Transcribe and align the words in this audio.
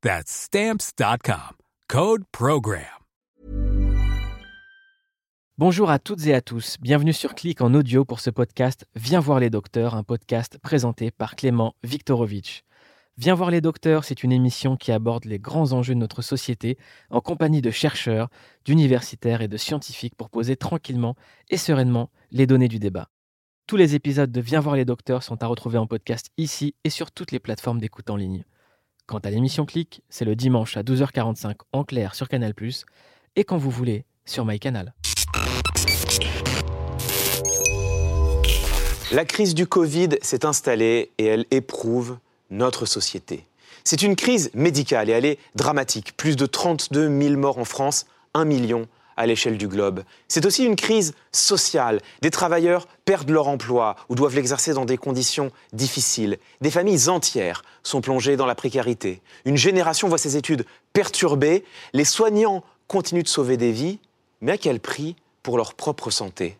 That's 0.00 0.30
Stamps.com. 0.30 1.56
Code 1.88 2.22
Program. 2.30 2.84
Bonjour 5.56 5.90
à 5.90 5.98
toutes 5.98 6.24
et 6.28 6.34
à 6.34 6.40
tous. 6.40 6.76
Bienvenue 6.80 7.12
sur 7.12 7.34
Clic 7.34 7.60
en 7.60 7.74
audio 7.74 8.04
pour 8.04 8.20
ce 8.20 8.30
podcast 8.30 8.86
Viens 8.94 9.18
voir 9.18 9.40
les 9.40 9.50
docteurs, 9.50 9.96
un 9.96 10.04
podcast 10.04 10.60
présenté 10.62 11.10
par 11.10 11.34
Clément 11.34 11.74
Viktorovitch. 11.82 12.62
Viens 13.16 13.34
voir 13.34 13.50
les 13.50 13.60
docteurs, 13.60 14.04
c'est 14.04 14.22
une 14.22 14.30
émission 14.30 14.76
qui 14.76 14.92
aborde 14.92 15.24
les 15.24 15.40
grands 15.40 15.72
enjeux 15.72 15.96
de 15.96 15.98
notre 15.98 16.22
société 16.22 16.78
en 17.10 17.20
compagnie 17.20 17.60
de 17.60 17.72
chercheurs, 17.72 18.28
d'universitaires 18.64 19.42
et 19.42 19.48
de 19.48 19.56
scientifiques 19.56 20.14
pour 20.14 20.30
poser 20.30 20.54
tranquillement 20.54 21.16
et 21.50 21.56
sereinement 21.56 22.08
les 22.30 22.46
données 22.46 22.68
du 22.68 22.78
débat. 22.78 23.08
Tous 23.66 23.76
les 23.76 23.96
épisodes 23.96 24.30
de 24.30 24.40
Viens 24.40 24.60
voir 24.60 24.76
les 24.76 24.84
docteurs 24.84 25.24
sont 25.24 25.42
à 25.42 25.48
retrouver 25.48 25.78
en 25.78 25.88
podcast 25.88 26.30
ici 26.36 26.76
et 26.84 26.90
sur 26.90 27.10
toutes 27.10 27.32
les 27.32 27.40
plateformes 27.40 27.80
d'écoute 27.80 28.10
en 28.10 28.16
ligne. 28.16 28.44
Quant 29.08 29.20
à 29.20 29.30
l'émission 29.30 29.64
Clic, 29.64 30.02
c'est 30.10 30.26
le 30.26 30.36
dimanche 30.36 30.76
à 30.76 30.82
12h45 30.82 31.54
en 31.72 31.82
clair 31.82 32.14
sur 32.14 32.28
Canal+, 32.28 32.52
et 33.36 33.44
quand 33.44 33.56
vous 33.56 33.70
voulez, 33.70 34.04
sur 34.26 34.44
MyCanal. 34.44 34.92
La 39.10 39.24
crise 39.24 39.54
du 39.54 39.66
Covid 39.66 40.10
s'est 40.20 40.44
installée 40.44 41.10
et 41.16 41.24
elle 41.24 41.46
éprouve 41.50 42.18
notre 42.50 42.84
société. 42.84 43.46
C'est 43.82 44.02
une 44.02 44.14
crise 44.14 44.50
médicale 44.52 45.08
et 45.08 45.12
elle 45.12 45.24
est 45.24 45.38
dramatique. 45.54 46.14
Plus 46.18 46.36
de 46.36 46.44
32 46.44 47.08
000 47.08 47.36
morts 47.38 47.56
en 47.56 47.64
France, 47.64 48.04
1 48.34 48.44
million 48.44 48.88
à 49.18 49.26
l'échelle 49.26 49.58
du 49.58 49.66
globe. 49.66 50.04
C'est 50.28 50.46
aussi 50.46 50.64
une 50.64 50.76
crise 50.76 51.12
sociale. 51.32 52.00
Des 52.22 52.30
travailleurs 52.30 52.86
perdent 53.04 53.30
leur 53.30 53.48
emploi 53.48 53.96
ou 54.08 54.14
doivent 54.14 54.36
l'exercer 54.36 54.72
dans 54.72 54.84
des 54.84 54.96
conditions 54.96 55.50
difficiles. 55.72 56.38
Des 56.60 56.70
familles 56.70 57.08
entières 57.08 57.64
sont 57.82 58.00
plongées 58.00 58.36
dans 58.36 58.46
la 58.46 58.54
précarité. 58.54 59.20
Une 59.44 59.56
génération 59.56 60.08
voit 60.08 60.18
ses 60.18 60.36
études 60.36 60.64
perturbées. 60.92 61.64
Les 61.92 62.04
soignants 62.04 62.62
continuent 62.86 63.24
de 63.24 63.28
sauver 63.28 63.56
des 63.56 63.72
vies, 63.72 63.98
mais 64.40 64.52
à 64.52 64.58
quel 64.58 64.78
prix 64.78 65.16
pour 65.42 65.56
leur 65.56 65.74
propre 65.74 66.10
santé? 66.10 66.56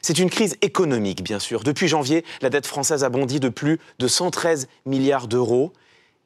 C'est 0.00 0.18
une 0.18 0.30
crise 0.30 0.56
économique, 0.62 1.22
bien 1.22 1.38
sûr. 1.38 1.62
Depuis 1.62 1.88
janvier, 1.88 2.24
la 2.40 2.48
dette 2.48 2.66
française 2.66 3.04
a 3.04 3.10
bondi 3.10 3.38
de 3.38 3.50
plus 3.50 3.78
de 3.98 4.08
113 4.08 4.66
milliards 4.86 5.28
d'euros. 5.28 5.72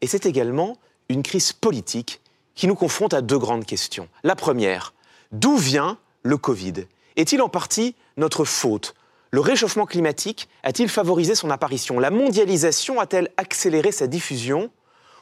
Et 0.00 0.06
c'est 0.06 0.26
également 0.26 0.76
une 1.08 1.24
crise 1.24 1.52
politique 1.52 2.20
qui 2.54 2.68
nous 2.68 2.76
confronte 2.76 3.14
à 3.14 3.22
deux 3.22 3.38
grandes 3.38 3.64
questions. 3.64 4.08
La 4.22 4.36
première, 4.36 4.92
D'où 5.32 5.56
vient 5.56 5.96
le 6.22 6.36
Covid? 6.36 6.74
Est-il 7.16 7.40
en 7.40 7.48
partie 7.48 7.96
notre 8.18 8.44
faute? 8.44 8.94
Le 9.30 9.40
réchauffement 9.40 9.86
climatique 9.86 10.46
a-t-il 10.62 10.90
favorisé 10.90 11.34
son 11.34 11.48
apparition? 11.48 11.98
La 11.98 12.10
mondialisation 12.10 13.00
a-t-elle 13.00 13.30
accéléré 13.38 13.92
sa 13.92 14.06
diffusion? 14.06 14.70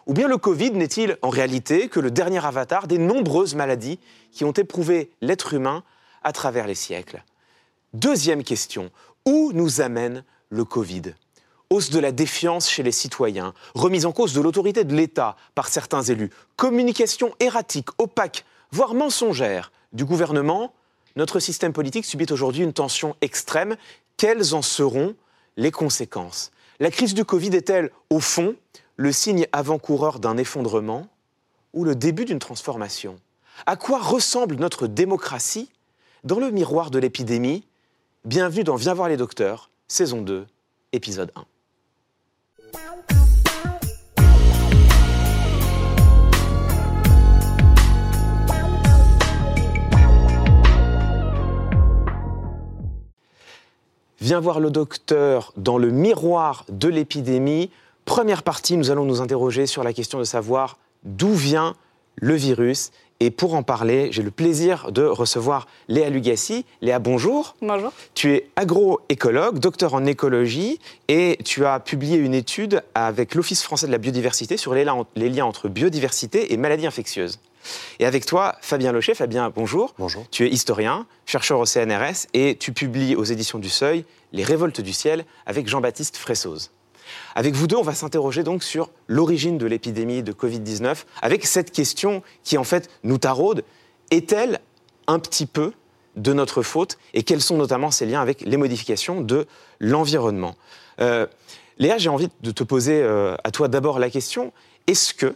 Ou 0.07 0.13
bien 0.13 0.27
le 0.27 0.37
Covid 0.37 0.73
n'est-il 0.73 1.17
en 1.23 1.29
réalité 1.29 1.89
que 1.89 2.01
le 2.01 2.11
dernier 2.11 2.45
avatar 2.45 2.89
des 2.89 2.99
nombreuses 2.99 3.55
maladies 3.55 4.01
qui 4.33 4.45
ont 4.45 4.51
éprouvé 4.51 5.13
l'être 5.21 5.55
humain 5.55 5.85
à 6.25 6.33
travers 6.33 6.67
les 6.67 6.75
siècles? 6.75 7.23
Deuxième 7.93 8.43
question, 8.43 8.91
où 9.27 9.53
nous 9.55 9.81
amène 9.81 10.25
le 10.49 10.65
Covid? 10.65 11.15
Hausse 11.71 11.91
de 11.91 12.01
la 12.01 12.11
défiance 12.11 12.69
chez 12.69 12.83
les 12.83 12.91
citoyens, 12.91 13.55
remise 13.77 14.07
en 14.07 14.13
cause 14.13 14.33
de 14.33 14.41
l'autorité 14.41 14.83
de 14.83 14.97
l'État 14.97 15.37
par 15.55 15.69
certains 15.69 16.03
élus, 16.03 16.31
communication 16.57 17.33
erratique, 17.39 17.91
opaque, 17.99 18.45
voire 18.73 18.95
mensongère 18.95 19.71
du 19.93 20.05
gouvernement, 20.05 20.73
notre 21.17 21.41
système 21.41 21.73
politique 21.73 22.05
subit 22.05 22.27
aujourd'hui 22.31 22.63
une 22.63 22.73
tension 22.73 23.17
extrême. 23.21 23.77
Quelles 24.17 24.55
en 24.55 24.63
seront 24.63 25.15
les 25.57 25.71
conséquences? 25.71 26.53
La 26.79 26.91
crise 26.91 27.15
du 27.15 27.25
Covid 27.25 27.55
est-elle, 27.57 27.91
au 28.09 28.21
fond, 28.21 28.55
le 28.97 29.13
signe 29.13 29.47
avant-coureur 29.53 30.21
d'un 30.21 30.37
effondrement 30.37 31.09
ou 31.73 31.85
le 31.85 31.95
début 31.95 32.25
d'une 32.25 32.39
transformation? 32.39 33.19
À 33.67 33.77
quoi 33.77 33.99
ressemble 33.99 34.57
notre 34.57 34.87
démocratie 34.87 35.71
dans 36.25 36.39
le 36.39 36.51
miroir 36.51 36.91
de 36.91 36.99
l'épidémie? 36.99 37.67
Bienvenue 38.25 38.65
dans 38.65 38.77
Viens 38.77 38.95
voir 38.95 39.09
les 39.09 39.17
docteurs, 39.17 39.71
saison 39.89 40.23
2, 40.23 40.47
épisode 40.93 41.33
1. 41.35 41.45
Viens 54.23 54.39
voir 54.39 54.61
le 54.61 54.71
docteur 54.71 55.55
dans 55.57 55.79
le 55.79 55.91
miroir 55.91 56.67
de 56.69 56.89
l'épidémie. 56.89 57.71
Première 58.05 58.43
partie, 58.43 58.77
nous 58.77 58.91
allons 58.91 59.07
nous 59.07 59.23
interroger 59.23 59.65
sur 59.65 59.83
la 59.83 59.95
question 59.95 60.19
de 60.19 60.25
savoir 60.25 60.77
d'où 61.05 61.33
vient 61.33 61.75
le 62.17 62.35
virus. 62.35 62.91
Et 63.21 63.31
pour 63.31 63.55
en 63.55 63.63
parler, 63.63 64.13
j'ai 64.13 64.23
le 64.23 64.31
plaisir 64.31 64.93
de 64.93 65.05
recevoir 65.05 65.69
Léa 65.89 66.11
Lugassi. 66.11 66.67
Léa, 66.83 66.99
bonjour. 66.99 67.57
Bonjour. 67.63 67.93
Tu 68.13 68.35
es 68.35 68.51
agroécologue, 68.57 69.59
docteur 69.59 69.95
en 69.95 70.05
écologie, 70.05 70.81
et 71.09 71.39
tu 71.43 71.65
as 71.65 71.81
publié 71.81 72.19
une 72.19 72.35
étude 72.35 72.83
avec 72.95 73.35
l'Office 73.35 73.63
français 73.63 73.87
de 73.87 73.93
la 73.93 73.99
biodiversité 73.99 74.59
sur 74.59 74.75
les 74.75 74.85
liens 74.85 75.45
entre 75.47 75.69
biodiversité 75.69 76.53
et 76.53 76.59
maladies 76.59 76.87
infectieuses. 76.87 77.39
Et 77.99 78.07
avec 78.07 78.27
toi, 78.27 78.57
Fabien 78.61 78.93
Locher. 78.93 79.15
Fabien, 79.15 79.51
bonjour. 79.51 79.95
Bonjour. 79.99 80.25
Tu 80.31 80.47
es 80.47 80.51
historien, 80.51 81.07
chercheur 81.27 81.59
au 81.59 81.67
CNRS 81.67 82.27
et 82.35 82.57
tu 82.57 82.73
publies 82.73 83.17
aux 83.17 83.25
éditions 83.25 83.59
du 83.59 83.69
Seuil 83.69 84.05
Les 84.33 84.45
Révoltes 84.45 84.81
du 84.81 84.93
ciel 84.93 85.25
avec 85.47 85.69
Jean-Baptiste 85.69 86.17
Fressoz. 86.17 86.71
Avec 87.35 87.55
vous 87.55 87.67
deux, 87.67 87.77
on 87.77 87.83
va 87.83 87.95
s'interroger 87.95 88.43
donc 88.43 88.63
sur 88.63 88.91
l'origine 89.09 89.59
de 89.59 89.67
l'épidémie 89.67 90.23
de 90.23 90.33
Covid-19 90.33 91.05
avec 91.23 91.47
cette 91.47 91.73
question 91.73 92.23
qui 92.45 92.59
en 92.59 92.65
fait 92.65 92.89
nous 93.03 93.19
taraude. 93.19 93.65
Est-elle 94.11 94.61
un 95.07 95.19
petit 95.19 95.47
peu 95.47 95.73
de 96.17 96.33
notre 96.33 96.63
faute 96.63 96.99
et 97.15 97.23
quels 97.23 97.41
sont 97.41 97.57
notamment 97.57 97.91
ces 97.91 98.07
liens 98.07 98.21
avec 98.21 98.43
les 98.43 98.57
modifications 98.57 99.21
de 99.21 99.47
l'environnement? 99.79 100.57
Euh, 101.01 101.27
Léa, 101.79 101.99
j'ai 101.99 102.11
envie 102.11 102.29
de 102.43 102.51
te 102.51 102.63
poser 102.63 103.01
euh, 103.03 103.37
à 103.43 103.51
toi 103.51 103.69
d'abord 103.69 103.99
la 103.99 104.11
question, 104.11 104.53
est-ce 104.87 105.15
que 105.15 105.35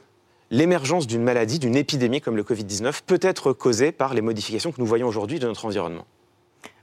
l'émergence 0.55 1.09
d'une 1.09 1.23
maladie, 1.23 1.59
d'une 1.59 1.75
épidémie 1.75 2.21
comme 2.21 2.37
le 2.37 2.45
Covid-19 2.45 3.01
peut 3.05 3.19
être 3.21 3.53
causée 3.53 3.91
par 3.91 4.15
les 4.15 4.21
modifications 4.21 4.71
que 4.71 4.81
nous 4.81 4.87
voyons 4.87 5.09
aujourd'hui 5.09 5.41
de 5.41 5.47
notre 5.49 5.65
environnement 5.65 6.07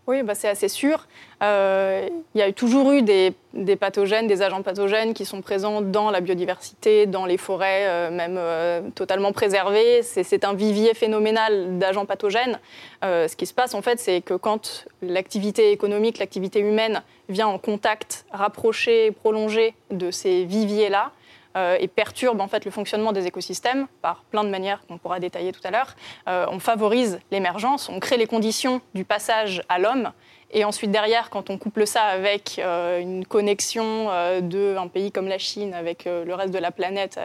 oui, 0.07 0.24
bah 0.24 0.34
c'est 0.34 0.50
assez 0.50 0.68
sûr. 0.68 1.07
Euh, 1.44 2.10
il 2.34 2.40
y 2.40 2.42
a 2.42 2.51
toujours 2.51 2.92
eu 2.92 3.04
des, 3.04 3.34
pathogènes, 3.80 4.25
des 4.25 4.42
agents 4.42 4.63
pathogènes 4.63 5.13
qui 5.13 5.25
sont 5.25 5.42
présents 5.42 5.80
dans 5.80 6.10
la 6.10 6.22
biodiversité, 6.22 7.06
dans 7.06 7.25
les 7.28 7.38
forêts, 7.38 7.86
euh, 7.88 8.10
même 8.10 8.36
euh, 8.38 8.81
totalement 8.95 9.31
préservées. 9.31 10.01
C'est 10.01 10.44
un 10.44 10.54
vivier 10.54 10.95
phénoménal 10.95 11.78
d'agents 11.78 12.07
pathogènes. 12.07 12.60
ce 13.04 13.34
qui 13.36 13.45
se 13.45 13.54
passe, 13.54 13.75
en 13.75 13.84
fait, 13.84 14.00
c'est 14.00 14.22
que 14.22 14.34
quand 14.34 14.86
l'activité 15.04 15.72
économique, 15.72 16.18
l'activité 16.18 16.60
humaine 16.60 17.04
vient 17.30 17.48
en 17.48 17.60
contact 17.60 18.25
rapproché, 18.31 19.12
prolongé 19.12 19.75
de 19.92 20.10
ces 20.10 20.45
viviers-là, 20.45 21.12
et 21.56 21.88
perturbe 21.88 22.39
en 22.42 22.48
fait 22.48 22.65
le 22.65 22.71
fonctionnement 22.71 23.12
des 23.12 23.27
écosystèmes 23.27 23.88
par 24.01 24.24
plein 24.31 24.44
de 24.44 24.50
manières 24.50 24.81
qu'on 24.88 24.98
pourra 24.98 25.19
détailler 25.19 25.51
tout 25.51 25.62
à 25.63 25.71
l'heure. 25.71 25.95
Euh, 26.27 26.45
on 26.50 26.59
favorise 26.59 27.19
l'émergence, 27.31 27.89
on 27.89 28.00
crée 28.00 28.18
les 28.18 28.27
conditions 28.27 28.81
du 28.94 29.06
passage 29.06 29.63
à 29.69 29.80
l'homme 29.80 30.12
Et 30.53 30.65
ensuite, 30.65 30.92
derrière, 30.92 31.30
quand 31.30 31.50
on 31.50 31.57
couple 31.57 31.88
ça 31.88 32.03
avec 32.03 32.59
euh, 32.59 33.00
une 33.00 33.25
connexion 33.25 34.07
euh, 34.09 34.42
d'un 34.42 34.88
pays 34.88 35.12
comme 35.12 35.27
la 35.27 35.38
Chine 35.38 35.74
avec 35.74 36.07
euh, 36.07 36.25
le 36.25 36.33
reste 36.36 36.53
de 36.53 36.59
la 36.59 36.71
planète, 36.71 37.19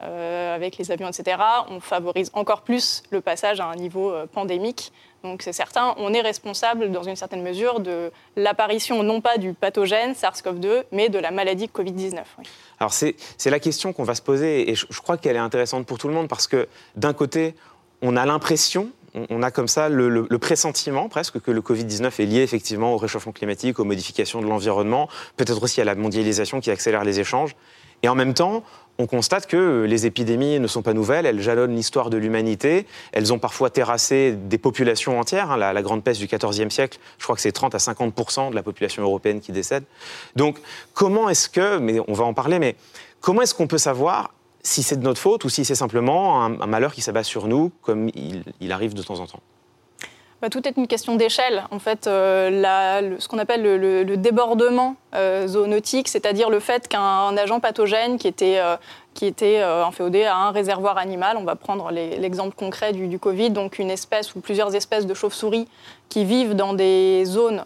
avec 0.00 0.78
les 0.78 0.92
avions, 0.92 1.08
etc., 1.08 1.38
on 1.70 1.80
favorise 1.80 2.30
encore 2.32 2.62
plus 2.62 3.02
le 3.10 3.20
passage 3.20 3.58
à 3.58 3.64
un 3.64 3.74
niveau 3.74 4.14
pandémique. 4.32 4.92
Donc 5.24 5.42
c'est 5.42 5.52
certain, 5.52 5.94
on 5.98 6.12
est 6.12 6.20
responsable 6.20 6.92
dans 6.92 7.02
une 7.02 7.16
certaine 7.16 7.42
mesure 7.42 7.80
de 7.80 8.12
l'apparition 8.36 9.02
non 9.02 9.20
pas 9.20 9.36
du 9.36 9.52
pathogène 9.52 10.12
SARS-CoV-2, 10.12 10.84
mais 10.92 11.08
de 11.08 11.18
la 11.18 11.30
maladie 11.30 11.66
Covid-19. 11.66 12.20
Alors 12.78 12.92
c'est 12.92 13.16
la 13.46 13.58
question 13.58 13.92
qu'on 13.92 14.04
va 14.04 14.14
se 14.14 14.22
poser 14.22 14.70
et 14.70 14.74
je, 14.74 15.00
crois 15.00 15.16
qu'elle 15.16 15.36
est 15.36 15.40
intéressante 15.40 15.86
pour 15.86 15.98
tout 15.98 16.08
le 16.08 16.14
monde 16.14 16.28
parce 16.28 16.46
que 16.46 16.68
d'un 16.94 17.12
côté, 17.12 17.54
on 18.00 18.16
a 18.16 18.26
l'impression 18.26 18.90
on 19.30 19.42
a 19.42 19.50
comme 19.50 19.68
ça 19.68 19.88
le, 19.88 20.26
pressentiment 20.38 21.08
presque 21.08 21.40
que 21.40 21.50
le 21.50 21.60
Covid-19 21.60 22.20
est 22.20 22.26
lié 22.26 22.42
effectivement 22.42 22.94
au 22.94 22.98
réchauffement 22.98 23.32
climatique, 23.32 23.78
aux 23.78 23.84
modifications 23.84 24.40
de 24.40 24.46
l'environnement, 24.46 25.08
peut-être 25.36 25.62
aussi 25.62 25.80
à 25.80 25.84
la 25.84 25.94
mondialisation 25.94 26.60
qui 26.60 26.70
accélère 26.70 27.04
les 27.04 27.18
échanges. 27.20 27.56
Et 28.02 28.08
en 28.08 28.14
même 28.14 28.34
temps, 28.34 28.62
on 28.98 29.06
constate 29.06 29.46
que 29.46 29.84
les 29.88 30.06
épidémies 30.06 30.58
ne 30.58 30.66
sont 30.66 30.82
pas 30.82 30.92
nouvelles, 30.92 31.24
elles 31.24 31.40
jalonnent 31.40 31.74
l'histoire 31.74 32.10
de 32.10 32.16
l'humanité, 32.16 32.84
elles 33.12 33.32
ont 33.32 33.38
parfois 33.38 33.70
terrassé 33.70 34.32
des 34.32 34.58
populations 34.58 35.20
entières. 35.20 35.52
Hein. 35.52 35.56
La, 35.56 35.82
grande 35.82 36.02
peste 36.02 36.20
du 36.20 36.26
XIVe 36.26 36.70
siècle, 36.70 36.98
je 37.18 37.22
crois 37.22 37.36
que 37.36 37.42
c'est 37.42 37.52
30 37.52 37.76
à 37.76 37.78
50% 37.78 38.50
de 38.50 38.56
la 38.56 38.62
population 38.64 39.02
européenne 39.04 39.40
qui 39.40 39.52
décède. 39.52 39.84
Donc 40.34 40.58
comment 40.94 41.28
est-ce 41.28 41.48
que, 41.48 41.78
mais 41.78 42.00
on 42.08 42.12
va 42.12 42.24
en 42.24 42.34
parler, 42.34 42.58
mais 42.58 42.74
comment 43.20 43.42
est-ce 43.42 43.54
qu'on 43.54 43.68
peut 43.68 43.78
savoir 43.78 44.34
si 44.62 44.82
c'est 44.82 44.96
de 44.96 45.04
notre 45.04 45.20
faute 45.20 45.44
ou 45.44 45.48
si 45.48 45.64
c'est 45.64 45.76
simplement 45.76 46.44
un, 46.44 46.66
malheur 46.66 46.92
qui 46.92 47.00
s'abat 47.00 47.22
sur 47.22 47.46
nous, 47.46 47.70
comme 47.82 48.10
il, 48.60 48.72
arrive 48.72 48.94
de 48.94 49.02
temps 49.02 49.20
en 49.20 49.26
temps? 49.26 49.40
Tout 50.50 50.66
est 50.68 50.76
une 50.76 50.86
question 50.86 51.16
d'échelle. 51.16 51.64
En 51.72 51.80
fait, 51.80 52.06
euh, 52.06 53.16
ce 53.18 53.26
qu'on 53.26 53.38
appelle 53.38 53.62
le, 53.62 54.16
débordement 54.16 54.94
euh, 55.14 55.48
zoonotique, 55.48 56.08
c'est-à-dire 56.08 56.48
le 56.48 56.60
fait 56.60 56.86
qu'un 56.86 57.36
agent 57.36 57.58
pathogène 57.58 58.18
qui 58.18 58.28
était, 58.28 58.58
euh, 58.58 58.76
qui 59.14 59.26
était 59.26 59.60
inféodé 59.60 60.24
à 60.24 60.36
un 60.36 60.50
réservoir 60.52 60.96
animal, 60.96 61.36
on 61.36 61.44
va 61.44 61.56
prendre 61.56 61.90
l'exemple 61.90 62.54
concret 62.54 62.92
du, 62.92 63.18
Covid, 63.18 63.50
donc 63.50 63.80
une 63.80 63.90
espèce 63.90 64.34
ou 64.36 64.40
plusieurs 64.40 64.76
espèces 64.76 65.06
de 65.06 65.14
chauves-souris 65.14 65.66
qui 66.08 66.24
vivent 66.24 66.54
dans 66.54 66.72
des 66.72 67.24
zones 67.24 67.64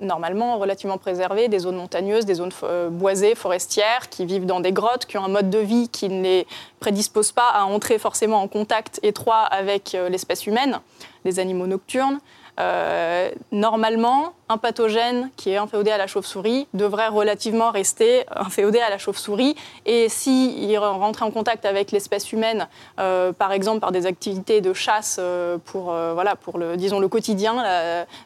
normalement 0.00 0.58
relativement 0.58 0.98
préservées, 0.98 1.48
des 1.48 1.60
zones 1.60 1.76
montagneuses, 1.76 2.24
des 2.24 2.34
zones 2.34 2.52
euh, 2.62 2.88
boisées, 2.88 3.34
forestières, 3.34 4.08
qui 4.08 4.26
vivent 4.26 4.46
dans 4.46 4.60
des 4.60 4.72
grottes, 4.72 5.06
qui 5.06 5.18
ont 5.18 5.24
un 5.24 5.28
mode 5.28 5.50
de 5.50 5.58
vie 5.58 5.88
qui 5.88 6.08
ne 6.08 6.22
les 6.22 6.46
prédispose 6.80 7.32
pas 7.32 7.48
à 7.52 7.64
entrer 7.64 7.98
forcément 7.98 8.40
en 8.42 8.48
contact 8.48 9.00
étroit 9.02 9.42
avec 9.42 9.94
euh, 9.94 10.08
l'espèce 10.08 10.46
humaine, 10.46 10.80
les 11.24 11.38
animaux 11.38 11.66
nocturnes. 11.66 12.18
Euh, 12.60 13.30
normalement, 13.52 14.32
un 14.48 14.58
pathogène 14.58 15.30
qui 15.36 15.50
est 15.50 15.56
inféodé 15.56 15.90
à 15.90 15.98
la 15.98 16.06
chauve-souris 16.06 16.66
devrait 16.74 17.08
relativement 17.08 17.70
rester 17.70 18.24
inféodé 18.34 18.78
à 18.78 18.90
la 18.90 18.98
chauve-souris. 18.98 19.54
Et 19.86 20.08
s'il 20.08 20.78
rentrait 20.78 21.24
en 21.24 21.30
contact 21.30 21.64
avec 21.64 21.92
l'espèce 21.92 22.32
humaine, 22.32 22.68
euh, 22.98 23.32
par 23.32 23.52
exemple 23.52 23.80
par 23.80 23.92
des 23.92 24.06
activités 24.06 24.60
de 24.60 24.72
chasse 24.72 25.18
euh, 25.18 25.58
pour, 25.64 25.92
euh, 25.92 26.14
voilà, 26.14 26.36
pour 26.36 26.58
le, 26.58 26.76
disons, 26.76 27.00
le 27.00 27.08
quotidien, 27.08 27.56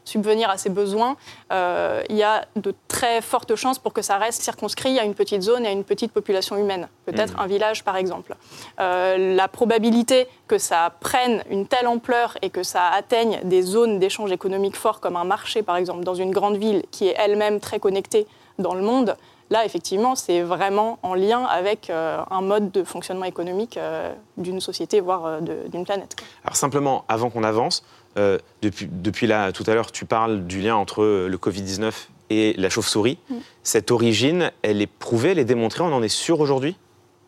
subvenir 0.05 0.51
à 0.51 0.57
ses 0.57 0.71
besoins, 0.71 1.17
il 1.51 2.17
y 2.17 2.23
a 2.23 2.45
de 2.57 2.75
très 2.89 3.21
fortes 3.21 3.55
chances 3.57 3.79
pour 3.79 3.93
que 3.93 4.03
ça 4.03 4.19
reste 4.19 4.43
circonscrit 4.43 4.99
à 4.99 5.05
une 5.05 5.15
petite 5.15 5.43
zone 5.43 5.65
et 5.65 5.69
à 5.69 5.73
une 5.73 5.85
petite 5.85 6.13
population 6.13 6.57
humaine, 6.57 6.89
peut-être 7.07 7.37
mmh. 7.37 7.41
un 7.41 7.47
village 7.47 7.85
par 7.85 7.97
exemple. 7.97 8.35
la 8.79 9.49
probabilité 9.49 10.29
que 10.49 10.59
ça 10.59 10.93
prenne 11.01 11.43
une 11.51 11.67
telle 11.67 11.87
ampleur 11.87 12.37
et 12.43 12.51
que 12.51 12.63
ça 12.63 12.89
atteigne 12.89 13.41
des 13.45 13.63
zones 13.63 13.99
d'échange 13.99 14.33
économique 14.33 14.77
fort 14.77 15.01
comme 15.01 15.17
un 15.17 15.25
marché 15.25 15.63
par 15.63 15.77
exemple, 15.77 16.05
dans 16.05 16.12
une 16.15 16.31
grande 16.31 16.57
ville 16.57 16.83
qui 16.91 17.09
est 17.09 17.15
elle-même 17.19 17.61
très 17.61 17.79
connectée 17.79 18.27
dans 18.59 18.75
le 18.75 18.83
monde, 18.83 19.17
là, 19.53 19.65
effectivement, 19.65 20.17
c'est 20.17 20.41
vraiment 20.41 20.99
en 21.03 21.15
lien 21.15 21.45
avec 21.45 21.91
euh, 21.91 22.19
un 22.31 22.41
mode 22.41 22.73
de 22.73 22.83
fonctionnement 22.83 23.27
économique 23.27 23.77
euh, 23.77 24.13
d'une 24.37 24.61
société, 24.61 25.01
voire 25.01 25.27
euh, 25.27 25.41
d'une 25.69 25.85
planète. 25.85 26.17
Alors 26.45 26.57
simplement, 26.57 27.05
avant 27.09 27.31
qu'on 27.31 27.45
avance, 27.45 27.85
depuis, 28.61 28.89
depuis 28.91 29.27
là, 29.27 29.53
tout 29.53 29.65
à 29.67 29.75
l'heure, 29.75 29.91
tu 29.91 30.05
parles 30.05 30.45
du 30.45 30.61
lien 30.61 30.77
entre 30.77 31.03
le 31.03 31.37
Covid-19 31.39 31.93
et 32.29 32.53
la 32.59 32.69
chauve-souris. 32.69 33.17
Mm. 33.31 33.37
Cette 33.63 33.91
origine, 33.91 34.51
elle 34.61 34.83
est 34.83 34.87
prouvée, 34.87 35.31
elle 35.31 35.39
est 35.39 35.47
démontrée, 35.47 35.83
on 35.83 35.95
en 35.95 36.03
est 36.03 36.09
sûr 36.09 36.41
aujourd'hui? 36.41 36.77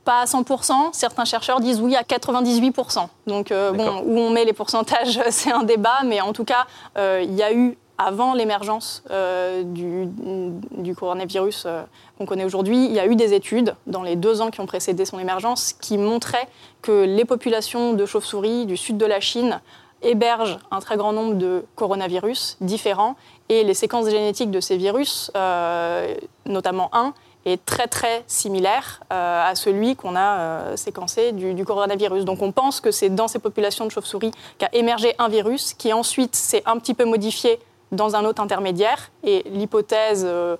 Pas 0.05 0.21
à 0.21 0.25
100%, 0.27 0.93
certains 0.93 1.25
chercheurs 1.25 1.61
disent 1.61 1.81
oui 1.81 1.97
à 1.97 2.03
98%. 2.03 3.09
Donc 3.27 3.49
bon, 3.49 4.03
où 4.05 4.19
on 4.19 4.29
met 4.29 4.45
les 4.45 4.53
pourcentages, 4.53 5.19
c'est 5.31 5.53
un 5.53 5.63
débat, 5.63 6.03
mais 6.05 6.21
en 6.21 6.35
tout 6.35 6.45
cas, 6.45 6.67
il 6.99 7.33
y 7.35 7.43
a 7.43 7.55
eu 7.55 7.79
avant 7.99 8.35
l'émergence 8.35 9.03
euh, 9.11 9.63
du, 9.63 10.95
coronavirus 10.95 11.65
euh, 11.67 11.83
qu'on 12.19 12.27
connaît 12.27 12.45
aujourd'hui, 12.45 12.87
il 12.87 12.93
y 12.93 12.99
a 12.99 13.07
eu 13.07 13.17
des 13.17 13.35
études 13.35 13.75
dans 13.87 14.03
les 14.03 14.17
deux 14.17 14.41
ans 14.41 14.51
qui 14.51 14.61
ont 14.61 14.67
précédé 14.67 15.05
son 15.05 15.19
émergence 15.19 15.73
qui 15.73 15.99
montraient 15.99 16.49
que 16.83 17.05
les 17.05 17.25
populations 17.25 17.93
de 17.93 18.07
chauves-souris 18.07 18.67
du 18.67 18.77
sud 18.77 18.97
de 18.97 19.07
la 19.07 19.21
Chine 19.21 19.61
hébergent 20.03 20.59
un 20.71 20.81
très 20.81 20.97
grand 20.97 21.13
nombre 21.13 21.35
de 21.35 21.65
coronavirus 21.77 22.59
différents 22.61 23.17
et 23.49 23.65
les 23.65 23.75
séquences 23.75 24.11
génétiques 24.11 24.51
de 24.51 24.61
ces 24.61 24.77
virus, 24.77 25.31
euh, 25.37 26.15
notamment 26.47 26.91
un, 26.93 27.15
est 27.47 27.65
très 27.65 27.87
très 27.87 28.25
similaire 28.27 29.01
à 29.11 29.55
celui 29.55 29.97
qu'on 29.97 30.17
a 30.17 30.77
séquencé 30.77 31.33
du, 31.33 31.53
du, 31.53 31.67
coronavirus. 31.67 32.25
Donc 32.25 32.41
on 32.41 32.53
pense 32.53 32.81
que 32.81 32.91
c'est 32.91 33.11
dans 33.11 33.29
ces 33.29 33.39
populations 33.39 33.85
de 33.85 33.91
chauves-souris 33.91 34.31
qu'a 34.57 34.71
émergé 34.73 35.15
un 35.19 35.29
virus 35.29 35.75
qui 35.75 35.93
ensuite 35.93 36.35
s'est 36.35 36.63
un 36.65 36.79
petit 36.79 36.95
peu 36.95 37.05
modifié 37.05 37.61
dans 37.95 38.17
un 38.17 38.25
autre 38.25 38.43
intermédiaire. 38.43 39.11
Et 39.23 39.45
l'hypothèse 39.51 40.25
euh, 40.27 40.57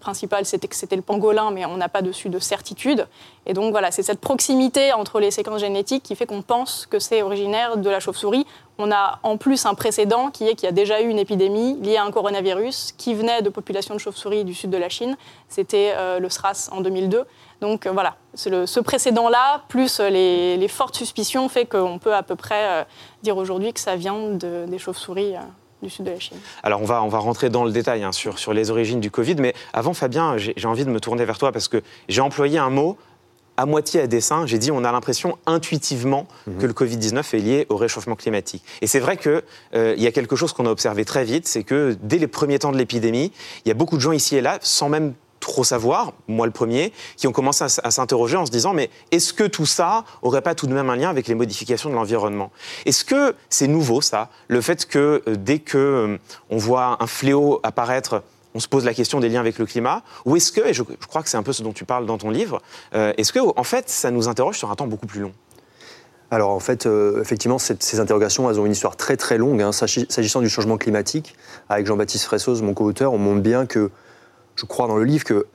principale, 0.00 0.44
c'était 0.44 0.68
que 0.68 0.76
c'était 0.76 0.96
le 0.96 1.02
pangolin, 1.02 1.50
mais 1.50 1.64
on 1.64 1.76
n'a 1.76 1.88
pas 1.88 2.02
dessus 2.02 2.28
de 2.28 2.38
certitude. 2.38 3.06
Et 3.46 3.54
donc 3.54 3.70
voilà, 3.70 3.90
c'est 3.90 4.02
cette 4.02 4.20
proximité 4.20 4.92
entre 4.92 5.20
les 5.20 5.30
séquences 5.30 5.60
génétiques 5.60 6.02
qui 6.02 6.14
fait 6.14 6.26
qu'on 6.26 6.42
pense 6.42 6.86
que 6.86 6.98
c'est 6.98 7.22
originaire 7.22 7.76
de 7.76 7.88
la 7.88 8.00
chauve-souris. 8.00 8.46
On 8.78 8.92
a 8.92 9.18
en 9.22 9.36
plus 9.36 9.66
un 9.66 9.74
précédent 9.74 10.30
qui 10.30 10.46
est 10.46 10.54
qu'il 10.54 10.66
y 10.66 10.68
a 10.68 10.72
déjà 10.72 11.00
eu 11.00 11.08
une 11.08 11.18
épidémie 11.18 11.76
liée 11.80 11.96
à 11.96 12.04
un 12.04 12.10
coronavirus 12.10 12.92
qui 12.96 13.14
venait 13.14 13.42
de 13.42 13.48
populations 13.48 13.94
de 13.94 14.00
chauves-souris 14.00 14.44
du 14.44 14.54
sud 14.54 14.70
de 14.70 14.76
la 14.76 14.88
Chine. 14.88 15.16
C'était 15.48 15.92
euh, 15.96 16.18
le 16.18 16.28
SRAS 16.28 16.68
en 16.72 16.80
2002. 16.80 17.24
Donc 17.60 17.86
euh, 17.86 17.90
voilà, 17.90 18.16
ce 18.34 18.80
précédent-là, 18.80 19.62
plus 19.68 20.00
les, 20.00 20.68
fortes 20.68 20.96
suspicions, 20.96 21.48
fait 21.48 21.66
qu'on 21.66 21.98
peut 21.98 22.14
à 22.14 22.22
peu 22.22 22.36
près 22.36 22.86
dire 23.22 23.36
aujourd'hui 23.36 23.72
que 23.72 23.80
ça 23.80 23.96
vient 23.96 24.30
des 24.30 24.78
chauves-souris 24.78 25.34
du 25.82 25.90
sud 25.90 26.04
de 26.04 26.10
la 26.10 26.18
Chine. 26.18 26.36
Alors 26.62 26.82
on 26.82 26.84
va, 26.84 27.02
on 27.02 27.08
va 27.08 27.18
rentrer 27.18 27.50
dans 27.50 27.64
le 27.64 27.72
détail 27.72 28.02
hein, 28.02 28.12
sur, 28.12 28.38
sur 28.38 28.52
les 28.52 28.70
origines 28.70 29.00
du 29.00 29.10
Covid, 29.10 29.36
mais 29.36 29.54
avant 29.72 29.94
Fabien, 29.94 30.36
j'ai 30.36 30.66
envie 30.66 30.84
de 30.84 30.90
me 30.90 31.00
tourner 31.00 31.24
vers 31.24 31.38
toi 31.38 31.52
parce 31.52 31.68
que 31.68 31.82
j'ai 32.08 32.20
employé 32.20 32.58
un 32.58 32.70
mot 32.70 32.96
à 33.56 33.66
moitié 33.66 34.00
à 34.00 34.06
dessein, 34.06 34.46
j'ai 34.46 34.58
dit 34.58 34.70
on 34.70 34.84
a 34.84 34.92
l'impression 34.92 35.36
intuitivement 35.44 36.26
mhm. 36.46 36.58
que 36.58 36.66
le 36.66 36.72
Covid-19 36.72 37.18
est 37.18 37.38
lié 37.40 37.66
au 37.68 37.76
réchauffement 37.76 38.16
climatique. 38.16 38.64
Et 38.80 38.86
c'est 38.86 39.00
vrai 39.00 39.18
qu'il 39.18 39.42
euh, 39.74 39.94
y 39.98 40.06
a 40.06 40.12
quelque 40.12 40.34
chose 40.34 40.54
qu'on 40.54 40.64
a 40.64 40.70
observé 40.70 41.04
très 41.04 41.24
vite, 41.24 41.46
c'est 41.46 41.62
que 41.62 41.96
dès 42.00 42.16
les 42.16 42.26
premiers 42.26 42.58
temps 42.58 42.72
de 42.72 42.78
l'épidémie, 42.78 43.32
il 43.64 43.68
y 43.68 43.70
a 43.70 43.74
beaucoup 43.74 43.96
de 43.96 44.00
gens 44.00 44.12
ici 44.12 44.36
et 44.36 44.40
là, 44.40 44.58
sans 44.62 44.88
même 44.88 45.12
trop 45.40 45.64
savoir, 45.64 46.12
moi 46.28 46.46
le 46.46 46.52
premier, 46.52 46.92
qui 47.16 47.26
ont 47.26 47.32
commencé 47.32 47.64
à, 47.64 47.90
s'interroger 47.90 48.36
en 48.36 48.46
se 48.46 48.50
disant 48.50 48.74
mais 48.74 48.90
est-ce 49.10 49.32
que 49.32 49.44
tout 49.44 49.66
ça 49.66 50.04
aurait 50.22 50.42
pas 50.42 50.54
tout 50.54 50.66
de 50.66 50.74
même 50.74 50.90
un 50.90 50.96
lien 50.96 51.08
avec 51.08 51.26
les 51.26 51.34
modifications 51.34 51.90
de 51.90 51.94
l'environnement? 51.94 52.52
Est-ce 52.84 53.04
que 53.04 53.34
c'est 53.48 53.66
nouveau 53.66 54.00
ça, 54.00 54.28
le 54.48 54.60
fait 54.60 54.86
que 54.86 55.22
euh, 55.26 55.36
dès 55.36 55.58
que 55.58 55.78
euh, 55.78 56.18
on 56.50 56.58
voit 56.58 56.98
un 57.00 57.06
fléau 57.06 57.58
apparaître, 57.62 58.22
on 58.54 58.60
se 58.60 58.68
pose 58.68 58.84
la 58.84 58.94
question 58.94 59.20
des 59.20 59.28
liens 59.28 59.40
avec 59.40 59.58
le 59.58 59.66
climat? 59.66 60.02
Ou 60.26 60.36
est-ce 60.36 60.52
que, 60.52 60.60
et 60.60 60.74
je, 60.74 60.82
crois 60.82 61.22
que 61.22 61.28
c'est 61.28 61.38
un 61.38 61.42
peu 61.42 61.52
ce 61.52 61.62
dont 61.62 61.72
tu 61.72 61.84
parles 61.84 62.04
dans 62.04 62.18
ton 62.18 62.30
livre, 62.30 62.60
euh, 62.94 63.12
est-ce 63.16 63.32
que 63.32 63.40
en 63.40 63.64
fait 63.64 63.88
ça 63.88 64.10
nous 64.10 64.28
interroge 64.28 64.58
sur 64.58 64.70
un 64.70 64.76
temps 64.76 64.86
beaucoup 64.86 65.06
plus 65.06 65.20
long? 65.20 65.32
Alors 66.32 66.50
en 66.50 66.60
fait, 66.60 66.86
effectivement, 67.20 67.58
ces 67.58 67.98
interrogations, 67.98 68.48
elles 68.48 68.60
ont 68.60 68.66
une 68.66 68.70
histoire 68.70 68.96
très 68.96 69.16
très 69.16 69.36
longue. 69.36 69.60
Hein. 69.62 69.72
S'agissant 69.72 70.40
du 70.40 70.48
changement 70.48 70.78
climatique, 70.78 71.34
avec 71.68 71.86
Jean-Baptiste 71.86 72.24
Fressoz, 72.24 72.62
mon 72.62 72.72
co-auteur, 72.72 73.12
on 73.12 73.18
montre 73.18 73.40
bien 73.40 73.66
que 73.66 73.90
je 74.60 74.66
crois 74.66 74.86
dans 74.86 74.96
le 74.96 75.04
livre 75.04 75.24
que 75.24 75.46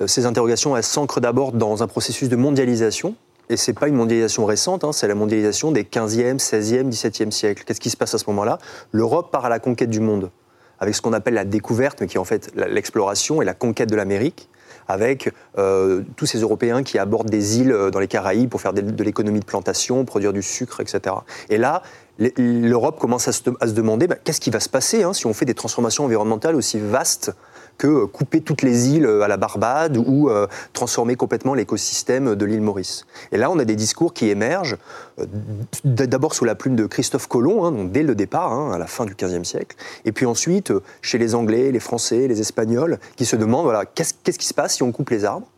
euh, 0.00 0.06
ces 0.06 0.26
interrogations, 0.26 0.80
s'ancrent 0.82 1.20
d'abord 1.20 1.52
dans 1.52 1.82
un 1.82 1.86
processus 1.86 2.28
de 2.28 2.36
mondialisation. 2.36 3.14
Et 3.50 3.56
ce 3.56 3.70
n'est 3.70 3.74
pas 3.74 3.88
une 3.88 3.96
mondialisation 3.96 4.44
récente, 4.44 4.84
hein, 4.84 4.92
c'est 4.92 5.08
la 5.08 5.16
mondialisation 5.16 5.72
des 5.72 5.82
15e, 5.82 6.38
16e, 6.38 6.88
17e 6.88 7.32
siècles. 7.32 7.64
Qu'est-ce 7.64 7.80
qui 7.80 7.90
se 7.90 7.96
passe 7.96 8.14
à 8.14 8.18
ce 8.18 8.24
moment-là? 8.28 8.58
L'Europe 8.92 9.32
part 9.32 9.44
à 9.44 9.48
la 9.48 9.58
conquête 9.58 9.90
du 9.90 9.98
monde, 9.98 10.30
avec 10.78 10.94
ce 10.94 11.02
qu'on 11.02 11.12
appelle 11.12 11.34
la 11.34 11.44
découverte, 11.44 12.00
mais 12.00 12.06
qui 12.06 12.16
est 12.16 12.20
en 12.20 12.24
fait 12.24 12.52
l'exploration 12.54 13.42
et 13.42 13.44
la 13.44 13.54
conquête 13.54 13.90
de 13.90 13.96
l'Amérique, 13.96 14.48
avec 14.86 15.32
euh, 15.58 16.02
tous 16.16 16.26
ces 16.26 16.38
Européens 16.38 16.84
qui 16.84 16.96
abordent 16.98 17.28
des 17.28 17.58
îles 17.58 17.72
euh, 17.72 17.90
dans 17.90 17.98
les 17.98 18.06
Caraïbes 18.06 18.48
pour 18.48 18.60
faire 18.60 18.72
de, 18.72 19.02
l'économie 19.02 19.40
de 19.40 19.44
plantation, 19.44 20.04
produire 20.04 20.32
du 20.32 20.42
sucre, 20.42 20.80
etc. 20.80 21.16
Et 21.48 21.58
là, 21.58 21.82
l'Europe 22.36 23.00
commence 23.00 23.26
à 23.26 23.32
se, 23.32 23.42
demander 23.72 24.06
bah, 24.06 24.16
qu'est-ce 24.22 24.40
qui 24.40 24.50
va 24.50 24.60
se 24.60 24.68
passer 24.68 25.02
hein, 25.02 25.12
si 25.12 25.26
on 25.26 25.34
fait 25.34 25.44
des 25.44 25.54
transformations 25.54 26.04
environnementales 26.04 26.54
aussi 26.54 26.78
vastes 26.78 27.32
que 27.80 28.04
couper 28.04 28.42
toutes 28.42 28.60
les 28.60 28.90
îles 28.90 29.06
à 29.06 29.26
la 29.26 29.38
Barbade 29.38 29.96
ou 29.96 30.30
transformer 30.74 31.16
complètement 31.16 31.54
l'écosystème 31.54 32.34
de 32.34 32.44
l'île 32.44 32.60
Maurice. 32.60 33.06
Et 33.32 33.38
là, 33.38 33.50
on 33.50 33.58
a 33.58 33.64
des 33.64 33.74
discours 33.74 34.12
qui 34.12 34.28
émergent, 34.28 34.76
d'abord 35.84 36.34
sous 36.34 36.44
la 36.44 36.54
plume 36.54 36.76
de 36.76 36.84
Christophe 36.84 37.26
Colomb, 37.26 37.64
hein, 37.64 37.88
dès 37.90 38.02
le 38.02 38.14
départ, 38.14 38.52
hein, 38.52 38.70
à 38.70 38.76
la 38.76 38.86
fin 38.86 39.06
du 39.06 39.14
XVe 39.14 39.44
siècle, 39.44 39.76
et 40.04 40.12
puis 40.12 40.26
ensuite 40.26 40.74
chez 41.00 41.16
les 41.16 41.34
Anglais, 41.34 41.72
les 41.72 41.80
Français, 41.80 42.28
les 42.28 42.42
Espagnols, 42.42 42.98
qui 43.16 43.24
se 43.24 43.34
demandent 43.34 43.64
voilà, 43.64 43.86
qu'est-ce 43.86 44.12
qui 44.14 44.46
se 44.46 44.52
passe 44.52 44.74
si 44.74 44.82
on 44.82 44.92
coupe 44.92 45.08
les 45.08 45.24
arbres? 45.24 45.48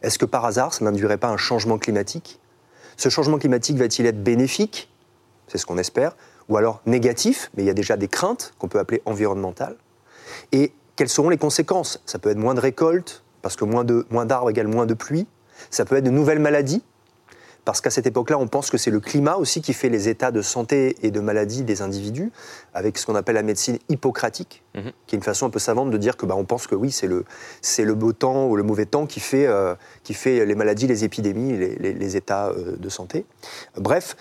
Est-ce 0.00 0.18
que 0.18 0.24
par 0.24 0.46
hasard, 0.46 0.72
ça 0.72 0.86
n'induirait 0.86 1.18
pas 1.18 1.28
un 1.28 1.36
changement 1.36 1.76
climatique? 1.76 2.40
Ce 2.96 3.10
changement 3.10 3.36
climatique 3.36 3.76
va-t-il 3.76 4.06
être 4.06 4.22
bénéfique? 4.22 4.90
C'est 5.48 5.58
ce 5.58 5.66
qu'on 5.66 5.76
espère. 5.76 6.16
Ou 6.48 6.56
alors 6.56 6.80
négatif, 6.86 7.50
mais 7.54 7.62
il 7.62 7.66
y 7.66 7.70
a 7.70 7.74
déjà 7.74 7.98
des 7.98 8.08
craintes 8.08 8.54
qu'on 8.58 8.68
peut 8.68 8.78
appeler 8.78 9.02
environnementales. 9.04 9.76
Et 10.52 10.72
quelles 10.98 11.08
seront 11.08 11.28
les 11.28 11.38
conséquences? 11.38 12.02
Ça 12.06 12.18
peut 12.18 12.28
être 12.28 12.38
moins 12.38 12.54
de 12.54 12.60
récoltes, 12.60 13.22
parce 13.40 13.54
que 13.54 13.64
moins 13.64 13.84
d'arbres 13.84 14.06
moins 14.10 14.50
égale 14.50 14.66
moins 14.66 14.84
de 14.84 14.94
pluie. 14.94 15.28
Ça 15.70 15.84
peut 15.84 15.96
être 15.96 16.04
de 16.04 16.10
nouvelles 16.10 16.40
maladies, 16.40 16.82
parce 17.64 17.80
qu'à 17.80 17.90
cette 17.90 18.08
époque-là, 18.08 18.36
on 18.36 18.48
pense 18.48 18.68
que 18.68 18.78
c'est 18.78 18.90
le 18.90 18.98
climat 18.98 19.36
aussi 19.36 19.62
qui 19.62 19.74
fait 19.74 19.90
les 19.90 20.08
états 20.08 20.32
de 20.32 20.42
santé 20.42 20.96
et 21.02 21.12
de 21.12 21.20
maladie 21.20 21.62
des 21.62 21.82
individus, 21.82 22.32
avec 22.74 22.98
ce 22.98 23.06
qu'on 23.06 23.14
appelle 23.14 23.36
la 23.36 23.44
médecine 23.44 23.78
hippocratique, 23.88 24.64
mhm. 24.74 24.90
qui 25.06 25.14
est 25.14 25.18
une 25.18 25.22
façon 25.22 25.46
un 25.46 25.50
peu 25.50 25.60
savante 25.60 25.92
de 25.92 25.98
dire 25.98 26.16
que 26.16 26.26
bah, 26.26 26.34
on 26.36 26.44
pense 26.44 26.66
que 26.66 26.74
oui, 26.74 26.90
c'est 26.90 27.06
le, 27.06 27.24
c'est 27.62 27.84
le 27.84 27.94
beau 27.94 28.12
temps 28.12 28.48
ou 28.48 28.56
le 28.56 28.64
mauvais 28.64 28.86
temps 28.86 29.06
qui 29.06 29.20
fait, 29.20 29.46
euh, 29.46 29.76
qui 30.02 30.14
fait 30.14 30.44
les 30.46 30.54
maladies, 30.56 30.88
les 30.88 31.04
épidémies, 31.04 31.56
les, 31.56 31.92
les, 31.92 32.16
états 32.16 32.48
euh, 32.48 32.76
de 32.76 32.88
santé. 32.88 33.24
Bref, 33.76 34.16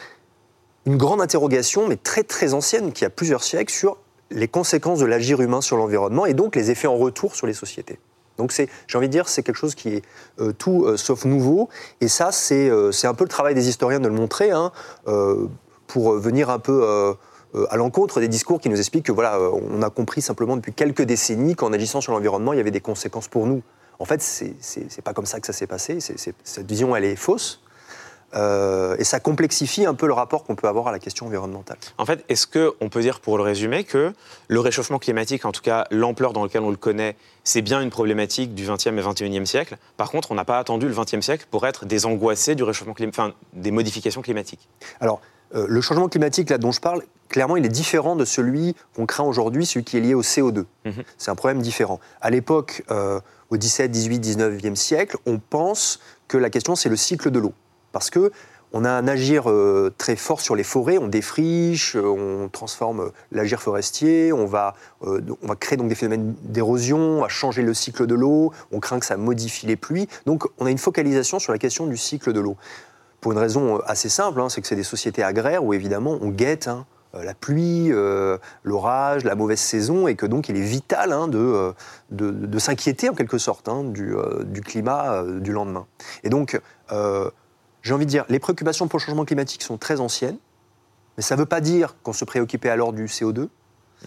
une 0.86 0.98
grande 0.98 1.22
interrogation, 1.22 1.88
mais 1.88 1.96
très 1.96 2.22
très 2.22 2.54
ancienne, 2.54 2.92
qui 2.92 3.04
a 3.04 3.10
plusieurs 3.10 3.44
siècles, 3.44 3.74
sur 3.74 3.98
les 4.32 4.48
conséquences 4.48 5.00
de 5.00 5.06
l'agir 5.06 5.42
humain 5.42 5.62
sur 5.62 5.78
l'environnement 5.78 6.26
et 6.26 6.34
donc 6.34 6.56
les 6.56 6.72
effets 6.72 6.88
en 6.88 6.98
retour 6.98 7.36
sur 7.36 7.48
les 7.48 7.54
sociétés. 7.54 8.00
Donc 8.38 8.54
j'ai 8.88 8.98
envie 8.98 9.08
de 9.08 9.12
dire, 9.12 9.28
c'est 9.28 9.44
quelque 9.44 9.56
chose 9.56 9.76
qui 9.76 9.90
est 9.90 10.04
euh, 10.40 10.54
tout 10.54 10.86
euh, 10.86 10.98
sauf 10.98 11.26
nouveau. 11.26 11.70
Et 12.02 12.08
ça, 12.08 12.30
euh, 12.52 12.92
c'est 12.92 13.08
un 13.08 13.14
peu 13.14 13.24
le 13.24 13.30
travail 13.30 13.56
des 13.56 13.68
historiens 13.68 14.00
de 14.00 14.08
le 14.08 14.14
montrer, 14.14 14.52
hein, 14.52 14.72
pour 15.88 16.14
venir 16.14 16.50
un 16.50 16.60
peu 16.60 17.16
à 17.70 17.78
l'encontre 17.78 18.20
des 18.20 18.28
discours 18.28 18.60
qui 18.60 18.68
nous 18.68 18.78
expliquent 18.78 19.06
que 19.06 19.14
voilà, 19.14 19.40
on 19.40 19.82
a 19.82 19.90
compris 19.90 20.22
simplement 20.22 20.58
depuis 20.58 20.74
quelques 20.74 21.04
décennies 21.04 21.56
qu'en 21.56 21.72
agissant 21.72 22.02
sur 22.02 22.12
l'environnement, 22.12 22.52
il 22.52 22.58
y 22.58 22.60
avait 22.60 22.72
des 22.72 22.82
conséquences 22.82 23.30
pour 23.30 23.48
nous. 23.48 23.64
En 24.00 24.06
fait, 24.06 24.22
c'est 24.22 25.02
pas 25.02 25.14
comme 25.14 25.26
ça 25.26 25.40
que 25.40 25.48
ça 25.48 25.54
s'est 25.54 25.66
passé. 25.66 26.00
cette 26.02 26.68
vision, 26.68 26.94
elle 26.96 27.06
est 27.06 27.16
fausse. 27.16 27.62
Euh, 28.36 28.96
et 29.00 29.04
ça 29.04 29.20
complexifie 29.20 29.86
un 29.86 29.94
peu 29.94 30.06
le 30.06 30.14
rapport 30.14 30.44
qu'on 30.44 30.56
peut 30.56 30.68
avoir 30.68 30.88
à 30.88 30.92
la 30.92 31.00
question 31.00 31.28
environnementale. 31.28 31.78
En 31.98 32.06
fait, 32.06 32.26
est-ce 32.28 32.46
qu'on 32.46 32.90
peut 32.90 33.02
dire, 33.02 33.20
pour 33.22 33.38
le 33.38 33.44
résumer, 33.44 33.84
que 33.84 34.14
le 34.48 34.60
réchauffement 34.60 35.00
climatique, 35.00 35.46
en 35.46 35.52
tout 35.52 35.62
cas 35.62 35.86
l'ampleur 35.92 36.34
dans 36.34 36.44
laquelle 36.44 36.62
on 36.62 36.70
le 36.70 36.78
connaît, 36.78 37.16
c'est 37.44 37.62
bien 37.62 37.82
une 37.82 37.90
problématique 37.90 38.54
du 38.54 38.68
XXe 38.68 38.88
et 38.88 38.92
XXIe 38.92 39.48
siècle? 39.48 39.78
Par 39.96 40.12
contre, 40.12 40.32
on 40.32 40.36
n'a 40.36 40.46
pas 40.46 40.60
attendu 40.60 40.88
le 40.88 40.94
XXe 40.94 41.22
siècle 41.22 41.46
pour 41.50 41.66
être 41.66 41.86
désangoissé 41.86 42.56
du 42.56 42.64
réchauffement 42.64 42.96
enfin, 43.08 43.34
des 43.54 43.72
modifications 43.72 44.22
climatiques. 44.22 44.68
Alors, 45.00 45.22
euh, 45.56 45.66
le 45.70 45.80
changement 45.80 46.10
climatique 46.10 46.50
là 46.50 46.58
dont 46.58 46.74
je 46.74 46.82
parle, 46.82 47.04
clairement, 47.30 47.56
il 47.56 47.66
est 47.66 47.70
différent 47.70 48.18
de 48.18 48.26
celui 48.26 48.76
qu'on 48.94 49.06
craint 49.06 49.24
aujourd'hui, 49.24 49.66
celui 49.66 49.86
qui 49.86 49.96
est 49.96 50.02
lié 50.02 50.14
au 50.14 50.22
CO2. 50.22 50.66
Mhm. 50.84 50.94
C'est 51.18 51.32
un 51.32 51.36
problème 51.36 51.62
différent. 51.62 52.02
À 52.20 52.30
l'époque, 52.30 52.84
euh, 52.92 53.22
au 53.50 53.58
XVIIe, 53.58 53.88
XVIIIe, 53.88 54.58
XIXe 54.58 54.78
siècle, 54.78 55.18
on 55.26 55.40
pense 55.40 56.02
que 56.28 56.38
la 56.38 56.50
question, 56.50 56.76
c'est 56.76 56.90
le 56.90 56.98
cycle 56.98 57.32
de 57.32 57.40
l'eau 57.40 57.54
parce 57.98 58.12
que 58.12 58.32
on 58.74 58.86
a 58.86 58.92
un 58.92 59.08
agir 59.08 59.50
euh, 59.50 59.92
très 59.98 60.16
fort 60.16 60.40
sur 60.40 60.56
les 60.56 60.64
forêts, 60.64 61.00
on 61.00 61.08
défriche, 61.08 61.96
euh, 61.96 62.04
on 62.04 62.48
transforme 62.48 63.12
l'agir 63.32 63.60
forestier, 63.60 64.32
on 64.32 64.46
va, 64.46 64.76
euh, 65.02 65.20
on 65.42 65.48
va 65.48 65.56
créer 65.56 65.78
donc 65.78 65.88
des 65.88 65.96
phénomènes 65.96 66.36
d'érosion, 66.44 67.00
on 67.00 67.22
va 67.22 67.28
changer 67.28 67.64
le 67.64 67.74
cycle 67.74 68.06
de 68.06 68.14
l'eau, 68.14 68.52
on 68.72 68.80
craint 68.80 69.00
que 69.00 69.06
ça 69.08 69.18
modifie 69.18 69.66
les 69.66 69.78
pluies. 69.78 70.08
Donc 70.28 70.46
on 70.60 70.68
a 70.68 70.70
une 70.70 70.78
focalisation 70.78 71.40
sur 71.40 71.54
la 71.54 71.58
question 71.58 71.88
du 71.88 71.98
cycle 71.98 72.34
de 72.34 72.40
l'eau. 72.40 72.56
Pour 73.20 73.32
une 73.32 73.40
raison 73.40 73.80
assez 73.88 74.10
simple, 74.10 74.42
hein, 74.42 74.50
c'est 74.50 74.62
que 74.62 74.68
c'est 74.68 74.76
des 74.76 74.84
sociétés 74.84 75.24
agraires 75.24 75.64
où 75.64 75.74
évidemment 75.74 76.20
on 76.22 76.30
guette 76.30 76.68
hein, 76.68 76.86
la 77.16 77.34
pluie, 77.34 77.92
l'orage, 78.64 79.24
la 79.24 79.34
mauvaise 79.34 79.60
saison, 79.60 80.08
et 80.08 80.14
que 80.14 80.28
donc 80.28 80.50
il 80.50 80.56
est 80.58 80.62
vital 80.62 81.14
hein, 81.14 81.28
de, 81.28 81.74
de, 82.12 82.60
s'inquiéter 82.60 83.10
en 83.10 83.16
quelque 83.16 83.40
sorte 83.40 83.68
du, 83.92 84.14
du, 84.44 84.62
climat 84.62 85.24
du 85.24 85.52
lendemain. 85.52 85.88
Et 86.24 86.30
donc 86.30 86.62
j'ai 87.82 87.94
envie 87.94 88.06
de 88.06 88.10
dire, 88.12 88.26
les 88.30 88.40
préoccupations 88.40 88.88
pour 88.88 89.00
le 89.00 89.04
changement 89.04 89.26
climatique 89.26 89.64
sont 89.64 89.78
très 89.78 90.00
anciennes, 90.00 90.38
mais 91.18 91.24
ça 91.24 91.36
ne 91.36 91.40
veut 91.40 91.46
pas 91.46 91.62
dire 91.62 91.96
qu'on 92.04 92.14
se 92.14 92.26
préoccupait 92.26 92.70
alors 92.70 92.94
du 92.94 93.06
CO2. 93.06 93.48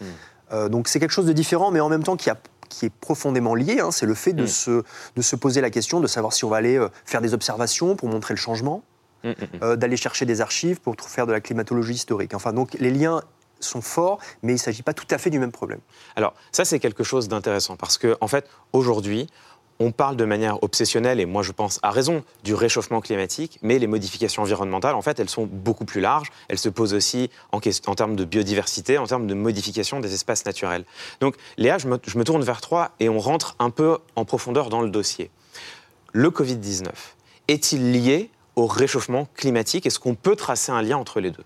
Hmm. 0.00 0.04
Euh, 0.52 0.68
donc 0.68 0.88
c'est 0.88 1.00
quelque 1.00 1.12
chose 1.12 1.26
de 1.26 1.32
différent, 1.32 1.70
mais 1.70 1.80
en 1.80 1.88
même 1.88 2.02
temps 2.02 2.16
qui, 2.16 2.30
a, 2.30 2.36
qui 2.68 2.86
est 2.86 2.92
profondément 2.92 3.54
lié. 3.54 3.80
Hein. 3.80 3.90
c'est 3.90 4.06
le 4.06 4.14
fait 4.14 4.32
de, 4.32 4.44
hmm. 4.44 4.48
se, 4.48 4.82
de 5.16 5.22
se 5.22 5.36
poser 5.36 5.60
la 5.60 5.70
question 5.70 6.00
de 6.00 6.06
savoir 6.06 6.32
si 6.32 6.44
on 6.44 6.48
va 6.48 6.56
aller 6.56 6.76
euh, 6.76 6.88
faire 7.04 7.20
des 7.20 7.34
observations 7.34 7.96
pour 7.96 8.08
montrer 8.08 8.34
le 8.34 8.38
changement, 8.38 8.82
hmm, 9.24 9.32
euh, 9.62 9.76
d'aller 9.76 9.96
chercher 9.96 10.26
des 10.26 10.40
archives 10.40 10.80
pour 10.80 10.96
faire 11.00 11.26
de 11.26 11.32
la 11.32 11.40
climatologie 11.40 11.94
historique. 11.94 12.34
Enfin, 12.34 12.52
donc 12.52 12.74
les 12.74 12.90
liens 12.90 13.22
sont 13.60 13.82
forts, 13.82 14.18
mais 14.42 14.52
il 14.52 14.56
ne 14.56 14.60
s'agit 14.60 14.82
pas 14.82 14.94
tout 14.94 15.06
à 15.10 15.18
fait 15.18 15.30
du 15.30 15.38
même 15.38 15.52
problème. 15.52 15.80
Alors, 16.16 16.34
ça, 16.52 16.64
c'est 16.64 16.78
quelque 16.78 17.04
chose 17.04 17.28
d'intéressant, 17.28 17.76
parce 17.76 17.98
qu'en 17.98 18.14
en 18.20 18.28
fait, 18.28 18.48
aujourd'hui, 18.72 19.28
on 19.80 19.92
parle 19.92 20.16
de 20.16 20.26
manière 20.26 20.62
obsessionnelle, 20.62 21.20
et 21.20 21.26
moi 21.26 21.42
je 21.42 21.52
pense 21.52 21.80
à 21.82 21.90
raison, 21.90 22.22
du 22.44 22.54
réchauffement 22.54 23.00
climatique, 23.00 23.58
mais 23.62 23.78
les 23.78 23.86
modifications 23.86 24.42
environnementales, 24.42 24.94
en 24.94 25.02
fait, 25.02 25.18
elles 25.18 25.30
sont 25.30 25.48
beaucoup 25.50 25.86
plus 25.86 26.02
larges. 26.02 26.28
Elles 26.48 26.58
se 26.58 26.68
posent 26.68 26.92
aussi 26.92 27.30
en, 27.50 27.60
en 27.86 27.94
termes 27.94 28.14
de 28.14 28.24
biodiversité, 28.24 28.98
en 28.98 29.06
termes 29.06 29.26
de 29.26 29.34
modification 29.34 30.00
des 30.00 30.12
espaces 30.12 30.44
naturels. 30.44 30.84
Donc, 31.20 31.36
Léa, 31.56 31.78
je 31.78 31.88
me, 31.88 32.24
tourne 32.24 32.42
vers 32.42 32.60
toi 32.60 32.90
et 33.00 33.08
on 33.08 33.18
rentre 33.18 33.56
un 33.58 33.70
peu 33.70 33.98
en 34.16 34.26
profondeur 34.26 34.68
dans 34.68 34.82
le 34.82 34.90
dossier. 34.90 35.30
Le 36.12 36.28
Covid-19 36.28 36.90
est-il 37.48 37.92
lié 37.92 38.30
au 38.56 38.66
réchauffement 38.66 39.28
climatique? 39.34 39.86
Est-ce 39.86 39.98
qu'on 39.98 40.14
peut 40.14 40.36
tracer 40.36 40.72
un 40.72 40.82
lien 40.82 40.98
entre 40.98 41.20
les 41.20 41.30
deux? 41.30 41.44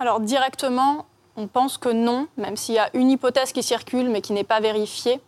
Alors, 0.00 0.18
directement, 0.18 1.06
on 1.36 1.46
pense 1.46 1.78
que 1.78 1.88
non, 1.88 2.26
même 2.36 2.56
s'il 2.56 2.74
y 2.74 2.78
a 2.78 2.90
une 2.94 3.10
hypothèse 3.10 3.52
qui 3.52 3.62
circule, 3.62 4.08
mais 4.08 4.20
qui 4.20 4.32
n'est 4.32 4.44
pas 4.44 4.60
vérifiée. 4.60 5.20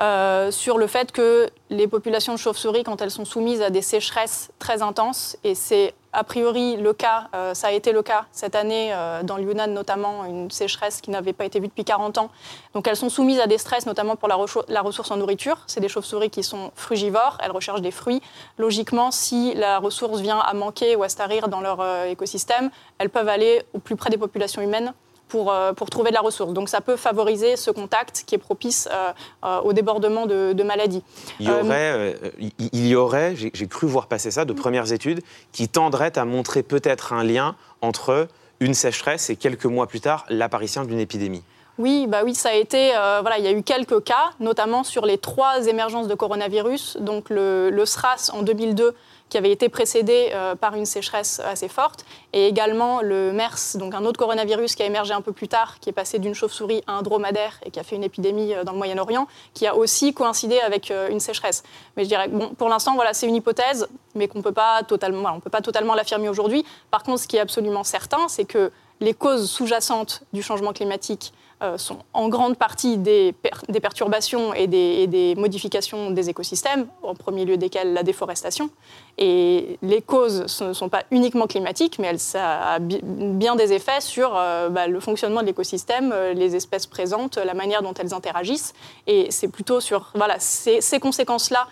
Euh, 0.00 0.50
sur 0.50 0.76
le 0.76 0.86
fait 0.86 1.10
que 1.10 1.48
les 1.70 1.88
populations 1.88 2.34
de 2.34 2.38
chauves-souris, 2.38 2.84
quand 2.84 3.00
elles 3.00 3.10
sont 3.10 3.24
soumises 3.24 3.62
à 3.62 3.70
des 3.70 3.80
sécheresses 3.80 4.50
très 4.58 4.82
intenses, 4.82 5.38
et 5.42 5.54
c'est 5.54 5.94
a 6.12 6.22
priori 6.22 6.76
le 6.76 6.92
cas, 6.92 7.28
euh, 7.34 7.54
ça 7.54 7.68
a 7.68 7.72
été 7.72 7.92
le 7.92 8.02
cas 8.02 8.26
cette 8.30 8.54
année 8.54 8.90
euh, 8.92 9.22
dans 9.22 9.36
le 9.36 9.42
Yunnan 9.42 9.68
notamment, 9.68 10.24
une 10.24 10.50
sécheresse 10.50 11.00
qui 11.00 11.10
n'avait 11.10 11.32
pas 11.32 11.44
été 11.44 11.60
vue 11.60 11.68
depuis 11.68 11.84
40 11.84 12.18
ans. 12.18 12.30
Donc 12.74 12.86
elles 12.88 12.96
sont 12.96 13.08
soumises 13.08 13.40
à 13.40 13.46
des 13.46 13.58
stress, 13.58 13.86
notamment 13.86 14.16
pour 14.16 14.28
la, 14.28 14.36
ressource 14.82 15.10
en 15.10 15.16
nourriture. 15.16 15.58
C'est 15.66 15.80
des 15.80 15.88
chauves-souris 15.88 16.30
qui 16.30 16.42
sont 16.42 16.72
frugivores, 16.74 17.38
elles 17.42 17.50
recherchent 17.50 17.82
des 17.82 17.90
fruits. 17.90 18.22
Logiquement, 18.58 19.10
si 19.10 19.54
la 19.54 19.78
ressource 19.78 20.20
vient 20.20 20.38
à 20.38 20.52
manquer 20.54 20.96
ou 20.96 21.02
à 21.02 21.08
starir 21.08 21.48
dans 21.48 21.60
leur 21.60 21.84
écosystème, 22.06 22.70
elles 22.98 23.10
peuvent 23.10 23.28
aller 23.28 23.62
au 23.74 23.78
plus 23.78 23.96
près 23.96 24.10
des 24.10 24.18
populations 24.18 24.62
humaines 24.62 24.92
pour, 25.28 25.52
euh, 25.52 25.72
pour, 25.72 25.90
trouver 25.90 26.10
de 26.10 26.14
la 26.14 26.20
ressource. 26.20 26.52
Donc 26.52 26.68
ça 26.68 26.80
peut 26.80 26.96
favoriser 26.96 27.56
ce 27.56 27.70
contact 27.70 28.24
qui 28.26 28.34
est 28.34 28.38
propice 28.38 28.88
euh, 28.92 29.12
euh, 29.44 29.60
au 29.60 29.72
débordement 29.72 30.26
de, 30.26 30.62
maladies. 30.62 31.02
Il 31.38 31.48
y 31.48 31.50
aurait, 31.50 32.16
il 32.58 32.86
y 32.86 32.96
aurait 32.96 33.34
j'ai 33.36 33.66
cru 33.68 33.86
voir 33.86 34.06
passer 34.08 34.30
ça, 34.30 34.44
de 34.44 34.52
premières 34.52 34.92
études 34.92 35.22
qui 35.52 35.68
tendraient 35.68 36.18
à 36.18 36.24
montrer 36.24 36.62
peut-être 36.62 37.12
un 37.12 37.22
lien 37.22 37.54
entre 37.82 38.28
une 38.58 38.74
sécheresse 38.74 39.30
et 39.30 39.36
quelques 39.36 39.66
mois 39.66 39.86
plus 39.86 40.00
tard 40.00 40.24
l'apparition 40.28 40.84
d'une 40.84 40.98
épidémie. 40.98 41.42
Oui, 41.78 42.06
bah 42.08 42.22
oui, 42.24 42.34
ça 42.34 42.48
a 42.48 42.54
été. 42.54 42.88
voilà, 43.20 43.38
il 43.38 43.44
y 43.44 43.48
a 43.48 43.52
eu 43.52 43.62
quelques 43.62 44.02
cas, 44.02 44.30
notamment 44.40 44.82
sur 44.82 45.04
les 45.04 45.18
trois 45.18 45.66
émergences 45.66 46.08
de 46.08 46.14
coronavirus. 46.14 46.96
Donc 47.00 47.30
le, 47.30 47.70
le 47.70 47.84
SRAS 47.84 48.30
en 48.32 48.42
2002 48.42 48.94
qui 49.28 49.38
avait 49.38 49.50
été 49.50 49.68
précédé 49.68 50.30
euh, 50.32 50.54
par 50.54 50.74
une 50.74 50.86
sécheresse 50.86 51.40
assez 51.40 51.68
forte, 51.68 52.04
et 52.32 52.46
également 52.46 53.00
le 53.02 53.32
MERS, 53.32 53.76
donc 53.76 53.94
un 53.94 54.04
autre 54.04 54.18
coronavirus 54.18 54.74
qui 54.74 54.82
a 54.82 54.86
émergé 54.86 55.12
un 55.14 55.20
peu 55.20 55.32
plus 55.32 55.48
tard, 55.48 55.78
qui 55.80 55.90
est 55.90 55.92
passé 55.92 56.18
d'une 56.18 56.34
chauve-souris 56.34 56.82
à 56.86 56.92
un 56.92 57.02
dromadaire 57.02 57.58
et 57.64 57.70
qui 57.70 57.80
a 57.80 57.82
fait 57.82 57.96
une 57.96 58.04
épidémie 58.04 58.54
euh, 58.54 58.64
dans 58.64 58.72
le 58.72 58.78
Moyen-Orient, 58.78 59.26
qui 59.54 59.66
a 59.66 59.74
aussi 59.74 60.14
coïncidé 60.14 60.58
avec 60.60 60.90
euh, 60.90 61.08
une 61.08 61.20
sécheresse. 61.20 61.62
Mais 61.96 62.04
je 62.04 62.08
dirais, 62.08 62.28
bon, 62.28 62.50
pour 62.50 62.68
l'instant, 62.68 62.94
voilà, 62.94 63.14
c'est 63.14 63.26
une 63.26 63.36
hypothèse, 63.36 63.88
mais 64.14 64.28
qu'on 64.28 64.42
peut 64.42 64.46
peut 64.46 65.50
pas 65.50 65.60
totalement 65.60 65.94
l'affirmer 65.94 66.28
aujourd'hui. 66.28 66.64
Par 66.90 67.02
contre, 67.02 67.20
ce 67.20 67.26
qui 67.26 67.36
est 67.36 67.40
absolument 67.40 67.84
certain, 67.84 68.28
c'est 68.28 68.44
que 68.44 68.70
les 69.00 69.14
causes 69.14 69.50
sous-jacentes 69.50 70.22
du 70.32 70.42
changement 70.42 70.72
climatique 70.72 71.32
euh, 71.34 71.45
sont 71.76 71.98
en 72.12 72.28
grande 72.28 72.56
partie 72.56 72.98
des, 72.98 73.34
perturbations 73.80 74.52
et 74.52 74.66
des, 74.66 75.34
modifications 75.36 76.10
des 76.10 76.28
écosystèmes, 76.28 76.86
en 77.02 77.14
premier 77.14 77.44
lieu 77.44 77.56
desquelles 77.56 77.94
la 77.94 78.02
déforestation. 78.02 78.70
Et 79.18 79.78
les 79.82 80.02
causes 80.02 80.60
ne 80.60 80.72
sont 80.72 80.88
pas 80.88 81.04
uniquement 81.10 81.46
climatiques, 81.46 81.98
mais 81.98 82.08
elles, 82.08 82.18
ça 82.18 82.74
a 82.74 82.78
bien 82.78 83.56
des 83.56 83.72
effets 83.72 84.00
sur 84.00 84.36
euh, 84.36 84.68
bah, 84.68 84.86
le 84.86 85.00
fonctionnement 85.00 85.40
de 85.40 85.46
l'écosystème, 85.46 86.12
euh, 86.12 86.34
les 86.34 86.56
espèces 86.56 86.86
présentes, 86.86 87.38
la 87.38 87.54
manière 87.54 87.82
dont 87.82 87.94
elles 87.94 88.12
interagissent. 88.12 88.74
Et 89.06 89.30
c'est 89.30 89.48
plutôt 89.48 89.80
sur 89.80 90.10
voilà, 90.14 90.38
ces, 90.38 90.80
ces 90.80 91.00
conséquences-là, 91.00 91.66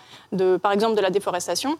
par 0.61 0.71
exemple 0.71 0.95
de 0.95 1.01
la 1.01 1.11
déforestation, 1.11 1.77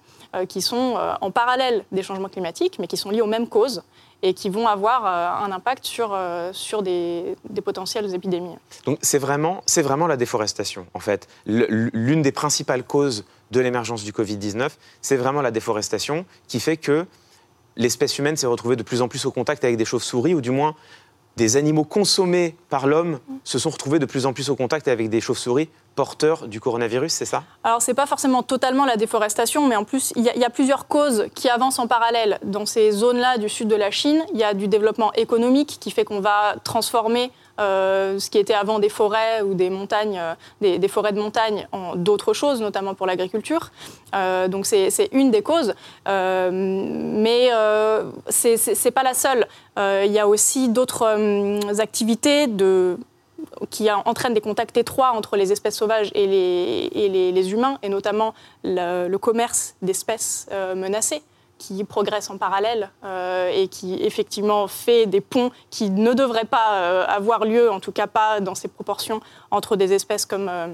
qui 0.47 0.61
sont 0.61 0.97
en 1.21 1.31
parallèle 1.31 1.83
des 1.91 2.03
changements 2.03 2.29
climatiques, 2.29 2.77
mais 2.79 2.87
qui 2.87 2.97
sont 2.97 3.09
liées 3.09 3.21
aux 3.21 3.27
mêmes 3.27 3.47
causes 3.47 3.83
et 4.21 4.33
qui 4.33 4.49
vont 4.49 4.67
avoir 4.67 5.05
un 5.05 5.51
impact 5.51 5.85
sur, 5.85 6.17
sur 6.51 6.81
des, 6.81 7.35
des 7.49 7.61
potentielles 7.61 8.13
épidémies. 8.15 8.55
Donc 8.85 8.97
c'est 9.01 9.19
vraiment, 9.19 9.61
c'est 9.65 9.81
vraiment 9.81 10.07
la 10.07 10.17
déforestation, 10.17 10.87
en 10.93 10.99
fait. 10.99 11.27
L'une 11.45 12.21
des 12.21 12.31
principales 12.31 12.83
causes 12.83 13.25
de 13.51 13.59
l'émergence 13.59 14.03
du 14.03 14.11
Covid-19, 14.11 14.71
c'est 15.01 15.17
vraiment 15.17 15.41
la 15.41 15.51
déforestation 15.51 16.25
qui 16.47 16.59
fait 16.59 16.77
que 16.77 17.05
l'espèce 17.75 18.17
humaine 18.17 18.37
s'est 18.37 18.47
retrouvée 18.47 18.75
de 18.75 18.83
plus 18.83 19.01
en 19.01 19.07
plus 19.07 19.25
au 19.25 19.31
contact 19.31 19.63
avec 19.63 19.77
des 19.77 19.85
chauves-souris, 19.85 20.33
ou 20.33 20.41
du 20.41 20.51
moins 20.51 20.75
des 21.37 21.57
animaux 21.57 21.83
consommés 21.83 22.55
par 22.69 22.87
l'homme 22.87 23.19
se 23.43 23.59
sont 23.59 23.69
retrouvés 23.69 23.99
de 23.99 24.05
plus 24.05 24.25
en 24.25 24.33
plus 24.33 24.49
au 24.49 24.55
contact 24.55 24.87
avec 24.87 25.09
des 25.09 25.21
chauves-souris 25.21 25.69
porteurs 25.95 26.47
du 26.47 26.59
coronavirus, 26.59 27.11
c'est 27.11 27.25
ça? 27.25 27.43
Alors, 27.63 27.81
ce 27.81 27.89
n'est 27.89 27.95
pas 27.95 28.05
forcément 28.05 28.43
totalement 28.43 28.85
la 28.85 28.97
déforestation, 28.97 29.67
mais 29.67 29.75
en 29.75 29.85
plus, 29.85 30.11
il 30.15 30.23
y, 30.23 30.39
y, 30.39 30.43
a 30.43 30.49
plusieurs 30.49 30.87
causes 30.87 31.27
qui 31.33 31.49
avancent 31.49 31.79
en 31.79 31.87
parallèle. 31.87 32.39
Dans 32.43 32.65
ces 32.65 32.91
zones-là 32.91 33.37
du 33.37 33.47
sud 33.47 33.69
de 33.69 33.75
la 33.75 33.91
Chine, 33.91 34.23
il 34.33 34.39
y 34.39 34.43
a 34.43 34.53
du 34.53 34.67
développement 34.67 35.13
économique 35.13 35.77
qui 35.79 35.91
fait 35.91 36.03
qu'on 36.03 36.19
va 36.19 36.55
transformer 36.63 37.31
euh, 37.59 38.19
ce 38.19 38.29
qui 38.29 38.37
était 38.37 38.53
avant 38.53 38.79
des 38.79 38.89
forêts 38.89 39.41
ou 39.41 39.53
des 39.53 39.69
montagnes, 39.69 40.19
euh, 40.19 40.77
des, 40.77 40.87
forêts 40.87 41.13
de 41.13 41.21
montagne 41.21 41.67
en 41.71 41.95
d'autres 41.95 42.33
choses, 42.33 42.61
notamment 42.61 42.95
pour 42.95 43.07
l'agriculture. 43.07 43.71
Euh, 44.13 44.47
donc 44.47 44.65
c'est 44.65 45.09
une 45.13 45.31
des 45.31 45.41
causes, 45.41 45.73
mais 46.05 47.49
c'est 48.29 48.91
pas 48.91 49.03
la 49.03 49.13
seule. 49.13 49.47
Il 49.77 50.11
y 50.11 50.19
a 50.19 50.27
aussi 50.27 50.69
d'autres 50.69 51.79
activités 51.79 52.47
qui 53.69 53.89
entraînent 53.91 54.33
des 54.33 54.41
contacts 54.41 54.75
étroits 54.77 55.11
entre 55.11 55.37
les 55.37 55.51
espèces 55.51 55.77
sauvages 55.77 56.11
et 56.13 56.27
les, 56.27 57.53
humains, 57.53 57.77
et 57.83 57.89
notamment 57.89 58.33
le 58.63 59.15
commerce 59.17 59.75
d'espèces 59.81 60.47
menacées 60.75 61.23
qui 61.57 61.83
progresse 61.83 62.29
en 62.29 62.37
parallèle 62.37 62.89
euh, 63.03 63.49
et 63.53 63.67
qui 63.67 63.95
effectivement 64.03 64.67
fait 64.67 65.05
des 65.05 65.21
ponts 65.21 65.51
qui 65.69 65.89
ne 65.89 66.13
devraient 66.13 66.45
pas 66.45 66.73
euh, 66.73 67.05
avoir 67.07 67.45
lieu, 67.45 67.71
en 67.71 67.79
tout 67.79 67.91
cas 67.91 68.07
pas 68.07 68.39
dans 68.39 68.55
ces 68.55 68.67
proportions, 68.67 69.21
entre 69.51 69.75
des 69.75 69.93
espèces 69.93 70.25
comme, 70.25 70.49
euh, 70.49 70.67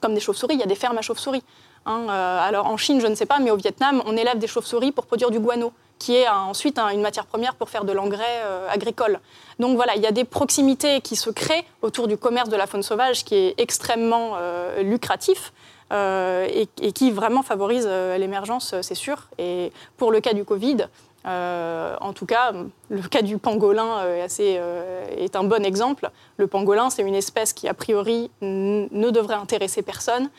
comme 0.00 0.14
des 0.14 0.20
chauves-souris. 0.20 0.54
Il 0.54 0.60
y 0.60 0.64
a 0.64 0.66
des 0.66 0.74
fermes 0.74 0.98
à 0.98 1.02
chauves-souris. 1.02 1.42
Hein, 1.86 2.08
alors 2.08 2.66
en 2.66 2.76
Chine, 2.76 3.00
je 3.00 3.06
ne 3.06 3.14
sais 3.14 3.24
pas, 3.24 3.38
mais 3.38 3.50
au 3.50 3.56
Vietnam, 3.56 4.02
on 4.04 4.14
élève 4.14 4.38
des 4.38 4.46
chauves-souris 4.46 4.92
pour 4.92 5.06
produire 5.06 5.30
du 5.30 5.40
guano, 5.40 5.72
qui 5.98 6.14
est 6.14 6.28
ensuite 6.28 6.78
une 6.78 7.00
matière 7.00 7.24
première 7.24 7.54
pour 7.54 7.70
faire 7.70 7.84
de 7.84 7.92
l'engrais 7.92 8.42
agricole. 8.68 9.18
Donc 9.58 9.76
voilà, 9.76 9.96
il 9.96 10.02
y 10.02 10.06
a 10.06 10.12
des 10.12 10.24
proximités 10.24 11.00
qui 11.00 11.16
se 11.16 11.30
créent 11.30 11.64
autour 11.80 12.06
du 12.06 12.18
commerce 12.18 12.50
de 12.50 12.56
la 12.56 12.66
faune 12.66 12.82
sauvage 12.82 13.24
qui 13.24 13.34
est 13.34 13.54
extrêmement 13.56 14.36
lucratif. 14.82 15.54
Euh, 15.92 16.46
et, 16.80 16.92
qui 16.92 17.10
vraiment 17.10 17.42
favorise 17.42 17.86
euh, 17.88 18.16
l'émergence, 18.16 18.74
c'est 18.80 18.94
sûr. 18.94 19.28
Et 19.38 19.72
pour 19.96 20.12
le 20.12 20.20
cas 20.20 20.34
du 20.34 20.44
Covid, 20.44 20.86
euh, 21.26 21.96
en 22.00 22.12
tout 22.12 22.24
cas, 22.24 22.52
le 22.88 23.02
cas 23.02 23.20
du 23.20 23.36
pangolin 23.36 23.98
euh, 23.98 24.26
euh, 24.40 25.06
est 25.18 25.36
un 25.36 25.44
bon 25.44 25.64
exemple. 25.64 26.10
Le 26.38 26.46
pangolin, 26.46 26.88
c'est 26.88 27.02
une 27.02 27.14
espèce 27.14 27.52
qui, 27.52 27.68
a 27.68 27.74
priori, 27.74 28.30
ne 28.40 29.10
devrait 29.10 29.34
intéresser 29.34 29.82
personne, 29.82 30.30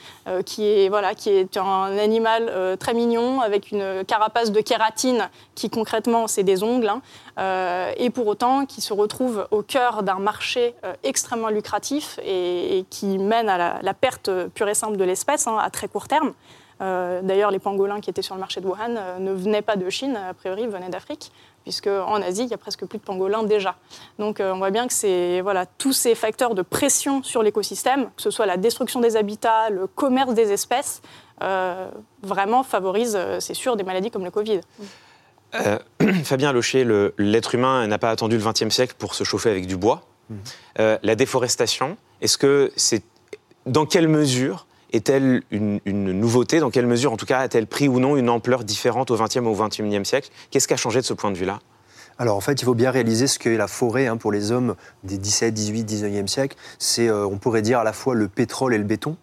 qui, 0.45 0.65
est, 0.65 0.89
voilà, 0.89 1.13
qui 1.13 1.29
est 1.29 1.57
un 1.57 1.97
animal 1.97 2.51
très 2.79 2.95
mignon, 2.95 3.41
avec 3.41 3.71
une 3.71 4.03
carapace 4.05 4.51
de 4.51 4.61
kératine 4.61 5.29
qui, 5.53 5.69
concrètement, 5.69 6.27
c'est 6.27 6.43
des 6.43 6.63
ongles, 6.63 6.89
hein, 7.37 7.91
et 7.97 8.09
pour 8.09 8.25
autant 8.25 8.65
qui 8.65 8.81
se 8.81 8.93
retrouve 8.93 9.47
au 9.51 9.61
cœur 9.61 10.01
d'un 10.01 10.19
marché 10.19 10.73
extrêmement 11.03 11.49
lucratif 11.49 12.19
et, 12.25 12.85
qui 12.89 13.19
mène 13.19 13.47
à 13.47 13.79
la, 13.81 13.93
perte 13.93 14.31
pure 14.55 14.69
et 14.69 14.73
simple 14.73 14.97
de 14.97 15.03
l'espèce 15.03 15.45
hein, 15.45 15.57
à 15.61 15.69
très 15.69 15.87
court 15.87 16.07
terme. 16.07 16.33
Euh, 16.81 17.21
d'ailleurs, 17.21 17.51
les 17.51 17.59
pangolins 17.59 18.01
qui 18.01 18.09
étaient 18.09 18.21
sur 18.21 18.35
le 18.35 18.39
marché 18.39 18.59
de 18.59 18.65
Wuhan 18.65 18.95
euh, 18.97 19.19
ne 19.19 19.31
venaient 19.31 19.61
pas 19.61 19.75
de 19.75 19.89
Chine, 19.89 20.15
a 20.15 20.33
priori, 20.33 20.63
ils 20.63 20.69
venaient 20.69 20.89
d'Afrique, 20.89 21.31
puisque 21.63 21.87
en 21.87 22.21
Asie, 22.21 22.43
il 22.43 22.49
y 22.49 22.53
a 22.53 22.57
presque 22.57 22.85
plus 22.85 22.97
de 22.97 23.03
pangolins 23.03 23.43
déjà. 23.43 23.75
Donc 24.17 24.39
euh, 24.39 24.53
on 24.53 24.57
voit 24.57 24.71
bien 24.71 24.87
que 24.87 24.93
c'est 24.93 25.41
voilà, 25.41 25.65
tous 25.65 25.93
ces 25.93 26.15
facteurs 26.15 26.55
de 26.55 26.63
pression 26.63 27.21
sur 27.21 27.43
l'écosystème, 27.43 28.05
que 28.15 28.21
ce 28.21 28.31
soit 28.31 28.47
la 28.47 28.57
destruction 28.57 28.99
des 28.99 29.15
habitats, 29.15 29.69
le 29.69 29.85
commerce 29.87 30.33
des 30.33 30.51
espèces, 30.51 31.01
vraiment 32.21 32.61
favorisent, 32.61 33.19
c'est 33.39 33.55
sûr, 33.55 33.75
des 33.75 33.83
maladies 33.83 34.11
comme 34.11 34.23
le 34.23 34.29
Covid. 34.29 34.61
Fabien 36.23 36.51
Locher, 36.51 36.85
l'être 37.17 37.55
humain 37.55 37.87
n'a 37.87 37.97
pas 37.97 38.11
attendu 38.11 38.37
le 38.37 38.43
XXe 38.43 38.69
siècle 38.69 38.93
pour 38.95 39.15
se 39.15 39.23
chauffer 39.23 39.49
avec 39.49 39.65
du 39.65 39.75
bois. 39.75 40.03
Mmh. 40.29 40.35
la 41.01 41.15
déforestation, 41.15 41.97
est-ce 42.21 42.37
que 42.37 42.71
c'est 42.75 43.03
dans 43.65 43.87
quelle 43.87 44.07
mesure 44.07 44.67
est-elle 44.93 45.41
une, 45.51 45.79
nouveauté? 45.85 46.59
Dans 46.59 46.69
quelle 46.69 46.87
mesure, 46.87 47.11
en 47.11 47.17
tout 47.17 47.25
cas, 47.25 47.39
a-t-elle 47.39 47.67
pris 47.67 47.87
ou 47.87 47.99
non 47.99 48.17
une 48.17 48.29
ampleur 48.29 48.63
différente 48.63 49.11
au 49.11 49.17
XXe 49.17 49.37
ou 49.37 49.47
au 49.47 49.55
XXIe 49.55 50.05
siècle? 50.05 50.29
Qu'est-ce 50.49 50.67
qui 50.67 50.73
a 50.73 50.77
changé 50.77 50.99
de 50.99 51.05
ce 51.05 51.13
point 51.13 51.31
de 51.31 51.37
vue-là? 51.37 51.59
Alors 52.17 52.37
en 52.37 52.41
fait, 52.41 52.61
il 52.61 52.65
faut 52.65 52.75
bien 52.75 52.91
réaliser 52.91 53.25
ce 53.25 53.39
qu'est 53.39 53.57
la 53.57 53.67
forêt 53.67 54.07
hein, 54.07 54.17
pour 54.17 54.31
les 54.31 54.51
hommes 54.51 54.75
des 55.03 55.17
17, 55.17 55.53
18, 55.53 55.89
19e 55.89 56.27
siècle. 56.27 56.55
C'est, 56.77 57.07
euh, 57.07 57.25
on 57.25 57.37
pourrait 57.37 57.61
dire, 57.61 57.79
à 57.79 57.83
la 57.83 57.93
fois 57.93 58.13
le 58.13 58.27
pétrole 58.27 58.73
et 58.73 58.77
le 58.77 58.83
béton. 58.83 59.17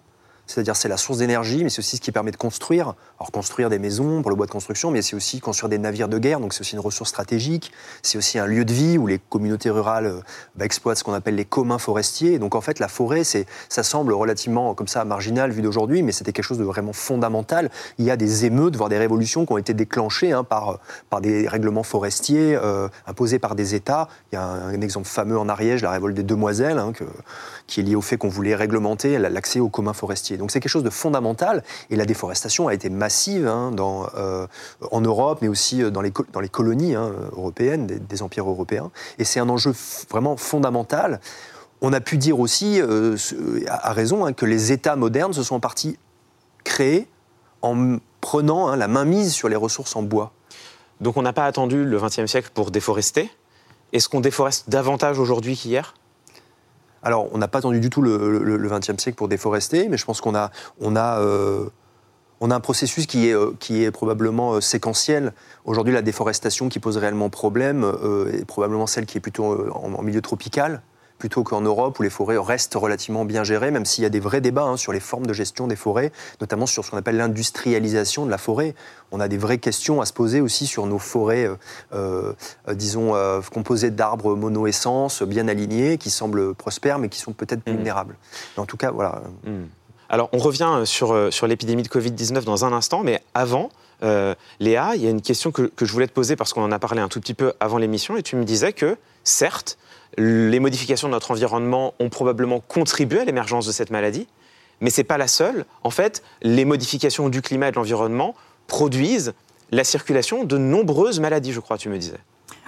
C'est-à-dire 0.48 0.74
c'est 0.74 0.88
la 0.88 0.96
source 0.96 1.18
d'énergie, 1.18 1.62
mais 1.62 1.70
c'est 1.70 1.78
aussi 1.78 1.98
ce 1.98 2.00
qui 2.00 2.10
permet 2.10 2.30
de 2.32 2.36
construire. 2.36 2.94
Alors 3.20 3.30
construire 3.30 3.68
des 3.68 3.78
maisons 3.78 4.22
pour 4.22 4.30
le 4.30 4.36
bois 4.36 4.46
de 4.46 4.50
construction, 4.50 4.90
mais 4.90 5.02
c'est 5.02 5.14
aussi 5.14 5.40
construire 5.40 5.68
des 5.68 5.78
navires 5.78 6.08
de 6.08 6.18
guerre, 6.18 6.40
donc 6.40 6.54
c'est 6.54 6.62
aussi 6.62 6.72
une 6.72 6.80
ressource 6.80 7.10
stratégique. 7.10 7.70
C'est 8.02 8.18
aussi 8.18 8.38
un 8.38 8.46
lieu 8.46 8.64
de 8.64 8.72
vie 8.72 8.98
où 8.98 9.06
les 9.06 9.18
communautés 9.18 9.70
rurales 9.70 10.22
bah, 10.56 10.64
exploitent 10.64 10.98
ce 10.98 11.04
qu'on 11.04 11.12
appelle 11.12 11.36
les 11.36 11.44
communs 11.44 11.78
forestiers. 11.78 12.38
donc 12.38 12.54
en 12.54 12.60
fait, 12.60 12.78
la 12.78 12.88
forêt, 12.88 13.24
c'est, 13.24 13.46
ça 13.68 13.82
semble 13.82 14.12
relativement 14.14 14.74
comme 14.74 14.88
ça 14.88 15.04
marginal 15.04 15.50
vu 15.50 15.62
d'aujourd'hui, 15.62 16.02
mais 16.02 16.12
c'était 16.12 16.32
quelque 16.32 16.44
chose 16.44 16.58
de 16.58 16.64
vraiment 16.64 16.94
fondamental. 16.94 17.70
Il 17.98 18.06
y 18.06 18.10
a 18.10 18.16
des 18.16 18.46
émeutes, 18.46 18.74
voire 18.74 18.88
des 18.88 18.98
révolutions 18.98 19.44
qui 19.44 19.52
ont 19.52 19.58
été 19.58 19.74
déclenchées 19.74 20.32
hein, 20.32 20.44
par, 20.44 20.78
par 21.10 21.20
des 21.20 21.46
règlements 21.46 21.82
forestiers 21.82 22.56
euh, 22.56 22.88
imposés 23.06 23.38
par 23.38 23.54
des 23.54 23.74
États. 23.74 24.08
Il 24.32 24.36
y 24.36 24.38
a 24.38 24.44
un, 24.44 24.80
exemple 24.80 25.06
fameux 25.06 25.38
en 25.38 25.48
Ariège, 25.48 25.82
la 25.82 25.90
révolte 25.90 26.14
des 26.14 26.22
Demoiselles, 26.22 26.78
hein, 26.78 26.92
que, 26.92 27.04
qui 27.68 27.80
est 27.80 27.82
liée 27.84 27.94
au 27.94 28.00
fait 28.00 28.16
qu'on 28.16 28.30
voulait 28.30 28.56
réglementer 28.56 29.18
l'accès 29.18 29.60
aux 29.60 29.68
communs 29.68 29.92
forestiers. 29.92 30.38
Donc 30.38 30.50
c'est 30.50 30.58
quelque 30.58 30.70
chose 30.70 30.82
de 30.82 30.90
fondamental. 30.90 31.62
Et 31.90 31.96
la 31.96 32.06
déforestation 32.06 32.66
a 32.66 32.74
été 32.74 32.88
massive 32.88 33.46
hein, 33.46 33.70
dans, 33.70 34.08
euh, 34.16 34.46
en 34.90 35.00
Europe, 35.02 35.38
mais 35.42 35.48
aussi 35.48 35.82
euh, 35.82 35.90
dans 35.90 36.00
les, 36.00 36.12
dans 36.32 36.40
les 36.40 36.48
colonies 36.48 36.96
hein, 36.96 37.12
européennes, 37.32 37.86
des, 37.86 38.22
empires 38.22 38.48
européens. 38.48 38.90
Et 39.18 39.24
c'est 39.24 39.38
un 39.38 39.48
enjeu 39.48 39.72
vraiment 40.10 40.36
fondamental. 40.36 41.20
On 41.82 41.92
a 41.92 42.00
pu 42.00 42.16
dire 42.16 42.40
aussi, 42.40 42.80
euh, 42.80 43.16
à 43.68 43.92
raison, 43.92 44.24
hein, 44.24 44.32
que 44.32 44.46
les 44.46 44.72
États 44.72 44.96
modernes 44.96 45.34
se 45.34 45.42
sont 45.42 45.56
en 45.56 45.60
partie 45.60 45.98
créés 46.64 47.06
en 47.60 47.98
prenant 48.20 48.74
la 48.74 48.88
mainmise 48.88 49.32
sur 49.32 49.48
les 49.48 49.56
ressources 49.56 49.94
en 49.94 50.02
bois. 50.02 50.32
Donc 51.00 51.16
on 51.16 51.22
n'a 51.22 51.32
pas 51.32 51.44
attendu 51.44 51.84
le 51.84 52.00
XXe 52.00 52.26
siècle 52.26 52.50
pour 52.54 52.70
déforester. 52.70 53.30
Est-ce 53.92 54.08
qu'on 54.08 54.20
déforeste 54.20 54.68
davantage 54.68 55.18
aujourd'hui 55.18 55.56
qu'hier? 55.56 55.94
Alors, 57.02 57.28
on 57.32 57.38
n'a 57.38 57.48
pas 57.48 57.58
attendu 57.58 57.80
du 57.80 57.90
tout 57.90 58.02
le 58.02 58.68
XXe 58.68 59.00
siècle 59.00 59.16
pour 59.16 59.28
déforester, 59.28 59.88
mais 59.88 59.96
je 59.96 60.04
pense 60.04 60.20
qu'on 60.20 60.34
a, 60.34 60.50
euh, 60.80 61.68
un 62.40 62.60
processus 62.60 63.06
qui 63.06 63.28
est, 63.28 63.34
euh, 63.34 63.90
probablement 63.92 64.54
euh, 64.54 64.60
séquentiel. 64.60 65.32
Aujourd'hui, 65.64 65.94
la 65.94 66.02
déforestation 66.02 66.68
qui 66.68 66.80
pose 66.80 66.96
réellement 66.96 67.30
problème 67.30 67.84
est 68.32 68.44
probablement 68.44 68.86
celle 68.86 69.06
qui 69.06 69.18
est 69.18 69.20
plutôt 69.20 69.70
en 69.72 70.02
milieu 70.02 70.20
tropical 70.20 70.82
plutôt 71.18 71.42
qu'en 71.42 71.60
Europe 71.60 71.98
où 71.98 72.02
les 72.02 72.10
forêts 72.10 72.38
restent 72.38 72.74
relativement 72.74 73.24
bien 73.24 73.44
gérées, 73.44 73.70
même 73.70 73.84
s'il 73.84 74.02
y 74.02 74.06
a 74.06 74.10
des 74.10 74.20
vrais 74.20 74.40
débats 74.40 74.64
hein, 74.64 74.76
sur 74.76 74.92
les 74.92 75.00
formes 75.00 75.26
de 75.26 75.32
gestion 75.32 75.66
des 75.66 75.76
forêts, 75.76 76.12
notamment 76.40 76.66
sur 76.66 76.84
ce 76.84 76.90
qu'on 76.90 76.96
appelle 76.96 77.16
l'industrialisation 77.16 78.24
de 78.24 78.30
la 78.30 78.38
forêt. 78.38 78.74
On 79.10 79.20
a 79.20 79.28
des 79.28 79.38
vraies 79.38 79.58
questions 79.58 80.00
à 80.00 80.06
se 80.06 80.12
poser 80.12 80.40
aussi 80.40 80.66
sur 80.66 80.86
nos 80.86 80.98
forêts, 80.98 81.48
euh, 81.92 82.32
euh, 82.68 82.74
disons, 82.74 83.14
euh, 83.14 83.40
composées 83.52 83.90
d'arbres 83.90 84.36
monoessence, 84.36 85.22
bien 85.22 85.48
alignés, 85.48 85.98
qui 85.98 86.10
semblent 86.10 86.54
prospères, 86.54 86.98
mais 86.98 87.08
qui 87.08 87.18
sont 87.18 87.32
peut-être 87.32 87.66
mmh. 87.66 87.72
vulnérables. 87.72 88.16
en 88.56 88.66
tout 88.66 88.76
cas, 88.76 88.90
voilà. 88.90 89.22
Mmh. 89.44 89.64
Alors, 90.10 90.30
on 90.32 90.38
revient 90.38 90.82
sur, 90.84 91.32
sur 91.32 91.46
l'épidémie 91.46 91.82
de 91.82 91.88
Covid-19 91.88 92.44
dans 92.44 92.64
un 92.64 92.72
instant, 92.72 93.02
mais 93.04 93.22
avant, 93.34 93.68
Léa, 94.00 94.94
il 94.94 95.02
y 95.02 95.06
a 95.06 95.10
une 95.10 95.22
question 95.22 95.50
que, 95.50 95.70
je 95.80 95.92
voulais 95.92 96.06
te 96.06 96.12
poser 96.12 96.36
parce 96.36 96.52
qu'on 96.52 96.62
en 96.62 96.72
a 96.72 96.78
parlé 96.78 97.00
un 97.00 97.08
tout 97.08 97.20
petit 97.20 97.34
peu 97.34 97.52
avant 97.60 97.78
l'émission, 97.78 98.16
et 98.16 98.22
tu 98.22 98.36
me 98.36 98.44
disais 98.44 98.72
que, 98.72 98.96
certes, 99.24 99.78
les 100.16 100.60
modifications 100.60 101.08
de 101.08 101.12
notre 101.12 101.30
environnement 101.30 101.94
ont 101.98 102.08
probablement 102.08 102.60
contribué 102.60 103.20
à 103.20 103.24
l'émergence 103.24 103.66
de 103.66 103.72
cette 103.72 103.90
maladie, 103.90 104.26
mais 104.80 104.90
ce 104.90 105.00
n'est 105.00 105.04
pas 105.04 105.18
la 105.18 105.28
seule. 105.28 105.64
En 105.84 105.90
fait, 105.90 106.22
les 106.42 106.64
modifications 106.64 107.28
du 107.28 107.42
climat 107.42 107.68
et 107.68 107.70
de 107.70 107.76
l'environnement 107.76 108.34
produisent 108.66 109.34
la 109.70 109.84
circulation 109.84 110.44
de 110.44 110.56
nombreuses 110.56 111.20
maladies, 111.20 111.52
je 111.52 111.60
crois, 111.60 111.78
tu 111.78 111.88
me 111.88 111.98
disais. 111.98 112.18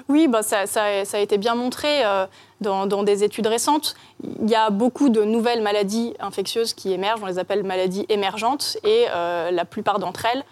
Oui, 0.09 0.27
bah 0.27 0.43
ça, 0.43 0.65
a 0.83 1.19
été 1.19 1.39
bien 1.39 1.55
montré 1.55 2.05
euh, 2.05 2.27
dans, 2.61 3.05
des 3.05 3.23
études 3.23 3.47
récentes. 3.47 3.95
Il 4.43 4.51
y 4.51 4.57
a 4.57 4.71
beaucoup 4.71 5.09
de 5.09 5.23
nouvelles 5.23 5.63
maladies 5.63 6.15
infectieuses 6.19 6.75
qui 6.75 6.93
émergent, 6.93 7.23
on 7.23 7.27
les 7.27 7.39
appelle 7.39 7.63
maladies 7.63 8.07
émergentes, 8.09 8.77
et 8.83 9.07
euh, 9.15 9.53
la 9.53 9.65
plupart 9.65 10.01
d'entre 10.01 10.27
elles 10.27 10.41
euh, 10.41 10.43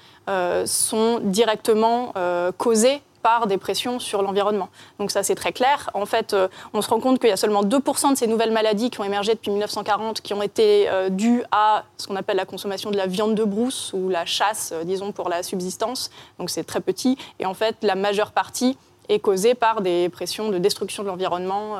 sont 0.67 1.21
directement 1.23 2.13
causées 2.57 3.01
par 3.23 3.47
des 3.47 3.59
pressions 3.59 3.99
sur 3.99 4.23
l'environnement. 4.23 4.69
Donc 4.99 5.11
ça, 5.11 5.23
c'est 5.23 5.35
très 5.35 5.53
clair. 5.53 5.91
En 5.95 6.07
fait, 6.07 6.33
euh, 6.33 6.49
on 6.73 6.83
se 6.83 6.89
rend 6.89 7.01
compte 7.01 7.19
qu'il 7.19 7.29
y 7.29 7.33
a 7.33 7.37
seulement 7.37 7.63
2% 7.63 8.13
de 8.13 8.17
ces 8.17 8.27
nouvelles 8.27 8.53
maladies 8.53 8.91
qui 8.91 9.01
ont 9.01 9.05
émergé 9.05 9.35
depuis 9.35 9.51
1940 9.51 10.21
qui 10.21 10.35
ont 10.35 10.43
été 10.43 10.89
euh, 10.89 11.09
dues 11.09 11.43
à 11.51 11.85
ce 11.97 12.07
qu'on 12.07 12.17
appelle 12.17 12.37
la 12.37 12.47
consommation 12.47 12.91
de 12.91 12.97
la 12.97 13.07
viande 13.07 13.35
de 13.35 13.45
brousse 13.45 13.93
ou 13.93 14.09
la 14.09 14.25
chasse, 14.25 14.73
euh, 14.73 14.85
disons, 14.85 15.13
pour 15.13 15.29
la 15.29 15.43
subsistance. 15.43 16.11
Donc 16.39 16.51
c'est 16.51 16.65
très 16.65 16.81
petit. 16.81 17.17
Et 17.39 17.47
en 17.47 17.55
fait, 17.55 17.77
la 17.83 17.95
majeure 17.95 18.33
partie 18.33 18.77
est 19.09 19.19
causée 19.19 19.55
par 19.55 19.81
des 19.81 20.09
pressions 20.11 20.51
de 20.51 20.59
destruction 20.59 21.03
de 21.03 21.09
l'environnement 21.09 21.79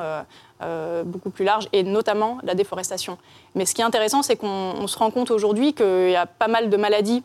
beaucoup 1.05 1.29
plus 1.29 1.45
larges, 1.45 1.67
et 1.73 1.83
notamment 1.83 2.39
la 2.41 2.55
déforestation. 2.55 3.19
Mais 3.53 3.67
ce 3.67 3.75
qui 3.75 3.81
est 3.81 3.85
intéressant, 3.85 4.23
c'est 4.23 4.35
qu'on 4.35 4.87
se 4.87 4.97
rend 4.97 5.11
compte 5.11 5.29
aujourd'hui 5.29 5.73
qu'il 5.73 6.09
y 6.09 6.15
a 6.15 6.25
pas 6.25 6.47
mal 6.47 6.71
de 6.71 6.75
maladies 6.75 7.23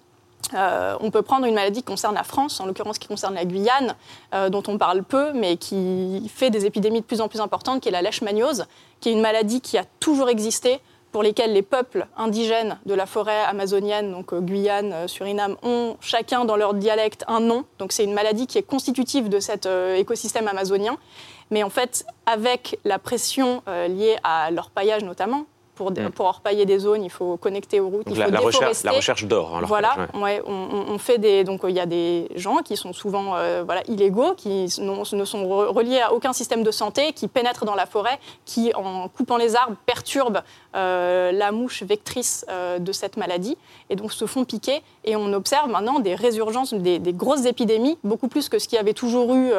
euh, 0.52 0.96
on 1.00 1.10
peut 1.10 1.22
prendre 1.22 1.46
une 1.46 1.54
maladie 1.54 1.80
qui 1.80 1.86
concerne 1.86 2.14
la 2.14 2.24
France, 2.24 2.60
en 2.60 2.66
l'occurrence 2.66 2.98
qui 2.98 3.08
concerne 3.08 3.34
la 3.34 3.44
Guyane, 3.44 3.94
euh, 4.34 4.50
dont 4.50 4.62
on 4.66 4.78
parle 4.78 5.02
peu, 5.02 5.32
mais 5.32 5.56
qui 5.56 6.30
fait 6.34 6.50
des 6.50 6.66
épidémies 6.66 7.00
de 7.00 7.06
plus 7.06 7.20
en 7.20 7.28
plus 7.28 7.40
importantes, 7.40 7.80
qui 7.80 7.88
est 7.88 7.92
la 7.92 8.02
leishmaniose, 8.02 8.66
qui 9.00 9.08
est 9.08 9.12
une 9.12 9.20
maladie 9.20 9.60
qui 9.60 9.78
a 9.78 9.84
toujours 10.00 10.28
existé, 10.28 10.80
pour 11.12 11.22
lesquelles 11.22 11.52
les 11.52 11.62
peuples 11.62 12.08
indigènes 12.16 12.76
de 12.86 12.94
la 12.94 13.06
forêt 13.06 13.40
amazonienne, 13.44 14.10
donc 14.10 14.32
euh, 14.32 14.40
Guyane, 14.40 15.06
Suriname, 15.06 15.56
ont 15.62 15.96
chacun 16.00 16.44
dans 16.44 16.56
leur 16.56 16.74
dialecte 16.74 17.24
un 17.28 17.38
nom. 17.38 17.64
Donc 17.78 17.92
c'est 17.92 18.02
une 18.02 18.14
maladie 18.14 18.48
qui 18.48 18.58
est 18.58 18.64
constitutive 18.64 19.28
de 19.28 19.38
cet 19.38 19.68
écosystème 19.96 20.48
amazonien. 20.48 20.96
Mais 21.52 21.62
en 21.62 21.70
fait, 21.70 22.04
avec 22.26 22.80
la 22.84 22.98
pression 22.98 23.62
liée 23.66 24.16
à 24.24 24.50
leur 24.50 24.70
paillage 24.70 25.04
notamment, 25.04 25.44
pour, 25.74 25.90
mm. 25.90 26.10
pour 26.10 26.26
orpailler 26.26 26.66
des 26.66 26.78
zones, 26.78 27.02
il 27.02 27.10
faut 27.10 27.36
connecter 27.36 27.80
aux 27.80 27.88
routes, 27.88 28.06
il 28.10 28.18
la, 28.18 28.26
faut 28.26 28.32
la 28.32 28.40
recherche, 28.40 28.82
la 28.84 28.92
recherche 28.92 29.24
d'or. 29.24 29.60
Voilà, 29.64 30.08
ouais. 30.14 30.42
on, 30.46 30.98
fait 30.98 31.18
des, 31.18 31.44
donc 31.44 31.60
il 31.68 31.74
y 31.74 31.80
a 31.80 31.86
des 31.86 32.28
gens 32.36 32.58
qui 32.58 32.76
sont 32.76 32.92
souvent 32.92 33.36
euh, 33.36 33.62
voilà, 33.64 33.82
illégaux, 33.88 34.34
qui 34.34 34.66
ne 34.78 35.24
sont 35.24 35.48
reliés 35.48 36.00
à 36.00 36.12
aucun 36.12 36.32
système 36.32 36.62
de 36.62 36.70
santé, 36.70 37.12
qui 37.12 37.28
pénètrent 37.28 37.64
dans 37.64 37.74
la 37.74 37.86
forêt, 37.86 38.18
qui 38.44 38.72
en 38.74 39.08
coupant 39.08 39.36
les 39.36 39.56
arbres 39.56 39.76
perturbent 39.86 40.38
euh, 40.38 40.40
la 40.74 41.52
mouche 41.52 41.82
vectrice 41.82 42.44
euh, 42.48 42.78
de 42.78 42.92
cette 42.92 43.16
maladie, 43.16 43.56
et 43.90 43.96
donc 43.96 44.12
se 44.12 44.26
font 44.26 44.44
piquer. 44.44 44.82
Et 45.04 45.16
on 45.16 45.32
observe 45.32 45.70
maintenant 45.70 46.00
des 46.00 46.14
résurgences, 46.14 46.74
des, 46.74 47.00
grosses 47.12 47.44
épidémies, 47.44 47.98
beaucoup 48.04 48.28
plus 48.28 48.48
que 48.48 48.58
ce 48.58 48.68
qu'il 48.68 48.76
y 48.76 48.80
avait 48.80 48.94
toujours 48.94 49.34
eu 49.34 49.50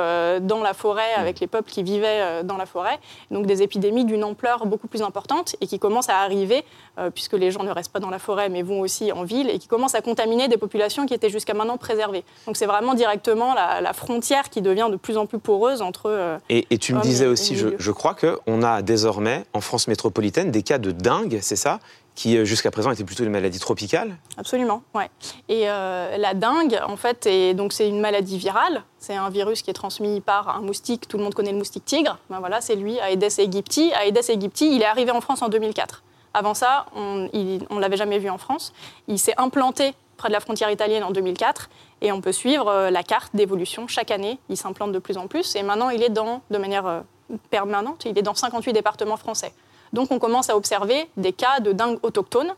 dans 0.42 0.62
la 0.62 0.74
forêt 0.74 1.14
avec 1.16 1.40
les 1.40 1.48
peuples 1.48 1.72
qui 1.72 1.84
vivaient 1.84 2.44
dans 2.44 2.58
la 2.58 2.66
forêt. 2.66 3.00
Donc 3.32 3.46
des 3.46 3.62
épidémies 3.62 4.06
d'une 4.06 4.24
ampleur 4.24 4.66
beaucoup 4.66 4.88
plus 4.88 5.02
importante 5.02 5.56
et 5.62 5.68
qui 5.68 5.80
commencent 5.80 6.10
à 6.10 6.18
arriver, 6.18 6.64
euh, 6.98 7.10
puisque 7.10 7.34
les 7.34 7.52
gens 7.52 7.64
ne 7.64 7.72
restent 7.72 7.92
pas 7.92 8.00
dans 8.00 8.10
la 8.10 8.20
forêt, 8.20 8.50
mais 8.50 8.62
vont 8.62 8.80
aussi 8.80 9.12
en 9.12 9.24
ville, 9.24 9.50
et 9.50 9.60
qui 9.60 9.68
commencent 9.68 9.96
à 9.96 10.02
contaminer 10.02 10.48
des 10.48 10.58
populations 10.58 11.06
qui 11.06 11.14
étaient 11.14 11.30
jusqu'à 11.30 11.54
maintenant 11.54 11.78
préservées. 11.78 12.24
Donc 12.46 12.58
c'est 12.58 12.66
vraiment 12.66 12.94
directement 12.94 13.54
la, 13.54 13.94
frontière 13.94 14.50
qui 14.50 14.62
devient 14.62 14.88
de 14.92 14.98
plus 14.98 15.18
en 15.18 15.26
plus 15.26 15.40
poreuse 15.40 15.82
entre... 15.82 16.08
Euh, 16.08 16.38
et, 16.50 16.78
tu 16.78 16.94
me 16.94 17.02
disais 17.02 17.26
aussi, 17.26 17.56
je, 17.56 17.70
je, 17.78 17.92
crois 17.92 18.16
qu'on 18.16 18.62
a 18.62 18.82
désormais, 18.82 19.46
en 19.54 19.62
France 19.62 19.88
métropolitaine, 19.88 20.52
des 20.52 20.64
cas 20.64 20.78
de 20.78 20.92
dingue, 21.06 21.40
c'est 21.42 21.56
ça 21.56 21.80
qui 22.16 22.38
euh, 22.38 22.46
jusqu'à 22.46 22.72
présent 22.72 22.92
étaient 22.92 23.04
plutôt 23.04 23.24
des 23.24 23.30
maladies 23.30 23.60
tropicales. 23.60 24.16
Absolument, 24.38 24.84
ouais. 24.94 25.10
Et 25.50 25.66
la 25.66 26.34
dengue, 26.34 26.80
en 26.88 26.96
fait, 26.96 27.28
donc 27.56 27.74
c'est 27.74 27.90
une 27.90 28.00
maladie 28.00 28.38
virale. 28.38 28.84
C'est 29.00 29.16
un 29.16 29.30
virus 29.30 29.62
qui 29.62 29.70
est 29.70 29.74
transmis 29.74 30.22
par 30.22 30.48
un 30.48 30.62
moustique. 30.62 31.10
Tout 31.10 31.18
le 31.18 31.24
monde 31.24 31.34
connaît 31.34 31.52
le 31.52 31.58
moustique 31.58 31.84
tigre. 31.84 32.18
Ben 32.30 32.40
voilà, 32.40 32.62
c'est 32.62 32.76
lui, 32.76 32.98
Aedes 32.98 33.38
aegypti. 33.38 33.92
Aedes 34.02 34.30
aegypti, 34.30 34.74
il 34.74 34.82
est 34.82 34.86
arrivé 34.86 35.12
en 35.12 35.20
France 35.20 35.42
en 35.42 35.50
2004. 35.50 36.04
Avant 36.34 36.54
ça, 36.54 36.86
on 36.96 37.30
ne 37.34 37.80
l'avait 37.80 37.98
jamais 37.98 38.20
vu 38.20 38.30
en 38.30 38.38
France. 38.38 38.74
Il 39.08 39.20
s'est 39.20 39.36
implanté 39.38 39.94
près 40.16 40.30
de 40.30 40.34
la 40.34 40.40
frontière 40.40 40.72
italienne 40.72 41.04
en 41.04 41.12
2004 41.12 41.70
et 42.02 42.12
on 42.12 42.22
peut 42.22 42.32
suivre 42.32 42.68
euh, 42.68 42.90
la 42.90 43.04
carte 43.04 43.36
d'évolution 43.36 43.88
chaque 43.88 44.12
année. 44.12 44.40
Il 44.50 44.58
s'implante 44.58 44.92
de 44.92 45.00
plus 45.00 45.18
en 45.18 45.28
plus 45.28 45.56
et 45.56 45.64
maintenant 45.64 45.90
il 45.90 46.04
est 46.04 46.10
dans, 46.10 46.42
de 46.50 46.58
manière 46.58 46.86
euh, 46.86 47.02
permanente, 47.50 48.06
il 48.06 48.18
est 48.18 48.22
dans 48.22 48.36
58 48.36 48.74
départements 48.74 49.18
français. 49.18 49.54
Donc 49.96 50.12
on 50.12 50.20
commence 50.20 50.50
à 50.52 50.56
observer 50.56 51.10
des 51.18 51.34
cas 51.34 51.60
de 51.60 51.72
dingue 51.72 51.98
autochtone. 52.04 52.54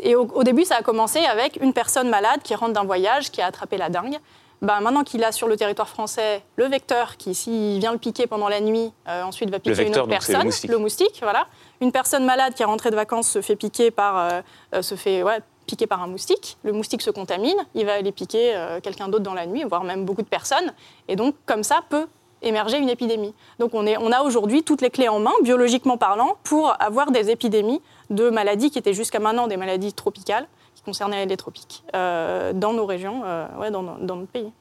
Et 0.00 0.14
au, 0.14 0.22
au 0.22 0.44
début, 0.44 0.64
ça 0.64 0.76
a 0.76 0.82
commencé 0.82 1.18
avec 1.20 1.58
une 1.60 1.72
personne 1.72 2.08
malade 2.08 2.40
qui 2.44 2.54
rentre 2.54 2.72
d'un 2.72 2.84
voyage, 2.84 3.30
qui 3.30 3.40
a 3.40 3.46
attrapé 3.46 3.76
la 3.76 3.88
dingue. 3.88 4.18
Bah, 4.64 4.80
maintenant 4.80 5.04
qu'il 5.04 5.22
a 5.24 5.30
sur 5.30 5.46
le 5.46 5.56
territoire 5.56 5.88
français 5.88 6.42
le 6.56 6.66
vecteur 6.66 7.18
qui, 7.18 7.34
s'il 7.34 7.78
vient 7.80 7.92
le 7.92 7.98
piquer 7.98 8.26
pendant 8.26 8.48
la 8.48 8.60
nuit, 8.60 8.92
euh, 9.08 9.22
ensuite 9.22 9.50
va 9.50 9.58
piquer 9.58 9.86
une 9.86 9.94
autre 9.94 10.06
personne, 10.06 10.48
le 10.68 10.78
moustique. 10.78 11.18
voilà. 11.22 11.46
Une 11.82 11.92
personne 11.92 12.24
malade 12.24 12.54
qui 12.54 12.62
est 12.62 12.66
rentrée 12.66 12.90
de 12.90 12.96
vacances 12.96 13.28
se 13.28 13.42
fait 13.42 13.56
piquer 13.56 13.90
par, 13.90 14.16
euh, 14.18 14.40
euh, 14.74 14.82
se 14.82 14.94
fait, 14.94 15.22
piquer 15.66 15.86
par 15.86 16.02
un 16.02 16.06
moustique. 16.06 16.56
Le 16.62 16.72
moustique 16.72 17.02
se 17.02 17.10
contamine, 17.10 17.56
il 17.74 17.84
va 17.84 17.94
aller 17.94 18.12
piquer 18.12 18.54
quelqu'un 18.82 19.08
d'autre 19.08 19.24
dans 19.24 19.34
la 19.34 19.46
nuit, 19.46 19.64
voire 19.64 19.84
même 19.84 20.04
beaucoup 20.04 20.22
de 20.22 20.28
personnes. 20.28 20.72
Et 21.08 21.16
donc, 21.16 21.34
comme 21.46 21.62
ça, 21.62 21.80
peut 21.88 22.06
émerger 22.44 22.78
une 22.78 22.88
épidémie. 22.88 23.34
Donc 23.58 23.74
on, 23.74 23.86
est, 23.86 23.96
on 23.96 24.12
a 24.12 24.22
aujourd'hui 24.22 24.62
toutes 24.62 24.80
les 24.80 24.90
clés 24.90 25.08
en 25.08 25.18
main, 25.18 25.32
biologiquement 25.42 25.96
parlant, 25.96 26.36
pour 26.44 26.74
avoir 26.80 27.10
des 27.10 27.30
épidémies 27.30 27.80
de 28.10 28.30
maladies 28.30 28.70
qui 28.70 28.78
étaient 28.78 28.94
jusqu'à 28.94 29.18
maintenant 29.18 29.46
des 29.46 29.56
maladies 29.56 29.92
tropicales 29.92 30.46
concernait 30.84 31.26
les 31.26 31.36
tropiques 31.36 31.82
euh, 31.94 32.52
dans 32.52 32.72
nos 32.72 32.86
régions, 32.86 33.22
euh, 33.24 33.46
ouais, 33.58 33.70
dans, 33.70 33.82
dans, 33.82 34.16
notre 34.16 34.30
pays. 34.30 34.52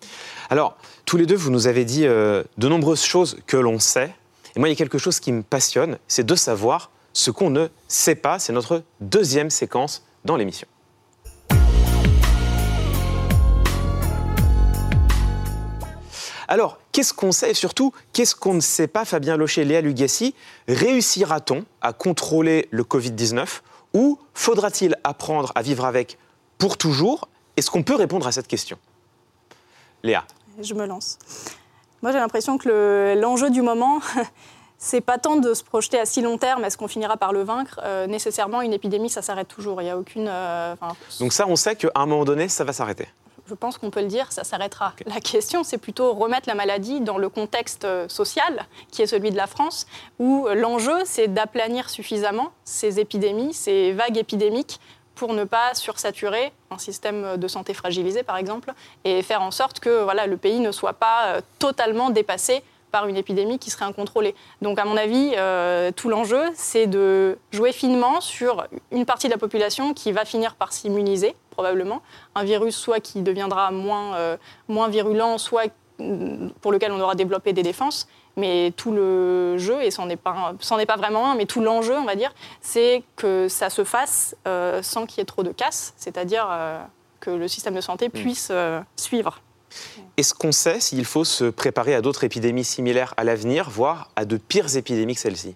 Alors, 0.49 0.75
tous 1.05 1.17
les 1.17 1.25
deux, 1.25 1.35
vous 1.35 1.51
nous 1.51 1.67
avez 1.67 1.85
dit 1.85 2.07
euh, 2.07 2.43
de 2.57 2.67
nombreuses 2.67 3.03
choses 3.03 3.37
que 3.45 3.57
l'on 3.57 3.79
sait. 3.79 4.15
Et 4.55 4.59
moi, 4.59 4.69
il 4.69 4.71
y 4.71 4.75
a 4.75 4.77
quelque 4.77 4.97
chose 4.97 5.19
qui 5.19 5.31
me 5.31 5.43
passionne, 5.43 5.97
c'est 6.07 6.25
de 6.25 6.35
savoir 6.35 6.89
ce 7.11 7.29
qu'on 7.29 7.49
ne 7.49 7.67
sait 7.87 8.15
pas. 8.15 8.39
C'est 8.39 8.53
notre 8.53 8.83
deuxième 9.01 9.49
séquence 9.49 10.03
dans 10.25 10.35
l'émission. 10.35 10.67
Alors, 16.47 16.77
qu'est-ce 16.93 17.13
qu'on 17.13 17.33
sait 17.33 17.51
et 17.51 17.53
surtout, 17.53 17.91
qu'est-ce 18.13 18.35
qu'on 18.35 18.53
ne 18.53 18.61
sait 18.61 18.87
pas, 18.87 19.03
Fabien 19.03 19.35
Locher, 19.35 19.65
Léa 19.65 19.81
Lugassi 19.81 20.33
Réussira-t-on 20.69 21.65
à 21.81 21.91
contrôler 21.91 22.69
le 22.71 22.83
Covid-19 22.83 23.45
ou 23.93 24.17
faudra-t-il 24.33 24.95
apprendre 25.03 25.51
à 25.55 25.61
vivre 25.61 25.83
avec 25.83 26.17
pour 26.57 26.77
toujours? 26.77 27.27
Est-ce 27.57 27.69
qu'on 27.69 27.83
peut 27.83 27.95
répondre 27.95 28.25
à 28.25 28.31
cette 28.31 28.47
question? 28.47 28.77
Léa 30.03 30.23
Je 30.61 30.73
me 30.73 30.85
lance. 30.85 31.17
Moi, 32.01 32.11
j'ai 32.11 32.17
l'impression 32.19 32.57
que 32.57 33.15
l'enjeu 33.19 33.49
du 33.49 33.61
moment, 33.61 33.99
c'est 34.77 35.01
pas 35.01 35.17
tant 35.17 35.37
de 35.37 35.53
se 35.53 35.63
projeter 35.63 35.99
à 35.99 36.05
si 36.05 36.21
long 36.21 36.37
terme, 36.37 36.65
est-ce 36.65 36.77
qu'on 36.77 36.87
finira 36.87 37.17
par 37.17 37.31
le 37.33 37.43
vaincre? 37.43 37.79
Euh, 37.83 38.07
Nécessairement, 38.07 38.61
une 38.61 38.73
épidémie, 38.73 39.09
ça 39.09 39.21
s'arrête 39.21 39.47
toujours. 39.47 39.81
Il 39.81 39.85
y 39.85 39.89
a 39.89 39.97
aucune. 39.97 40.27
Euh, 40.27 40.75
Donc 41.19 41.33
ça, 41.33 41.45
on 41.47 41.55
sait 41.55 41.75
qu'à 41.75 41.89
un 41.95 42.05
moment 42.05 42.25
donné, 42.25 42.49
ça 42.49 42.63
va 42.63 42.73
s'arrêter 42.73 43.07
je 43.47 43.53
pense 43.53 43.77
qu'on 43.77 43.89
peut 43.89 44.01
le 44.01 44.07
dire, 44.07 44.31
ça 44.31 44.43
s'arrêtera. 44.43 44.93
La 45.05 45.19
question, 45.19 45.63
c'est 45.63 45.77
plutôt 45.77 46.13
remettre 46.13 46.47
la 46.47 46.55
maladie 46.55 47.01
dans 47.01 47.17
le 47.17 47.29
contexte 47.29 47.85
euh, 47.85 48.07
social, 48.07 48.65
qui 48.91 49.01
est 49.01 49.07
celui 49.07 49.31
de 49.31 49.37
la 49.37 49.47
France, 49.47 49.85
où 50.19 50.47
l'enjeu, 50.53 51.03
c'est 51.05 51.27
d'aplanir 51.27 51.89
suffisamment 51.89 52.51
ces 52.63 52.99
épidémies, 52.99 53.53
ces 53.53 53.91
vagues 53.91 54.17
épidémiques, 54.17 54.79
pour 55.15 55.33
ne 55.33 55.43
pas 55.43 55.73
sursaturer 55.75 56.51
un 56.71 56.77
système 56.77 57.37
de 57.37 57.47
santé 57.47 57.73
fragilisé, 57.73 58.23
par 58.23 58.37
exemple, 58.37 58.73
et 59.03 59.21
faire 59.21 59.41
en 59.41 59.51
sorte 59.51 59.79
que 59.79 60.03
voilà, 60.03 60.25
le 60.25 60.37
pays 60.37 60.59
ne 60.59 60.71
soit 60.71 60.93
pas 60.93 61.25
euh, 61.25 61.41
totalement 61.59 62.09
dépassé 62.09 62.63
par 62.93 63.07
une 63.07 63.17
épidémie 63.17 63.57
qui 63.57 63.71
serait 63.71 63.85
incontrôlée. 63.85 64.35
Donc, 64.61 64.77
à 64.77 64.85
mon 64.85 64.95
avis, 64.95 65.33
euh, 65.35 65.91
tout 65.91 66.09
l'enjeu, 66.09 66.43
c'est 66.53 66.85
de 66.85 67.39
jouer 67.51 67.71
finement 67.71 68.21
sur 68.21 68.67
une 68.91 69.05
partie 69.05 69.25
de 69.27 69.31
la 69.33 69.39
population 69.39 69.95
qui 69.95 70.11
va 70.11 70.25
finir 70.25 70.53
par 70.53 70.71
s'immuniser, 70.71 71.35
probablement. 71.49 72.03
Un 72.35 72.43
virus, 72.43 72.77
soit 72.77 72.99
qui 72.99 73.23
deviendra 73.23 73.71
moins, 73.71 74.15
euh, 74.15 74.37
moins 74.67 74.89
virulent, 74.89 75.39
soit 75.39 75.73
pour 76.61 76.71
lequel 76.71 76.91
on 76.91 76.99
aura 76.99 77.15
développé 77.15 77.51
des 77.51 77.63
défenses. 77.63 78.07
Mais 78.37 78.71
tout 78.77 78.91
le 78.91 79.57
jeu, 79.57 79.81
et 79.81 79.89
c'en 79.89 80.07
est 80.09 80.15
pas, 80.15 80.53
est 80.79 80.85
pas 80.85 80.95
vraiment 80.95 81.31
un, 81.31 81.35
mais 81.35 81.45
tout 81.47 81.61
l'enjeu, 81.61 81.95
on 81.97 82.05
va 82.05 82.15
dire, 82.15 82.31
c'est 82.61 83.01
que 83.15 83.47
ça 83.47 83.71
se 83.71 83.83
fasse 83.83 84.35
euh, 84.47 84.83
sans 84.83 85.07
qu'il 85.07 85.17
y 85.17 85.21
ait 85.21 85.25
trop 85.25 85.41
de 85.41 85.51
casse, 85.51 85.93
c'est-à-dire 85.97 86.47
que 87.19 87.31
le 87.31 87.47
système 87.47 87.73
de 87.73 87.81
santé 87.81 88.09
mm. 88.09 88.11
puisse 88.11 88.51
suivre. 88.97 89.39
Est-ce 90.17 90.33
qu'on 90.33 90.51
sait 90.51 90.79
s'il 90.79 91.05
faut 91.05 91.23
se 91.23 91.45
préparer 91.45 91.95
à 91.95 92.01
d'autres 92.01 92.23
épidémies 92.23 92.63
similaires 92.63 93.13
à 93.17 93.23
l'avenir, 93.23 93.69
voire 93.69 94.11
à 94.15 94.25
de 94.25 94.37
pires 94.37 94.75
épidémies 94.75 95.15
que 95.15 95.21
celle-ci 95.21 95.55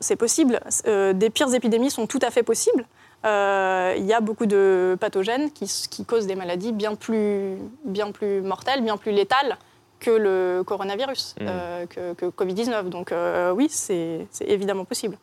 C'est 0.00 0.16
possible. 0.16 0.60
Euh, 0.86 1.12
des 1.12 1.30
pires 1.30 1.52
épidémies 1.54 1.90
sont 1.90 2.06
tout 2.06 2.20
à 2.22 2.30
fait 2.30 2.42
possibles. 2.42 2.86
Euh, 3.24 3.94
il 3.96 4.04
y 4.04 4.12
a 4.12 4.20
beaucoup 4.20 4.46
de 4.46 4.96
pathogènes 4.98 5.50
qui, 5.50 6.04
causent 6.06 6.26
des 6.26 6.34
maladies 6.34 6.72
bien 6.72 6.94
plus, 6.94 7.56
bien 7.84 8.10
plus 8.10 8.40
mortelles, 8.40 8.82
bien 8.82 8.96
plus 8.96 9.12
létales 9.12 9.58
que 9.98 10.10
le 10.10 10.62
coronavirus, 10.64 11.34
mmh. 11.40 11.44
euh, 11.48 11.86
que, 11.86 12.12
que 12.14 12.26
Covid-19. 12.26 12.88
Donc 12.88 13.12
oui, 13.54 13.68
c'est 13.70 14.26
évidemment 14.40 14.84
possible. 14.84 15.18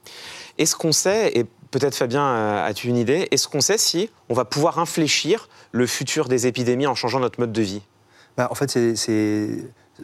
Est-ce 0.58 0.76
qu'on 0.76 0.92
sait, 0.92 1.32
et 1.38 1.46
peut-être 1.74 1.96
Fabien, 1.96 2.64
as-tu 2.64 2.88
une 2.88 2.98
idée, 2.98 3.28
est-ce 3.32 3.48
qu'on 3.48 3.60
sait 3.60 3.80
si 3.80 4.10
on 4.30 4.36
va 4.36 4.46
pouvoir 4.46 4.78
infléchir 4.78 5.50
le 5.72 5.88
futur 5.88 6.28
des 6.28 6.46
épidémies 6.46 6.86
en 6.86 6.94
changeant 6.94 7.20
notre 7.20 7.40
mode 7.40 7.52
de 7.52 7.62
vie? 7.64 7.82
Bah, 8.38 8.48
En 8.52 8.56
fait, 8.56 8.70
c'est, 8.70 9.50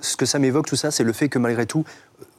ce 0.01 0.17
que 0.17 0.25
ça 0.25 0.39
m'évoque, 0.39 0.65
tout 0.65 0.75
ça, 0.75 0.89
c'est 0.89 1.03
le 1.03 1.13
fait 1.13 1.29
que 1.29 1.37
malgré 1.37 1.67
tout, 1.67 1.85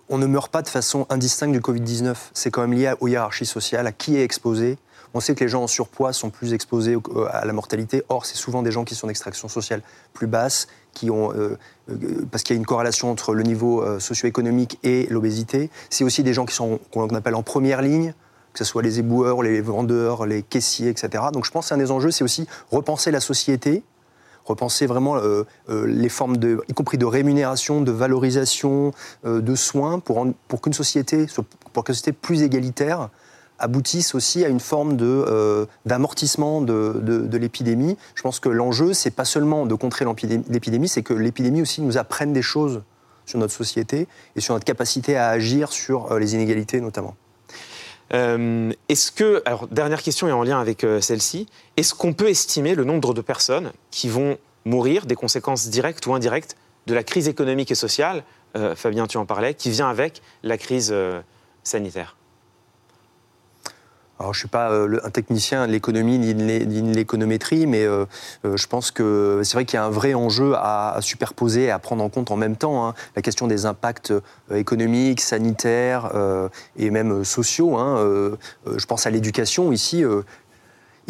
on 0.08 0.18
ne 0.18 0.26
meurt 0.26 0.50
pas 0.50 0.62
de 0.62 0.68
façon 0.68 1.06
indistincte 1.10 1.52
du 1.52 1.60
Covid-19. 1.60 2.16
C'est 2.34 2.50
quand 2.50 2.62
même 2.62 2.72
lié 2.72 2.92
aux 2.98 3.06
hiérarchies 3.06 3.46
sociales, 3.46 3.86
à 3.86 3.92
qui 3.92 4.16
est 4.16 4.24
exposé. 4.24 4.78
On 5.14 5.20
sait 5.20 5.36
que 5.36 5.44
les 5.44 5.48
gens 5.48 5.62
en 5.62 5.66
surpoids 5.68 6.12
sont 6.12 6.30
plus 6.30 6.52
exposés 6.52 6.96
à 7.30 7.44
la 7.44 7.52
mortalité. 7.52 8.02
Or, 8.08 8.26
c'est 8.26 8.36
souvent 8.36 8.62
des 8.62 8.72
gens 8.72 8.84
qui 8.84 8.96
sont 8.96 9.06
d'extraction 9.06 9.48
sociale 9.48 9.82
plus 10.12 10.26
basse, 10.26 10.66
qui 10.92 11.10
ont, 11.10 11.32
euh, 11.32 11.56
euh, 11.88 12.26
parce 12.30 12.42
qu'il 12.42 12.54
y 12.54 12.58
a 12.58 12.60
une 12.60 12.66
corrélation 12.66 13.10
entre 13.10 13.34
le 13.34 13.44
niveau 13.44 13.82
euh, 13.82 14.00
socio-économique 14.00 14.78
et 14.82 15.06
l'obésité. 15.08 15.70
C'est 15.88 16.04
aussi 16.04 16.24
des 16.24 16.34
gens 16.34 16.46
qui 16.46 16.54
sont 16.54 16.80
qu'on 16.92 17.08
appelle 17.08 17.36
en 17.36 17.42
première 17.42 17.82
ligne, 17.82 18.14
que 18.52 18.58
ce 18.58 18.64
soit 18.64 18.82
les 18.82 18.98
éboueurs, 18.98 19.42
les 19.42 19.60
vendeurs, 19.60 20.26
les 20.26 20.42
caissiers, 20.42 20.88
etc. 20.88 21.24
Donc 21.32 21.44
je 21.44 21.50
pense 21.50 21.68
qu'un 21.68 21.76
des 21.76 21.90
enjeux, 21.90 22.10
c'est 22.10 22.24
aussi 22.24 22.46
repenser 22.70 23.10
la 23.10 23.20
société, 23.20 23.82
repenser 24.44 24.86
vraiment 24.86 25.16
les 25.68 26.08
formes, 26.08 26.36
de, 26.36 26.60
y 26.68 26.72
compris 26.72 26.98
de 26.98 27.06
rémunération, 27.06 27.80
de 27.80 27.92
valorisation, 27.92 28.92
de 29.24 29.54
soins, 29.54 30.00
pour, 30.00 30.26
pour 30.48 30.60
qu'une 30.60 30.72
société, 30.72 31.26
pour 31.72 31.84
qu'une 31.84 31.94
société 31.94 32.12
plus 32.12 32.42
égalitaire 32.42 33.10
aboutisse 33.60 34.14
aussi 34.14 34.44
à 34.44 34.48
une 34.48 34.58
forme 34.58 34.96
d'amortissement 35.86 36.60
de, 36.62 36.98
de, 37.00 37.38
l'épidémie. 37.38 37.96
Je 38.14 38.22
pense 38.22 38.40
que 38.40 38.48
l'enjeu, 38.48 38.92
c'est 38.94 39.10
pas 39.10 39.24
seulement 39.24 39.66
de 39.66 39.74
contrer 39.74 40.04
l'épidémie, 40.48 40.88
c'est 40.88 41.02
que 41.02 41.14
l'épidémie 41.14 41.62
aussi 41.62 41.82
nous 41.82 41.98
apprenne 41.98 42.32
des 42.32 42.42
choses 42.42 42.82
sur 43.26 43.38
notre 43.38 43.52
société 43.52 44.08
et 44.34 44.40
sur 44.40 44.54
notre 44.54 44.64
capacité 44.64 45.16
à 45.16 45.28
agir 45.28 45.70
sur 45.70 46.18
les 46.18 46.34
inégalités 46.34 46.80
notamment. 46.80 47.14
Euh, 48.12 48.72
est-ce 48.88 49.12
que, 49.12 49.42
dernière 49.70 50.02
question 50.02 50.28
et 50.28 50.32
en 50.32 50.42
lien 50.42 50.60
avec 50.60 50.84
euh, 50.84 51.00
celle-ci, 51.00 51.46
est-ce 51.76 51.94
qu'on 51.94 52.12
peut 52.12 52.28
estimer 52.28 52.74
le 52.74 52.84
nombre 52.84 53.14
de 53.14 53.20
personnes 53.20 53.72
qui 53.90 54.08
vont 54.08 54.36
mourir 54.64 55.06
des 55.06 55.14
conséquences 55.14 55.68
directes 55.68 56.06
ou 56.06 56.14
indirectes 56.14 56.56
de 56.86 56.94
la 56.94 57.04
crise 57.04 57.28
économique 57.28 57.70
et 57.70 57.76
sociale, 57.76 58.24
euh, 58.56 58.74
Fabien 58.74 59.06
tu 59.06 59.16
en 59.16 59.26
parlais, 59.26 59.54
qui 59.54 59.70
vient 59.70 59.88
avec 59.88 60.22
la 60.42 60.58
crise 60.58 60.94
sanitaire 61.62 62.16
alors, 64.20 64.34
je 64.34 64.38
ne 64.38 64.40
suis 64.40 64.48
pas 64.48 64.70
euh, 64.70 65.00
un 65.02 65.08
technicien 65.08 65.66
de 65.66 65.72
l'économie 65.72 66.18
ni 66.18 66.34
de 66.34 66.94
l'économétrie, 66.94 67.66
mais 67.66 67.86
euh, 67.86 68.04
euh, 68.44 68.58
je 68.58 68.66
pense 68.66 68.90
que 68.90 69.40
c'est 69.42 69.54
vrai 69.54 69.64
qu'il 69.64 69.78
y 69.78 69.80
a 69.80 69.84
un 69.86 69.90
vrai 69.90 70.12
enjeu 70.12 70.52
à, 70.56 70.98
superposer 71.00 71.64
et 71.64 71.70
à 71.70 71.78
prendre 71.78 72.04
en 72.04 72.10
compte 72.10 72.30
en 72.30 72.36
même 72.36 72.56
temps. 72.56 72.86
Hein. 72.86 72.94
la 73.16 73.22
question 73.22 73.46
des 73.46 73.64
impacts 73.64 74.12
économiques, 74.54 75.22
sanitaires 75.22 76.10
et 76.76 76.90
même 76.90 77.24
sociaux. 77.24 77.76
Hein. 77.76 78.36
je 78.66 78.86
pense 78.86 79.06
à 79.06 79.10
l'éducation 79.10 79.72
ici. 79.72 80.04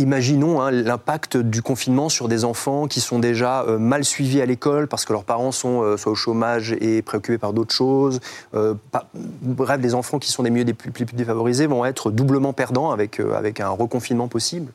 Imaginons 0.01 0.63
hein, 0.63 0.71
l'impact 0.71 1.37
du 1.37 1.61
confinement 1.61 2.09
sur 2.09 2.27
des 2.27 2.47
enfants 2.47 2.87
qui 2.87 3.03
sont 3.03 3.19
déjà 3.19 3.65
euh, 3.65 3.79
mal 3.79 4.03
suivis 4.03 4.41
à 4.41 4.47
l'école 4.47 4.89
parce 4.89 5.05
que 5.05 5.13
leurs 5.13 5.25
parents 5.25 5.53
sont 5.53 5.83
euh, 5.83 5.99
soit 5.99 6.13
au 6.13 6.15
chômage 6.15 6.75
et 6.81 7.03
préoccupés 7.03 7.37
par 7.37 7.53
d'autres 7.53 7.75
choses. 7.75 8.21
Euh, 8.55 8.73
bref, 9.43 9.79
des 9.79 9.95
enfants 9.95 10.19
qui 10.19 10.33
sont 10.33 10.43
des 10.43 10.49
milieux 10.49 10.65
des 10.65 10.73
plus, 10.73 11.05
défavorisés 11.13 11.67
vont 11.67 11.85
être 11.85 12.11
doublement 12.11 12.55
perdants 12.55 12.93
avec, 12.93 13.21
avec 13.21 13.61
un 13.61 13.69
reconfinement 13.69 14.27
possible. 14.27 14.73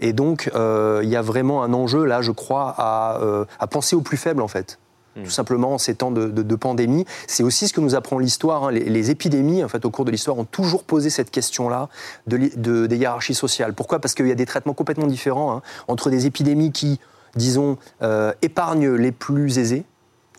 Et 0.00 0.12
donc, 0.12 0.50
il 0.54 1.08
y 1.08 1.16
a 1.16 1.22
vraiment 1.22 1.62
un 1.62 1.72
enjeu, 1.72 2.04
là, 2.04 2.20
je 2.20 2.32
crois, 2.32 2.74
à 2.76 3.66
penser 3.68 3.94
aux 3.94 4.00
plus 4.00 4.16
faibles, 4.16 4.42
en 4.42 4.48
fait 4.48 4.78
tout 5.14 5.20
hmm. 5.20 5.30
simplement 5.30 5.74
en 5.74 5.78
ces 5.78 5.94
temps 5.94 6.10
de, 6.10 6.54
pandémie. 6.56 7.04
C'est 7.26 7.42
aussi 7.42 7.68
ce 7.68 7.72
que 7.72 7.80
nous 7.80 7.94
apprend 7.94 8.18
l'histoire. 8.18 8.64
Hein. 8.64 8.72
Les, 8.72 9.10
épidémies, 9.10 9.64
en 9.64 9.68
fait, 9.68 9.84
au 9.84 9.90
cours 9.90 10.04
de 10.04 10.10
l'histoire, 10.10 10.38
ont 10.38 10.44
toujours 10.44 10.84
posé 10.84 11.10
cette 11.10 11.30
question-là 11.30 11.88
de, 12.26 12.86
des 12.86 12.96
hiérarchies 12.96 13.34
sociales. 13.34 13.74
Pourquoi? 13.74 14.00
Parce 14.00 14.14
qu'il 14.14 14.26
y 14.26 14.32
a 14.32 14.36
des 14.36 14.46
traitements 14.46 14.74
complètement 14.74 15.06
différents 15.06 15.56
hein, 15.56 15.62
entre 15.88 16.10
des 16.10 16.26
épidémies 16.26 16.72
qui, 16.72 17.00
disons, 17.36 17.76
euh, 18.02 18.32
épargnent 18.42 18.94
les 18.94 19.12
plus 19.12 19.58
aisés 19.58 19.84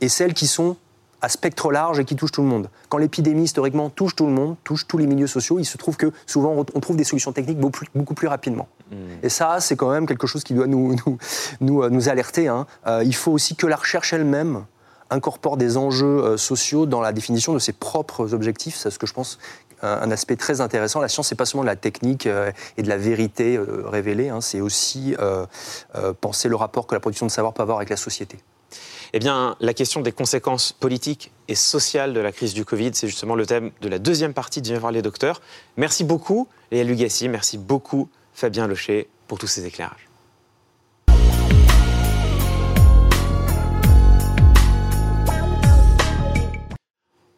et 0.02 0.10
celles 0.10 0.34
qui 0.34 0.48
sont 0.48 0.78
à 1.26 1.30
spectre 1.30 1.72
large 1.72 1.98
et 1.98 2.06
qui 2.06 2.16
touche 2.16 2.32
tout 2.32 2.44
le 2.44 2.48
monde. 2.48 2.70
Quand 2.88 3.00
l'épidémie, 3.00 3.46
historiquement, 3.46 3.90
touche 3.90 4.16
tout 4.16 4.28
le 4.28 4.32
monde, 4.32 4.58
touche 4.64 4.86
tous 4.86 5.00
les 5.00 5.08
milieux 5.08 5.26
sociaux, 5.26 5.58
il 5.58 5.66
se 5.66 5.76
trouve 5.76 5.98
que 5.98 6.12
souvent 6.28 6.56
on 6.76 6.80
trouve 6.80 6.98
des 6.98 7.04
solutions 7.04 7.32
techniques 7.32 7.58
beaucoup 7.58 7.80
plus, 7.80 7.88
beaucoup 7.96 8.14
plus 8.14 8.28
rapidement. 8.28 8.68
Hmm. 8.92 8.96
Et 9.24 9.30
ça, 9.30 9.60
c'est 9.60 9.76
quand 9.76 9.90
même 9.90 10.06
quelque 10.06 10.28
chose 10.28 10.44
qui 10.44 10.54
doit 10.54 10.68
nous, 10.68 10.96
nous, 11.08 11.18
nous, 11.62 11.82
euh, 11.82 11.90
nous 11.90 12.10
alerter. 12.10 12.48
Hein. 12.48 12.68
Euh, 12.86 13.04
il 13.04 13.16
faut 13.16 13.32
aussi 13.32 13.56
que 13.56 13.66
la 13.66 13.76
recherche 13.76 14.14
elle-même 14.14 14.66
incorpore 15.10 15.58
des 15.58 15.78
enjeux 15.78 16.06
euh, 16.06 16.38
sociaux 16.38 16.86
dans 16.86 17.02
la 17.02 17.12
définition 17.12 17.54
de 17.54 17.60
ses 17.60 17.74
propres 17.74 18.36
objectifs. 18.36 18.76
C'est 18.76 18.92
ce 18.92 19.00
que 19.00 19.08
je 19.08 19.14
pense 19.14 19.40
un 19.82 20.10
aspect 20.10 20.36
très 20.36 20.62
intéressant. 20.62 21.00
La 21.00 21.10
science, 21.10 21.28
c'est 21.28 21.36
pas 21.36 21.46
seulement 21.46 21.64
de 21.64 21.68
la 21.70 21.76
technique 21.76 22.28
et 22.78 22.82
de 22.82 22.88
la 22.88 22.98
vérité 22.98 23.60
révélée, 23.84 24.30
hein, 24.30 24.42
c'est 24.42 24.62
aussi 24.62 25.16
penser 26.22 26.48
le 26.48 26.56
rapport 26.56 26.88
que 26.88 26.96
la 26.96 27.00
production 27.00 27.28
de 27.28 27.32
savoir 27.32 27.54
peut 27.54 27.62
avoir 27.62 27.78
avec 27.78 27.90
la 27.90 27.98
société. 27.98 28.40
Eh 29.18 29.20
bien, 29.20 29.56
la 29.62 29.74
question 29.74 30.02
des 30.02 30.12
conséquences 30.12 30.74
politiques 30.74 31.32
et 31.48 31.56
sociales 31.56 32.14
de 32.14 32.20
la 32.20 32.34
crise 32.34 32.54
du 32.54 32.66
Covid, 32.66 32.92
c'est 32.96 33.08
justement 33.08 33.36
le 33.36 33.46
thème 33.46 33.72
de 33.80 33.88
la 33.88 33.98
deuxième 33.98 34.34
partie 34.34 34.62
de 34.62 34.68
Viens 34.68 34.78
voir 34.78 34.92
les 34.92 35.02
docteurs. 35.02 35.40
Merci 35.78 36.04
beaucoup, 36.04 36.50
Léa 36.70 36.84
Lugassi. 36.84 37.30
Merci 37.30 37.58
beaucoup, 37.58 38.10
Fabien 38.34 38.68
Locher, 38.68 39.08
pour 39.30 39.40
tous 39.40 39.48
ces 39.48 39.66
éclairages. 39.66 40.05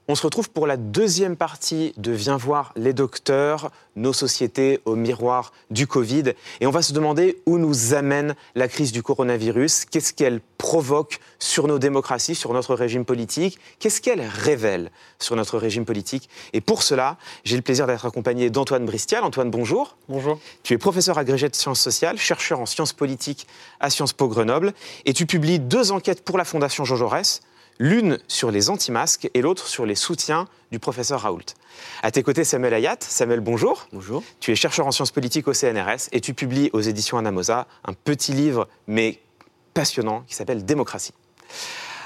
On 0.09 0.15
se 0.15 0.23
retrouve 0.23 0.49
pour 0.49 0.67
la 0.67 0.77
deuxième 0.77 1.35
partie 1.35 1.91
de 1.97 2.13
Viens 2.13 2.37
voir 2.37 2.71
les 2.77 2.93
docteurs, 2.93 3.71
nos 3.97 4.13
sociétés 4.13 4.79
au 4.85 4.95
miroir 4.95 5.51
du 5.69 5.85
Covid. 5.85 6.31
Et 6.61 6.65
on 6.65 6.71
va 6.71 6.81
se 6.81 6.93
demander 6.93 7.41
où 7.45 7.57
nous 7.57 7.93
amène 7.93 8.33
la 8.55 8.69
crise 8.69 8.93
du 8.93 9.03
coronavirus, 9.03 9.83
qu'est-ce 9.83 10.13
qu'elle 10.13 10.39
provoque 10.57 11.19
sur 11.39 11.67
nos 11.67 11.77
démocraties, 11.77 12.35
sur 12.35 12.53
notre 12.53 12.73
régime 12.73 13.03
politique, 13.03 13.59
qu'est-ce 13.79 13.99
qu'elle 13.99 14.21
révèle 14.21 14.91
sur 15.19 15.35
notre 15.35 15.57
régime 15.57 15.83
politique? 15.83 16.29
Et 16.53 16.61
pour 16.61 16.83
cela, 16.83 17.17
j'ai 17.43 17.57
le 17.57 17.61
plaisir 17.61 17.85
d'être 17.85 18.05
accompagné 18.05 18.49
d'Antoine 18.49 18.85
Bristial. 18.85 19.25
Antoine, 19.25 19.51
bonjour. 19.51 19.97
Bonjour. 20.07 20.39
Tu 20.63 20.73
es 20.73 20.77
professeur 20.77 21.17
agrégé 21.17 21.49
de 21.49 21.55
sciences 21.55 21.81
sociales, 21.81 22.17
chercheur 22.17 22.61
en 22.61 22.65
sciences 22.65 22.93
politiques 22.93 23.45
à 23.81 23.89
Sciences 23.89 24.13
Po 24.13 24.29
Grenoble, 24.29 24.73
et 25.03 25.11
tu 25.11 25.25
publies 25.25 25.59
deux 25.59 25.91
enquêtes 25.91 26.23
pour 26.23 26.37
la 26.37 26.45
Fondation 26.45 26.85
Jean 26.85 26.95
Jaurès 26.95 27.41
l'une 27.79 28.19
sur 28.27 28.51
les 28.51 28.69
anti-masques 28.69 29.29
et 29.33 29.41
l'autre 29.41 29.67
sur 29.67 29.85
les 29.85 29.95
soutiens 29.95 30.47
du 30.71 30.79
professeur 30.79 31.21
Raoult. 31.21 31.45
À 32.01 32.11
tes 32.11 32.23
côtés, 32.23 32.43
Samuel 32.43 32.73
Ayat. 32.73 32.97
Samuel, 32.99 33.39
bonjour. 33.39 33.87
Bonjour. 33.91 34.23
Tu 34.39 34.51
es 34.51 34.55
chercheur 34.55 34.87
en 34.87 34.91
sciences 34.91 35.11
politiques 35.11 35.47
au 35.47 35.53
CNRS 35.53 36.09
et 36.11 36.21
tu 36.21 36.33
publies 36.33 36.69
aux 36.73 36.81
éditions 36.81 37.17
Anamosa 37.17 37.67
un 37.85 37.93
petit 37.93 38.33
livre, 38.33 38.67
mais 38.87 39.19
passionnant, 39.73 40.23
qui 40.27 40.35
s'appelle 40.35 40.65
Démocratie. 40.65 41.13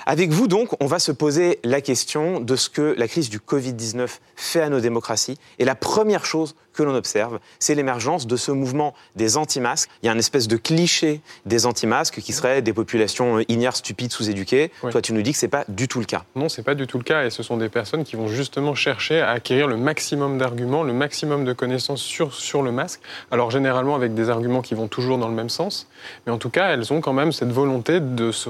Avec 0.05 0.31
vous, 0.31 0.47
donc, 0.47 0.69
on 0.81 0.87
va 0.87 0.99
se 0.99 1.11
poser 1.11 1.59
la 1.63 1.79
question 1.79 2.39
de 2.39 2.55
ce 2.55 2.69
que 2.69 2.95
la 2.97 3.07
crise 3.07 3.29
du 3.29 3.37
Covid-19 3.39 4.09
fait 4.35 4.61
à 4.61 4.69
nos 4.69 4.79
démocraties. 4.79 5.37
Et 5.59 5.65
la 5.65 5.75
première 5.75 6.25
chose 6.25 6.55
que 6.73 6.83
l'on 6.83 6.95
observe, 6.95 7.39
c'est 7.59 7.75
l'émergence 7.75 8.27
de 8.27 8.35
ce 8.35 8.51
mouvement 8.51 8.93
des 9.15 9.37
anti-masques. 9.37 9.89
Il 10.01 10.05
y 10.07 10.09
a 10.09 10.11
un 10.11 10.17
espèce 10.17 10.47
de 10.47 10.57
cliché 10.57 11.21
des 11.45 11.65
anti-masques 11.65 12.19
qui 12.21 12.33
seraient 12.33 12.61
des 12.61 12.73
populations 12.73 13.37
euh, 13.37 13.43
ignares, 13.51 13.75
stupides, 13.75 14.11
sous-éduquées. 14.11 14.71
Toi, 14.81 15.01
tu 15.01 15.13
nous 15.13 15.21
dis 15.21 15.31
que 15.31 15.37
ce 15.37 15.45
n'est 15.45 15.49
pas 15.49 15.65
du 15.67 15.87
tout 15.87 15.99
le 15.99 16.05
cas. 16.05 16.23
Non, 16.35 16.49
ce 16.49 16.59
n'est 16.59 16.65
pas 16.65 16.75
du 16.75 16.87
tout 16.87 16.97
le 16.97 17.03
cas. 17.03 17.25
Et 17.25 17.29
ce 17.29 17.43
sont 17.43 17.57
des 17.57 17.69
personnes 17.69 18.03
qui 18.03 18.15
vont 18.15 18.27
justement 18.27 18.75
chercher 18.75 19.21
à 19.21 19.31
acquérir 19.31 19.67
le 19.67 19.77
maximum 19.77 20.37
d'arguments, 20.37 20.83
le 20.83 20.93
maximum 20.93 21.45
de 21.45 21.53
connaissances 21.53 22.01
sur, 22.01 22.33
sur 22.33 22.61
le 22.61 22.71
masque. 22.71 23.01
Alors, 23.31 23.51
généralement, 23.51 23.95
avec 23.95 24.13
des 24.13 24.29
arguments 24.29 24.61
qui 24.61 24.75
vont 24.75 24.87
toujours 24.87 25.17
dans 25.17 25.27
le 25.27 25.35
même 25.35 25.49
sens. 25.49 25.87
Mais 26.25 26.31
en 26.31 26.37
tout 26.37 26.49
cas, 26.49 26.73
elles 26.73 26.91
ont 26.93 27.01
quand 27.01 27.13
même 27.13 27.31
cette 27.31 27.51
volonté 27.51 27.99
de, 27.99 28.31
se, 28.31 28.49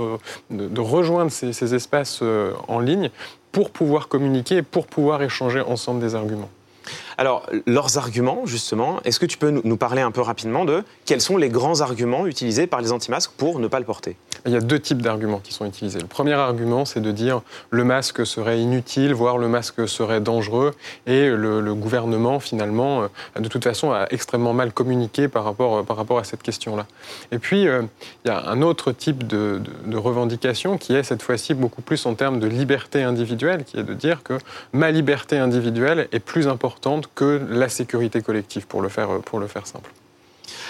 de, 0.49 0.81
rejoindre 0.81 1.31
ces, 1.31 1.53
ces 1.53 1.75
espaces 1.75 2.19
euh, 2.21 2.53
en 2.67 2.79
ligne 2.79 3.10
pour 3.51 3.71
pouvoir 3.71 4.07
communiquer, 4.07 4.62
pour 4.62 4.88
pouvoir 4.88 5.21
échanger 5.21 5.62
ensemble 5.62 5.99
des 5.99 6.15
arguments. 6.15 6.49
Alors, 7.21 7.45
leurs 7.67 7.99
arguments, 7.99 8.47
justement, 8.47 8.99
est-ce 9.05 9.19
que 9.19 9.27
tu 9.27 9.38
peux 9.38 9.51
nous 9.51 9.77
parler 9.77 10.01
un 10.01 10.10
peu 10.10 10.21
rapidement 10.21 10.65
de 10.65 10.84
quels 11.05 11.21
sont 11.21 11.38
les 11.38 11.49
grands 11.49 11.81
arguments 11.81 12.25
utilisés 12.25 12.65
par 12.65 12.81
les 12.81 12.91
anti-masques 12.91 13.34
pour 13.38 13.60
ne 13.60 13.67
pas 13.67 13.77
le 13.77 13.86
porter? 13.86 14.15
Il 14.47 14.51
y 14.51 14.55
a 14.55 14.60
deux 14.60 14.79
types 14.79 15.03
d'arguments 15.03 15.38
qui 15.38 15.53
sont 15.53 15.67
utilisés. 15.67 15.99
Le 15.99 16.07
premier 16.07 16.34
argument, 16.34 16.84
c'est 16.84 16.99
de 16.99 17.12
dire 17.12 17.43
le 17.69 17.84
masque 17.84 18.25
serait 18.25 18.60
inutile, 18.60 19.13
voire 19.13 19.38
le 19.38 19.47
masque 19.47 19.88
serait 19.88 20.19
dangereux, 20.19 20.73
et 21.05 21.29
le, 21.29 21.75
gouvernement, 21.75 22.39
finalement, 22.39 23.03
euh, 23.03 23.07
de 23.39 23.47
toute 23.47 23.63
façon, 23.63 23.91
a 23.91 24.07
extrêmement 24.10 24.53
mal 24.53 24.73
communiqué 24.73 25.27
par 25.27 25.43
rapport, 25.43 25.77
euh, 25.77 25.84
par 25.84 25.97
rapport 25.97 26.17
à 26.17 26.23
cette 26.23 26.41
question-là. 26.41 26.88
Et 27.31 27.38
puis, 27.38 27.67
euh, 27.67 27.84
il 28.25 28.29
y 28.29 28.31
a 28.31 28.49
un 28.49 28.63
autre 28.63 28.93
type 28.93 29.27
de, 29.27 29.62
de 29.86 29.97
revendication 29.97 30.79
qui 30.79 30.95
est 30.95 31.03
cette 31.03 31.21
fois-ci 31.21 31.53
beaucoup 31.53 31.84
plus 31.84 32.03
en 32.07 32.15
termes 32.15 32.39
de 32.39 32.47
liberté 32.47 33.03
individuelle, 33.03 33.63
qui 33.63 33.77
est 33.77 33.84
de 33.84 33.93
dire 33.93 34.23
que 34.23 34.39
ma 34.73 34.89
liberté 34.89 35.38
individuelle 35.38 36.07
est 36.12 36.19
plus 36.19 36.47
importante 36.47 37.11
que 37.15 37.41
la 37.50 37.69
sécurité 37.69 38.21
collective, 38.21 38.67
pour 38.67 38.82
le 38.82 38.89
faire, 38.89 39.21
pour 39.21 39.39
le 39.39 39.47
faire 39.47 39.67
simple. 39.67 39.91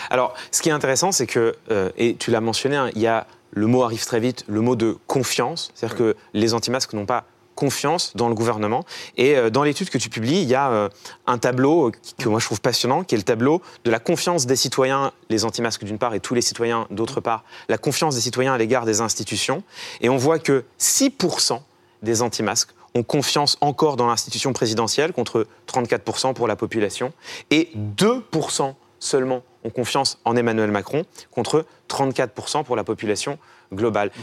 Alors, 0.09 0.33
ce 0.51 0.61
qui 0.61 0.69
est 0.69 0.73
intéressant, 0.73 1.11
c'est 1.11 1.27
que, 1.27 1.55
euh, 1.69 1.89
et 1.97 2.15
tu 2.15 2.31
l'as 2.31 2.41
mentionné, 2.41 2.75
hein, 2.75 2.89
il 2.95 3.01
y 3.01 3.07
a 3.07 3.27
le 3.51 3.67
mot 3.67 3.83
arrive 3.83 4.05
très 4.05 4.19
vite, 4.19 4.45
le 4.47 4.61
mot 4.61 4.75
de 4.75 4.97
confiance, 5.07 5.71
c'est-à-dire 5.75 5.97
que 5.97 6.15
les 6.33 6.53
anti-masques 6.53 6.93
n'ont 6.93 7.05
pas 7.05 7.25
confiance 7.55 8.15
dans 8.15 8.29
le 8.29 8.33
gouvernement. 8.33 8.85
Et 9.17 9.35
euh, 9.35 9.49
dans 9.49 9.63
l'étude 9.63 9.89
que 9.89 9.97
tu 9.97 10.09
publies, 10.09 10.41
il 10.41 10.47
y 10.47 10.55
a 10.55 10.71
euh, 10.71 10.89
un 11.27 11.37
tableau 11.37 11.91
que 12.17 12.29
moi 12.29 12.39
je 12.39 12.45
trouve 12.45 12.61
passionnant, 12.61 13.03
qui 13.03 13.15
est 13.15 13.17
le 13.17 13.23
tableau 13.23 13.61
de 13.83 13.91
la 13.91 13.99
confiance 13.99 14.45
des 14.45 14.55
citoyens, 14.55 15.11
les 15.29 15.45
anti-masques 15.45 15.83
d'une 15.83 15.97
part 15.97 16.13
et 16.13 16.19
tous 16.19 16.33
les 16.33 16.41
citoyens 16.41 16.87
d'autre 16.89 17.19
part, 17.19 17.43
la 17.67 17.77
confiance 17.77 18.15
des 18.15 18.21
citoyens 18.21 18.53
à 18.53 18.57
l'égard 18.57 18.85
des 18.85 19.01
institutions. 19.01 19.63
Et 19.99 20.09
on 20.09 20.17
voit 20.17 20.39
que 20.39 20.63
6% 20.79 21.61
des 22.01 22.21
anti-masques 22.21 22.71
ont 22.95 23.03
confiance 23.03 23.57
encore 23.61 23.95
dans 23.95 24.07
l'institution 24.07 24.53
présidentielle, 24.53 25.13
contre 25.13 25.47
34% 25.67 26.33
pour 26.33 26.47
la 26.47 26.55
population, 26.55 27.13
et 27.49 27.69
2% 27.97 28.73
seulement 28.99 29.43
ont 29.63 29.69
confiance 29.69 30.19
en 30.25 30.35
Emmanuel 30.35 30.71
Macron 30.71 31.03
contre 31.31 31.65
34% 31.89 32.63
pour 32.63 32.75
la 32.75 32.83
population 32.83 33.37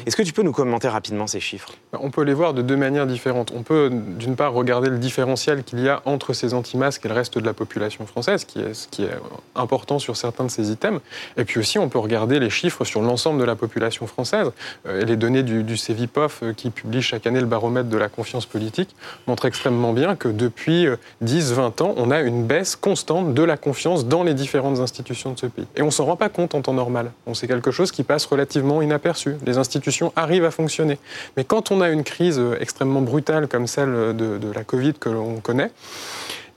Est-ce 0.06 0.14
que 0.14 0.22
tu 0.22 0.34
peux 0.34 0.42
nous 0.42 0.52
commenter 0.52 0.88
rapidement 0.88 1.26
ces 1.26 1.40
chiffres? 1.40 1.70
On 1.94 2.10
peut 2.10 2.20
les 2.20 2.34
voir 2.34 2.52
de 2.52 2.60
deux 2.60 2.76
manières 2.76 3.06
différentes. 3.06 3.50
On 3.56 3.62
peut 3.62 3.88
d'une 3.90 4.36
part 4.36 4.52
regarder 4.52 4.90
le 4.90 4.98
différentiel 4.98 5.64
qu'il 5.64 5.80
y 5.80 5.88
a 5.88 6.02
entre 6.04 6.34
ces 6.34 6.52
anti-masques 6.52 7.06
et 7.06 7.08
le 7.08 7.14
reste 7.14 7.38
de 7.38 7.46
la 7.46 7.54
population 7.54 8.04
française, 8.04 8.44
qui 8.44 8.60
est, 8.60 8.74
ce 8.74 8.88
qui 8.88 9.04
est 9.04 9.10
important 9.54 9.98
sur 9.98 10.18
certains 10.18 10.44
de 10.44 10.50
ces 10.50 10.70
items. 10.70 11.00
Et 11.38 11.46
puis 11.46 11.60
aussi, 11.60 11.78
on 11.78 11.88
peut 11.88 11.98
regarder 11.98 12.40
les 12.40 12.50
chiffres 12.50 12.84
sur 12.84 13.00
l'ensemble 13.00 13.40
de 13.40 13.44
la 13.44 13.56
population 13.56 14.06
française. 14.06 14.50
Euh, 14.86 15.02
les 15.04 15.16
données 15.16 15.42
du, 15.42 15.62
du 15.62 15.76
euh, 16.18 16.52
qui 16.54 16.68
publie 16.68 17.00
chaque 17.00 17.26
année 17.26 17.40
le 17.40 17.46
baromètre 17.46 17.88
de 17.88 17.96
la 17.96 18.10
confiance 18.10 18.44
politique, 18.44 18.94
montrent 19.26 19.46
extrêmement 19.46 19.94
bien 19.94 20.14
que 20.14 20.28
depuis 20.28 20.86
10-20 21.24 21.58
euh, 21.80 21.84
ans, 21.84 21.94
on 21.96 22.10
a 22.10 22.20
une 22.20 22.44
baisse 22.44 22.76
constante 22.76 23.32
de 23.32 23.42
la 23.42 23.56
confiance 23.56 24.06
dans 24.06 24.24
les 24.24 24.34
différentes 24.34 24.80
institutions 24.80 25.32
de 25.32 25.38
ce 25.38 25.46
pays. 25.46 25.66
Et 25.74 25.80
on 25.80 25.90
s'en 25.90 26.04
rend 26.04 26.16
pas 26.16 26.28
compte 26.28 26.54
en 26.54 26.60
temps 26.60 26.74
normal. 26.74 27.12
On 27.26 27.32
c'est 27.32 27.46
quelque 27.46 27.70
chose 27.70 27.92
qui 27.92 28.02
passe 28.02 28.26
relativement 28.26 28.82
inaperçu 28.82 29.37
les 29.46 29.58
institutions 29.58 30.12
arrivent 30.16 30.44
à 30.44 30.50
fonctionner. 30.50 30.98
Mais 31.36 31.44
quand 31.44 31.70
on 31.70 31.80
a 31.80 31.88
une 31.88 32.04
crise 32.04 32.40
extrêmement 32.60 33.02
brutale 33.02 33.48
comme 33.48 33.66
celle 33.66 34.16
de, 34.16 34.52
la 34.54 34.64
Covid 34.64 34.94
que 34.94 35.08
l'on 35.08 35.40
connaît, 35.40 35.70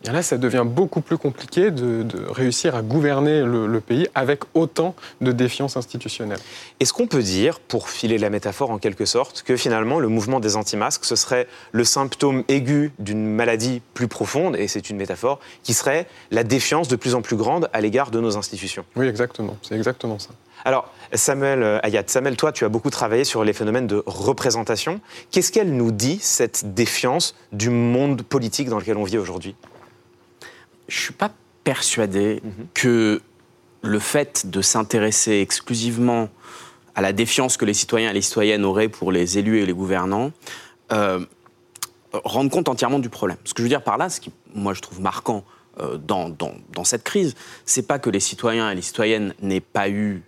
et 0.03 0.07
eh 0.09 0.13
là, 0.13 0.23
ça 0.23 0.39
devient 0.39 0.63
beaucoup 0.65 1.01
plus 1.01 1.19
compliqué 1.19 1.69
de, 1.69 2.07
réussir 2.27 2.75
à 2.75 2.81
gouverner 2.81 3.43
le, 3.43 3.79
pays 3.81 4.07
avec 4.15 4.41
autant 4.55 4.95
de 5.21 5.31
défiance 5.31 5.77
institutionnelle. 5.77 6.39
Est-ce 6.79 6.91
qu'on 6.91 7.05
peut 7.05 7.21
dire, 7.21 7.59
pour 7.59 7.87
filer 7.87 8.17
la 8.17 8.31
métaphore 8.31 8.71
en 8.71 8.79
quelque 8.79 9.05
sorte, 9.05 9.43
que 9.43 9.55
finalement 9.55 9.99
le 9.99 10.07
mouvement 10.07 10.39
des 10.39 10.55
anti-masques, 10.55 11.05
ce 11.05 11.15
serait 11.15 11.47
le 11.71 11.83
symptôme 11.83 12.43
aigu 12.47 12.91
d'une 12.97 13.27
maladie 13.27 13.83
plus 13.93 14.07
profonde, 14.07 14.55
et 14.55 14.67
c'est 14.67 14.89
une 14.89 14.97
métaphore, 14.97 15.39
qui 15.61 15.75
serait 15.75 16.07
la 16.31 16.43
défiance 16.43 16.87
de 16.87 16.95
plus 16.95 17.13
en 17.13 17.21
plus 17.21 17.35
grande 17.35 17.69
à 17.71 17.79
l'égard 17.79 18.09
de 18.09 18.19
nos 18.19 18.37
institutions? 18.37 18.85
Oui, 18.95 19.05
exactement. 19.05 19.55
C'est 19.61 19.75
exactement 19.75 20.17
ça. 20.17 20.29
Alors, 20.65 20.91
Samuel 21.13 21.61
euh, 21.61 21.79
Ayat, 21.83 22.03
Samuel, 22.07 22.37
toi, 22.37 22.51
tu 22.51 22.65
as 22.65 22.69
beaucoup 22.69 22.89
travaillé 22.89 23.23
sur 23.23 23.43
les 23.43 23.53
phénomènes 23.53 23.87
de 23.87 24.01
représentation. 24.07 24.99
Qu'est-ce 25.29 25.51
qu'elle 25.51 25.75
nous 25.75 25.91
dit, 25.91 26.17
cette 26.21 26.73
défiance 26.73 27.35
du 27.51 27.69
monde 27.69 28.23
politique 28.23 28.67
dans 28.67 28.79
lequel 28.79 28.97
on 28.97 29.03
vit 29.03 29.19
aujourd'hui? 29.19 29.55
Je 30.91 30.99
ne 30.99 31.03
suis 31.03 31.13
pas 31.13 31.31
persuadé 31.63 32.41
mhm. 32.43 32.67
que 32.73 33.21
le 33.81 33.99
fait 33.99 34.47
de 34.47 34.61
s'intéresser 34.61 35.39
exclusivement 35.39 36.29
à 36.95 37.01
la 37.01 37.13
défiance 37.13 37.55
que 37.55 37.63
les 37.63 37.73
citoyens 37.73 38.09
et 38.09 38.13
les 38.13 38.21
citoyennes 38.21 38.65
auraient 38.65 38.89
pour 38.89 39.13
les 39.13 39.37
élus 39.37 39.61
et 39.61 39.65
les 39.65 39.73
gouvernants 39.73 40.31
euh, 40.91 41.25
rende 42.11 42.51
compte 42.51 42.67
entièrement 42.67 42.99
du 42.99 43.07
problème. 43.07 43.37
Ce 43.45 43.53
que 43.53 43.59
je 43.59 43.63
veux 43.63 43.69
dire 43.69 43.83
par 43.83 43.97
là, 43.97 44.09
ce 44.09 44.19
qui, 44.19 44.31
moi, 44.53 44.73
je 44.73 44.81
trouve 44.81 44.99
marquant 44.99 45.45
euh, 45.79 45.97
dans, 45.97 46.27
dans, 46.27 46.53
dans, 46.73 46.83
cette 46.83 47.03
crise, 47.03 47.35
c'est 47.65 47.87
pas 47.87 47.97
que 47.97 48.09
les 48.09 48.19
citoyens 48.19 48.69
et 48.69 48.75
les 48.75 48.81
citoyennes 48.81 49.33
n'aient 49.41 49.61
pas 49.61 49.89
eu 49.89 50.23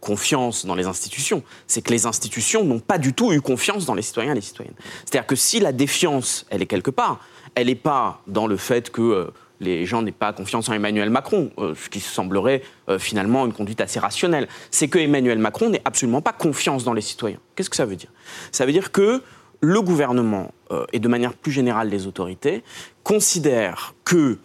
confiance 0.00 0.64
dans 0.64 0.76
les 0.76 0.86
institutions, 0.86 1.42
c'est 1.66 1.82
que 1.82 1.90
les 1.90 2.06
institutions 2.06 2.64
n'ont 2.64 2.78
pas 2.78 2.98
du 2.98 3.12
tout 3.12 3.32
eu 3.32 3.40
confiance 3.40 3.84
dans 3.84 3.94
les 3.94 4.02
citoyens 4.02 4.32
et 4.32 4.36
les 4.36 4.40
citoyennes. 4.40 4.74
C'est-à-dire 5.04 5.26
que 5.26 5.36
si 5.36 5.58
la 5.60 5.72
défiance, 5.72 6.46
elle 6.50 6.62
est 6.62 6.66
quelque 6.66 6.90
part, 6.92 7.20
elle 7.54 7.66
n'est 7.66 7.74
pas 7.74 8.22
dans 8.26 8.46
le 8.46 8.56
fait 8.56 8.90
que 8.90 9.02
euh, 9.02 9.30
les 9.60 9.86
gens 9.86 10.02
n'aient 10.02 10.12
pas 10.12 10.32
confiance 10.32 10.68
en 10.68 10.72
Emmanuel 10.72 11.10
Macron, 11.10 11.50
euh, 11.58 11.74
ce 11.74 11.88
qui 11.88 12.00
semblerait 12.00 12.62
euh, 12.88 12.98
finalement 12.98 13.46
une 13.46 13.52
conduite 13.52 13.80
assez 13.80 13.98
rationnelle. 13.98 14.48
C'est 14.70 14.88
que 14.88 14.98
Emmanuel 14.98 15.38
Macron 15.38 15.70
n'ait 15.70 15.82
absolument 15.84 16.22
pas 16.22 16.32
confiance 16.32 16.84
dans 16.84 16.94
les 16.94 17.00
citoyens. 17.00 17.38
Qu'est-ce 17.54 17.70
que 17.70 17.76
ça 17.76 17.86
veut 17.86 17.96
dire? 17.96 18.10
Ça 18.52 18.66
veut 18.66 18.72
dire 18.72 18.92
que 18.92 19.22
le 19.60 19.82
gouvernement 19.82 20.52
et 20.92 21.00
de 21.00 21.08
manière 21.08 21.34
plus 21.34 21.50
générale 21.50 21.88
les 21.88 22.06
autorités 22.06 22.62
considèrent 23.02 23.94
que 24.04 24.38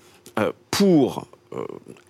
pour 0.74 1.20
euh, 1.20 1.33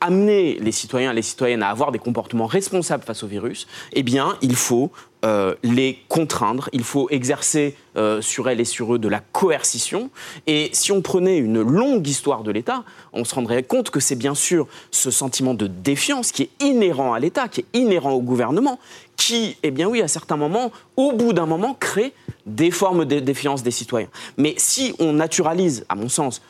amener 0.02 0.58
les 0.60 0.72
citoyens 0.72 1.12
et 1.12 1.16
les 1.16 1.22
citoyennes 1.22 1.64
à 1.64 1.70
avoir 1.70 1.92
des 1.92 2.00
comportements 2.00 2.46
responsables 2.46 3.04
face 3.04 3.24
au 3.24 3.28
virus, 3.28 3.68
eh 3.94 4.04
bien, 4.04 4.38
il 4.42 4.56
faut 4.56 4.92
euh, 5.26 5.56
les 5.64 6.00
contraindre, 6.10 6.70
il 6.74 6.84
faut 6.84 7.10
exercer 7.10 7.76
euh, 7.96 8.22
sur 8.22 8.50
elles 8.50 8.60
et 8.60 8.66
sur 8.66 8.96
eux 8.96 9.00
de 9.00 9.08
la 9.08 9.22
coercition. 9.22 10.10
Et 10.48 10.70
si 10.74 10.92
on 10.92 11.02
prenait 11.02 11.38
une 11.38 11.62
longue 11.62 12.06
histoire 12.06 12.44
de 12.44 12.52
l'État, 12.52 12.84
on 13.14 13.24
se 13.24 13.34
rendrait 13.34 13.64
compte 13.64 13.90
que 13.90 14.02
c'est 14.02 14.18
bien 14.18 14.36
sûr 14.36 14.68
ce 14.92 15.12
sentiment 15.12 15.54
de 15.54 15.68
défiance 15.68 16.34
qui 16.34 16.44
est 16.44 16.50
inhérent 16.60 17.14
à 17.14 17.20
l'État, 17.20 17.48
qui 17.48 17.62
est 17.62 17.78
inhérent 17.78 18.12
au 18.12 18.22
gouvernement, 18.22 18.80
qui, 19.16 19.56
eh 19.64 19.72
bien 19.72 19.88
oui, 19.88 20.02
à 20.02 20.10
certains 20.10 20.36
moments, 20.36 20.74
au 20.98 21.14
bout 21.14 21.32
d'un 21.32 21.46
moment, 21.46 21.74
crée 21.80 22.12
des 22.46 22.72
formes 22.72 23.06
de 23.06 23.20
défiance 23.20 23.64
des 23.64 23.72
citoyens. 23.72 24.10
Mais 24.36 24.56
si 24.58 24.94
on 25.00 25.14
naturalise, 25.14 25.86
à 25.88 25.96
mon 25.96 26.10
sens, 26.10 26.42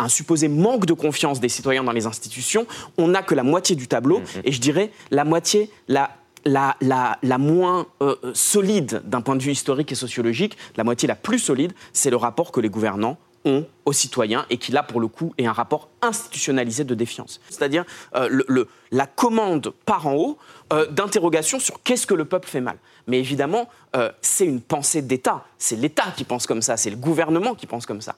un 0.00 0.08
supposé 0.08 0.48
manque 0.48 0.86
de 0.86 0.92
confiance 0.92 1.40
des 1.40 1.48
citoyens 1.48 1.84
dans 1.84 1.92
les 1.92 2.06
institutions, 2.06 2.66
on 2.98 3.08
n'a 3.08 3.22
que 3.22 3.34
la 3.34 3.42
moitié 3.42 3.76
du 3.76 3.86
tableau, 3.86 4.20
mm-hmm. 4.20 4.40
et 4.44 4.52
je 4.52 4.60
dirais 4.60 4.90
la 5.10 5.24
moitié, 5.24 5.70
la, 5.88 6.10
la, 6.44 6.76
la, 6.80 7.38
moins 7.38 7.86
euh, 8.02 8.16
solide 8.34 9.02
d'un 9.04 9.20
point 9.20 9.36
de 9.36 9.42
vue 9.42 9.52
historique 9.52 9.92
et 9.92 9.94
sociologique, 9.94 10.56
la 10.76 10.84
moitié 10.84 11.06
la 11.06 11.14
plus 11.14 11.38
solide, 11.38 11.72
c'est 11.92 12.10
le 12.10 12.16
rapport 12.16 12.52
que 12.52 12.60
les 12.60 12.68
gouvernants 12.68 13.18
ont 13.44 13.66
aux 13.84 13.92
citoyens 13.92 14.46
et 14.50 14.58
qui 14.58 14.72
là 14.72 14.82
pour 14.82 15.00
le 15.00 15.08
coup 15.08 15.32
est 15.38 15.46
un 15.46 15.52
rapport 15.52 15.88
institutionnalisé 16.02 16.84
de 16.84 16.94
défiance. 16.94 17.40
C'est-à-dire 17.48 17.84
euh, 18.14 18.64
la 18.90 19.06
commande 19.06 19.72
par 19.86 20.06
en 20.06 20.14
haut 20.14 20.38
euh, 20.72 20.86
d'interrogation 20.86 21.58
sur 21.58 21.82
qu'est-ce 21.82 22.06
que 22.06 22.14
le 22.14 22.24
peuple 22.24 22.48
fait 22.48 22.60
mal. 22.60 22.76
Mais 23.06 23.18
évidemment, 23.18 23.68
euh, 23.96 24.10
c'est 24.20 24.44
une 24.44 24.60
pensée 24.60 25.02
d'État. 25.02 25.44
C'est 25.58 25.76
l'État 25.76 26.12
qui 26.16 26.24
pense 26.24 26.46
comme 26.46 26.62
ça, 26.62 26.76
c'est 26.76 26.90
le 26.90 26.96
gouvernement 26.96 27.54
qui 27.54 27.66
pense 27.66 27.86
comme 27.86 28.00
ça. 28.00 28.14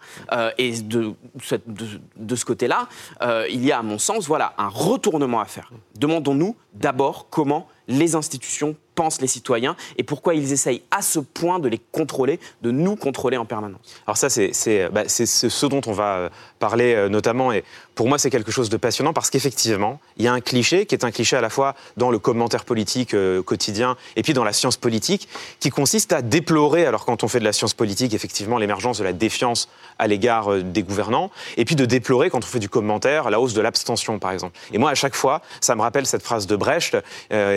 et 0.59 0.73
de, 0.83 1.15
de, 1.67 1.87
de 2.17 2.37
ce 2.37 2.45
côté-là, 2.45 2.89
il 3.49 3.65
y 3.65 3.73
a 3.73 3.79
à 3.79 3.83
mon 3.83 3.99
sens 3.99 4.27
voilà, 4.27 4.55
un 4.59 4.69
retournement 4.69 5.41
à 5.41 5.47
faire. 5.47 5.71
Demandons-nous 5.97 6.57
d'abord 6.75 7.29
comment 7.31 7.69
les 7.89 8.15
institutions 8.15 8.77
pensent 8.95 9.21
les 9.21 9.27
citoyens 9.27 9.77
et 9.97 10.03
pourquoi 10.03 10.35
ils 10.35 10.53
essayent 10.53 10.83
à 10.91 11.03
ce 11.03 11.19
point 11.19 11.59
de 11.59 11.69
les 11.69 11.79
contrôler, 11.79 12.39
de 12.63 12.71
nous 12.71 12.97
contrôler 12.97 13.37
en 13.37 13.45
permanence. 13.45 13.81
Alors 14.07 14.17
ça, 14.17 14.29
c'est 14.29 14.89
bah, 14.93 15.05
ce 15.09 15.67
dont 15.67 15.81
on 15.87 15.93
va 15.93 16.17
euh, 16.17 16.29
parler 16.59 16.95
euh, 16.95 17.09
notamment, 17.09 17.53
et 17.53 17.65
pour 17.95 18.09
moi 18.09 18.19
c'est 18.19 18.31
quelque 18.31 18.51
chose 18.51 18.69
de 18.69 18.77
passionnant 18.77 19.13
parce 19.13 19.31
qu'effectivement, 19.31 20.01
il 20.17 20.25
y 20.25 20.29
a 20.29 20.33
un 20.33 20.41
cliché 20.41 20.87
qui 20.87 20.95
est 20.95 21.05
un 21.05 21.11
cliché 21.11 21.37
à 21.37 21.41
la 21.41 21.51
fois 21.51 21.75
dans 21.97 22.11
le 22.11 22.19
commentaire 22.19 22.65
politique 22.65 23.15
euh, 23.15 23.43
quotidien 23.43 23.97
et 24.17 24.23
puis 24.23 24.33
dans 24.33 24.45
la 24.45 24.53
science 24.53 24.77
politique, 24.77 25.29
qui 25.61 25.71
consiste 25.71 26.13
à 26.13 26.23
déplorer, 26.23 26.87
alors 26.87 27.05
quand 27.05 27.25
on 27.25 27.29
fait 27.29 27.41
de 27.41 27.45
la 27.45 27.53
science 27.53 27.75
politique, 27.75 28.15
effectivement, 28.15 28.59
l'émergence 28.59 28.99
de 28.99 29.05
la 29.05 29.13
défiance 29.13 29.69
à 29.99 30.07
l'égard 30.07 30.57
des 30.63 30.83
gouvernants, 30.83 31.31
et 31.57 31.65
puis 31.65 31.77
de 31.77 31.85
déplorer 31.85 32.31
quand 32.31 32.39
on 32.39 32.47
fait 32.47 32.59
du 32.59 32.69
commentaire 32.69 33.31
la 33.31 33.41
hausse 33.41 33.55
de 33.55 33.61
l'abstention, 33.61 34.19
par 34.19 34.33
exemple. 34.33 34.59
Et 34.73 34.79
moi, 34.79 34.91
à 34.91 34.95
chaque 34.95 35.15
fois, 35.15 35.43
ça 35.61 35.75
me 35.75 35.83
rappelle 35.83 36.07
cette 36.07 36.23
phrase 36.23 36.47
de 36.47 36.57
Brecht 36.57 36.97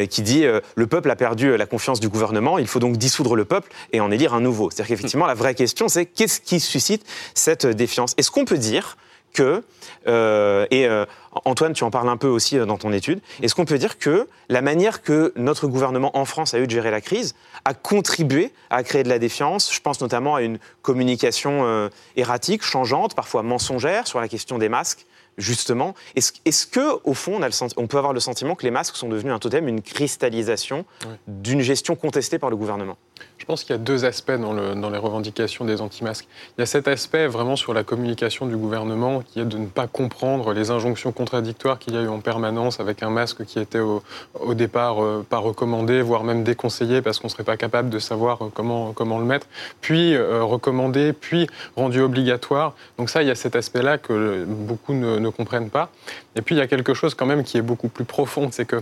qui 0.10 0.21
dit 0.21 0.45
Le 0.76 0.88
peuple 0.88 1.10
a 1.10 1.15
perdu 1.15 1.24
la 1.57 1.65
confiance 1.65 1.99
du 1.99 2.09
gouvernement, 2.09 2.57
il 2.57 2.67
faut 2.67 2.79
donc 2.79 2.97
dissoudre 2.97 3.35
le 3.35 3.45
peuple 3.45 3.71
et 3.91 3.99
en 3.99 4.11
élire 4.11 4.33
un 4.33 4.41
nouveau. 4.41 4.69
C'est-à-dire 4.69 4.95
qu'effectivement, 4.95 5.25
la 5.25 5.33
vraie 5.33 5.55
question, 5.55 5.88
c'est 5.88 6.05
qu'est-ce 6.05 6.39
qui 6.39 6.59
suscite 6.59 7.05
cette 7.33 7.65
défiance? 7.65 8.13
Est-ce 8.17 8.31
qu'on 8.31 8.45
peut 8.45 8.57
dire 8.57 8.97
que, 9.33 9.63
euh, 10.07 10.65
et 10.71 10.88
euh, 10.88 11.05
Antoine, 11.43 11.73
tu 11.73 11.83
en 11.83 11.91
parles 11.91 12.07
un 12.07 12.17
peu 12.17 12.27
aussi 12.27 12.57
euh, 12.57 12.65
dans 12.65 12.77
ton 12.77 12.93
étude, 12.93 13.19
est-ce 13.41 13.53
qu'on 13.53 13.65
peut 13.65 13.77
dire 13.77 13.99
que 13.99 14.27
la 14.49 14.61
manière 14.61 15.01
que 15.01 15.33
notre 15.35 15.67
gouvernement 15.67 16.17
en 16.17 16.25
France 16.25 16.53
a 16.53 16.59
eu 16.59 16.67
de 16.67 16.71
gérer 16.71 16.89
la 16.89 17.01
crise 17.01 17.35
a 17.65 17.73
contribué 17.73 18.53
à 18.69 18.83
créer 18.83 19.03
de 19.03 19.09
la 19.09 19.19
défiance? 19.19 19.73
Je 19.73 19.81
pense 19.81 19.99
notamment 19.99 20.35
à 20.35 20.41
une 20.41 20.57
communication 20.81 21.89
erratique, 22.15 22.63
changeante, 22.63 23.13
parfois 23.15 23.43
mensongère 23.43 24.07
sur 24.07 24.21
la 24.21 24.27
question 24.27 24.57
des 24.57 24.69
masques 24.69 25.05
justement. 25.38 25.95
Est-ce 26.15 26.34
est 26.45 26.69
que, 26.69 27.00
au 27.04 27.13
fond, 27.13 27.36
on, 27.36 27.41
a 27.41 27.48
le 27.48 27.54
on, 27.78 27.88
peut 27.88 27.98
avoir 27.98 28.13
le 28.13 28.19
sentiment 28.19 28.56
que 28.56 28.63
les 28.63 28.71
masques 28.71 28.95
sont 28.95 29.10
devenus 29.10 29.34
un 29.34 29.39
totem, 29.39 29.67
une 29.67 29.82
cristallisation 29.82 30.86
d'une 31.28 31.62
gestion 31.62 31.95
contestée 31.95 32.39
par 32.39 32.50
le 32.50 32.56
gouvernement? 32.56 32.98
Je 33.45 33.47
pense 33.47 33.63
qu'il 33.63 33.75
y 33.75 33.75
a 33.75 33.77
deux 33.77 34.05
aspects 34.05 34.31
dans, 34.31 34.89
les 34.89 34.97
revendications 34.97 35.65
des 35.65 35.79
anti-masques. 35.79 36.27
Il 36.58 36.62
y 36.62 36.63
a 36.63 36.65
cet 36.65 36.88
aspect 36.88 37.27
vraiment 37.27 37.55
sur 37.55 37.75
la 37.75 37.84
communication 37.84 38.47
du 38.47 38.58
gouvernement 38.58 39.21
qui 39.21 39.39
est 39.39 39.45
de 39.45 39.60
ne 39.60 39.67
pas 39.67 39.86
comprendre 39.86 40.51
les 40.51 40.71
injonctions 40.71 41.12
contradictoires 41.12 41.77
qu'il 41.77 41.93
y 41.93 41.97
a 41.97 42.01
eu 42.01 42.08
en 42.08 42.21
permanence 42.21 42.79
avec 42.79 43.03
un 43.03 43.12
masque 43.12 43.45
qui 43.45 43.60
était 43.60 43.77
au, 43.77 44.01
départ 44.55 45.03
euh, 45.03 45.23
pas 45.29 45.38
recommandé, 45.38 46.01
voire 46.01 46.23
même 46.23 46.43
déconseillé 46.43 47.03
parce 47.03 47.19
qu'on 47.19 47.27
ne 47.27 47.31
serait 47.31 47.43
pas 47.43 47.55
capable 47.55 47.91
de 47.91 47.99
savoir 47.99 48.45
euh, 48.45 48.49
comment, 48.51 49.19
le 49.19 49.25
mettre, 49.25 49.45
puis 49.79 50.15
euh, 50.15 50.43
recommandé, 50.43 51.13
puis 51.13 51.45
rendu 51.75 52.01
obligatoire. 52.01 52.73
Donc 52.97 53.12
ça, 53.12 53.21
il 53.21 53.27
y 53.27 53.31
a 53.31 53.36
cet 53.36 53.55
aspect-là 53.55 53.99
que 53.99 54.43
beaucoup 54.43 54.95
ne, 54.95 55.19
ne 55.19 55.29
comprennent 55.29 55.69
pas. 55.69 55.91
Et 56.36 56.41
puis 56.41 56.55
il 56.55 56.58
y 56.58 56.62
a 56.62 56.67
quelque 56.67 56.95
chose 56.95 57.13
quand 57.13 57.27
même 57.27 57.43
qui 57.43 57.60
est 57.60 57.62
beaucoup 57.62 57.89
plus 57.89 58.05
profond, 58.05 58.49
c'est 58.51 58.65
que 58.65 58.81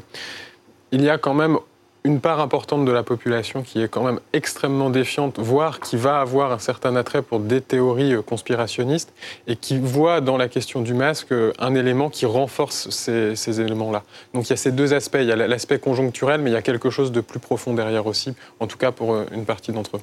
il 0.94 1.02
y 1.02 1.10
a 1.10 1.18
quand 1.18 1.34
même 1.34 1.58
une 2.06 2.20
part 2.20 2.42
importante 2.42 2.84
de 2.84 2.92
la 2.92 3.04
population 3.04 3.64
qui 3.64 3.82
est 3.82 3.88
quand 3.88 4.04
même 4.04 4.20
extrêmement 4.34 4.90
défiante, 4.90 5.40
voire 5.40 5.80
qui 5.80 5.96
va 5.96 6.20
avoir 6.20 6.52
un 6.52 6.60
certain 6.60 6.96
attrait 6.96 7.22
pour 7.22 7.40
des 7.40 7.62
théories 7.62 8.14
euh, 8.14 8.22
conspirationnistes 8.22 9.14
et 9.48 9.56
qui 9.56 9.78
voit 9.78 10.20
dans 10.20 10.36
la 10.36 10.50
question 10.50 10.82
du 10.82 10.94
masque 10.94 11.32
euh, 11.32 11.54
un 11.60 11.76
élément 11.76 12.10
qui 12.10 12.26
renforce 12.26 12.90
ces, 12.90 13.62
éléments-là. 13.62 14.04
Donc 14.34 14.48
il 14.48 14.50
y 14.50 14.54
a 14.54 14.58
ces 14.58 14.72
deux 14.72 14.94
aspects. 14.94 15.18
Il 15.20 15.28
y 15.28 15.32
a 15.32 15.36
l'aspect 15.36 15.80
conjoncturel, 15.80 16.42
mais 16.42 16.50
il 16.50 16.54
y 16.54 16.58
a 16.58 16.62
quelque 16.62 16.90
chose 16.90 17.12
de 17.12 17.22
plus 17.22 17.40
profond 17.40 17.74
derrière 17.74 18.06
aussi, 18.06 18.36
en 18.60 18.68
tout 18.68 18.78
cas 18.78 18.92
pour 18.92 19.14
euh, 19.14 19.26
une 19.32 19.46
partie 19.46 19.72
d'entre 19.72 19.98
eux. 19.98 20.02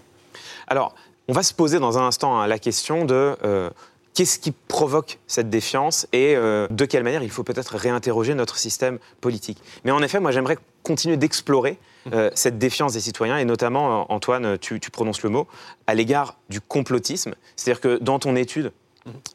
Alors, 0.69 0.95
on 1.29 1.33
va 1.33 1.43
se 1.43 1.53
poser 1.53 1.79
dans 1.79 1.99
un 1.99 2.07
instant 2.07 2.41
hein, 2.41 2.47
la 2.47 2.59
question 2.59 3.05
de 3.05 3.37
qu'est-ce 4.15 4.39
qui 4.39 4.53
provoque 4.53 5.19
cette 5.27 5.51
défiance 5.51 6.07
et 6.13 6.35
euh, 6.37 6.67
de 6.71 6.85
quelle 6.85 7.05
manière 7.05 7.23
il 7.23 7.31
faut 7.31 7.45
peut-être 7.45 7.77
réinterroger 7.77 8.35
notre 8.35 8.59
système 8.59 8.99
politique? 9.21 9.59
Mais 9.85 9.91
en 9.91 10.03
effet, 10.03 10.21
moi 10.21 10.31
j'aimerais 10.31 10.59
continuer 10.83 11.17
d'explorer 11.17 11.79
euh, 12.13 12.31
cette 12.35 12.59
défiance 12.59 12.95
des 12.95 13.01
citoyens, 13.01 13.39
et 13.39 13.45
notamment, 13.45 14.03
euh, 14.03 14.05
Antoine, 14.09 14.59
tu, 14.59 14.81
tu 14.81 14.91
prononces 14.91 15.23
le 15.23 15.31
mot, 15.31 15.47
à 15.87 15.95
l'égard 15.95 16.37
du 16.49 16.61
complotisme. 16.61 17.35
C'est-à-dire 17.57 17.81
que 17.81 17.99
dans 17.99 18.19
ton 18.19 18.37
étude, 18.37 18.73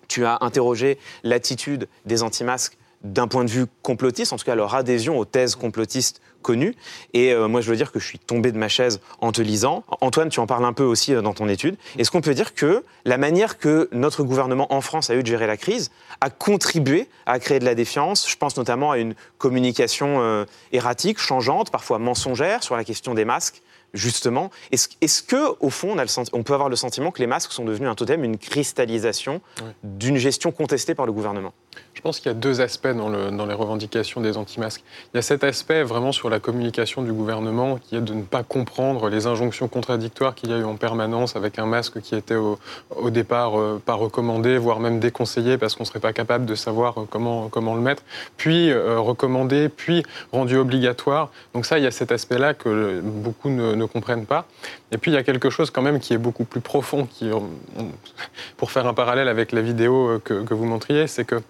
tu 0.08 0.26
as 0.26 0.38
interrogé 0.42 0.98
l'attitude 1.24 1.88
des 2.06 2.24
anti-masques 2.24 2.78
d'un 3.04 3.28
point 3.28 3.44
de 3.46 3.50
vue 3.50 3.66
complotiste, 3.84 4.34
en 4.34 4.38
tout 4.38 4.46
cas 4.46 4.56
leur 4.56 4.74
adhésion 4.74 5.18
aux 5.18 5.26
thèses 5.26 5.56
complotistes 5.56 6.22
Et 7.14 7.32
euh, 7.32 7.48
moi, 7.48 7.62
je 7.62 7.70
veux 7.70 7.76
dire 7.76 7.92
que 7.92 8.00
je 8.00 8.06
suis 8.06 8.20
tombé 8.20 8.52
de 8.52 8.58
ma 8.58 8.68
chaise 8.68 9.00
en 9.22 9.32
te 9.32 9.42
lisant. 9.42 9.84
Antoine, 10.02 10.30
tu 10.30 10.40
en 10.40 10.48
parles 10.48 10.66
un 10.66 10.74
peu 10.74 10.84
aussi 10.84 11.14
euh, 11.14 11.22
dans 11.22 11.34
ton 11.34 11.48
étude. 11.48 11.78
Est-ce 11.98 12.12
qu'on 12.12 12.22
peut 12.22 12.34
dire 12.34 12.54
que 12.54 12.84
la 13.06 13.18
manière 13.18 13.58
que 13.58 13.90
notre 13.92 14.24
gouvernement 14.24 14.74
en 14.74 14.82
France 14.82 15.10
a 15.10 15.16
eu 15.16 15.22
de 15.22 15.28
gérer 15.28 15.48
la 15.48 15.58
crise 15.58 15.92
a 16.22 16.30
contribué 16.30 17.08
à 17.26 17.40
créer 17.40 17.60
de 17.60 17.66
la 17.66 17.76
défiance? 17.76 18.30
Je 18.30 18.36
pense 18.36 18.58
notamment 18.58 18.92
à 18.92 18.98
une 18.98 19.16
communication 19.38 20.22
euh, 20.22 20.46
erratique, 20.72 21.20
changeante, 21.20 21.72
parfois 21.72 22.00
mensongère 22.00 22.64
sur 22.64 22.76
la 22.76 22.84
question 22.84 23.14
des 23.14 23.26
masques 23.26 23.62
justement. 23.94 24.52
Est-ce 24.72 24.90
est 25.02 25.26
que, 25.26 25.56
au 25.60 25.70
fond, 25.70 25.92
on, 25.94 25.98
a 25.98 26.04
le 26.04 26.10
on, 26.34 26.44
peut 26.44 26.54
avoir 26.54 26.70
le 26.70 26.76
sentiment 26.76 27.12
que 27.12 27.20
les 27.20 27.28
masques 27.28 27.52
sont 27.52 27.64
devenus 27.64 27.90
un 27.90 27.96
totem, 27.96 28.24
une 28.24 28.38
cristallisation 28.38 29.42
d'une 29.84 30.18
gestion 30.18 30.52
contestée 30.52 30.96
par 30.96 31.06
le 31.06 31.14
gouvernement? 31.14 31.54
Pense 32.06 32.20
qu'il 32.20 32.32
y 32.32 32.36
a 32.36 32.38
deux 32.38 32.62
aspects 32.62 32.88
dans, 32.88 33.10
les 33.48 33.54
revendications 33.56 34.22
des 34.22 34.38
anti-masques. 34.38 34.84
Il 35.12 35.18
y 35.18 35.20
a 35.20 35.24
cet 35.24 35.44
aspect 35.44 35.82
vraiment 35.82 36.12
sur 36.12 36.30
la 36.30 36.40
communication 36.40 37.02
du 37.02 37.12
gouvernement 37.12 37.80
qui 37.80 37.96
est 37.96 38.02
de 38.02 38.14
ne 38.14 38.22
pas 38.22 38.44
comprendre 38.44 39.10
les 39.10 39.26
injonctions 39.26 39.68
contradictoires 39.68 40.36
qu'il 40.36 40.52
y 40.52 40.54
a 40.54 40.58
eu 40.58 40.66
en 40.66 40.76
permanence 40.76 41.36
avec 41.36 41.58
un 41.58 41.66
masque 41.66 42.02
qui 42.02 42.14
était 42.14 42.36
au, 42.36 42.60
départ 43.10 43.60
euh, 43.60 43.82
pas 43.84 43.96
recommandé, 43.96 44.60
voire 44.60 44.80
même 44.80 45.00
déconseillé 45.00 45.58
parce 45.58 45.74
qu'on 45.74 45.82
ne 45.82 45.88
serait 45.88 46.00
pas 46.00 46.14
capable 46.14 46.46
de 46.46 46.54
savoir 46.54 47.02
euh, 47.02 47.08
comment, 47.10 47.76
le 47.76 47.82
mettre, 47.82 48.04
puis 48.38 48.70
euh, 48.70 49.00
recommandé, 49.00 49.68
puis 49.68 50.04
rendu 50.32 50.58
obligatoire. 50.58 51.32
Donc 51.56 51.66
ça, 51.66 51.80
il 51.80 51.86
y 51.86 51.88
a 51.88 51.92
cet 51.92 52.12
aspect-là 52.12 52.54
que 52.54 53.02
beaucoup 53.02 53.50
ne, 53.50 53.84
comprennent 53.86 54.28
pas. 54.28 54.46
Et 54.92 55.00
puis 55.00 55.10
il 55.10 55.16
y 55.16 55.18
a 55.18 55.24
quelque 55.24 55.50
chose 55.50 55.72
quand 55.72 55.82
même 55.82 56.00
qui 56.00 56.14
est 56.14 56.20
beaucoup 56.20 56.46
plus 56.46 56.62
profond, 56.62 57.08
pour 58.58 58.70
faire 58.70 58.86
un 58.86 58.94
parallèle 58.94 59.28
avec 59.28 59.52
la 59.52 59.62
vidéo 59.62 60.22
que 60.24 60.54
vous 60.54 60.66
montriez, 60.66 61.08
c'est 61.08 61.26
que 61.26 61.42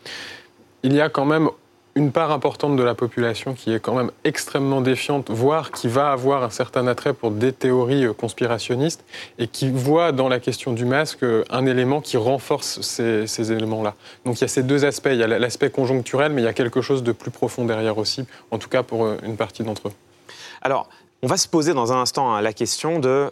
il 0.86 0.94
y 0.94 1.02
a 1.02 1.10
quand 1.10 1.26
même 1.26 1.50
une 1.96 2.12
part 2.12 2.32
importante 2.32 2.76
de 2.76 2.84
la 2.84 2.94
population 2.94 3.56
qui 3.56 3.74
est 3.74 3.80
quand 3.80 3.96
même 3.96 4.12
extrêmement 4.24 4.82
défiante, 4.82 5.32
voire 5.32 5.72
qui 5.72 5.88
va 5.88 6.12
avoir 6.12 6.44
un 6.44 6.52
certain 6.52 6.86
attrait 6.86 7.14
pour 7.14 7.32
des 7.32 7.54
théories 7.54 8.06
euh, 8.06 8.14
conspirationnistes 8.14 9.04
et 9.40 9.48
qui 9.48 9.72
voit 9.72 10.12
dans 10.12 10.30
la 10.30 10.40
question 10.40 10.74
du 10.74 10.86
masque 10.86 11.24
euh, 11.24 11.44
un 11.50 11.66
élément 11.66 12.02
qui 12.02 12.18
renforce 12.18 12.82
ces, 12.82 13.52
éléments-là. 13.52 13.96
Donc 14.26 14.38
il 14.40 14.42
y 14.42 14.44
a 14.44 14.48
ces 14.48 14.62
deux 14.62 14.86
aspects. 14.86 15.10
Il 15.12 15.18
y 15.18 15.24
a 15.24 15.28
l'aspect 15.28 15.72
conjoncturel, 15.72 16.34
mais 16.34 16.44
il 16.44 16.46
y 16.46 16.50
a 16.50 16.54
quelque 16.54 16.82
chose 16.82 17.02
de 17.02 17.14
plus 17.14 17.32
profond 17.32 17.66
derrière 17.66 17.98
aussi, 17.98 18.26
en 18.52 18.60
tout 18.60 18.70
cas 18.70 18.84
pour 18.84 19.06
euh, 19.06 19.18
une 19.24 19.38
partie 19.38 19.64
d'entre 19.64 19.88
eux. 19.88 19.94
Alors, 20.62 20.88
on 21.24 21.28
va 21.28 21.38
se 21.38 21.48
poser 21.48 21.74
dans 21.74 21.94
un 21.94 22.02
instant 22.02 22.32
hein, 22.32 22.42
la 22.42 22.54
question 22.54 23.00
de 23.00 23.32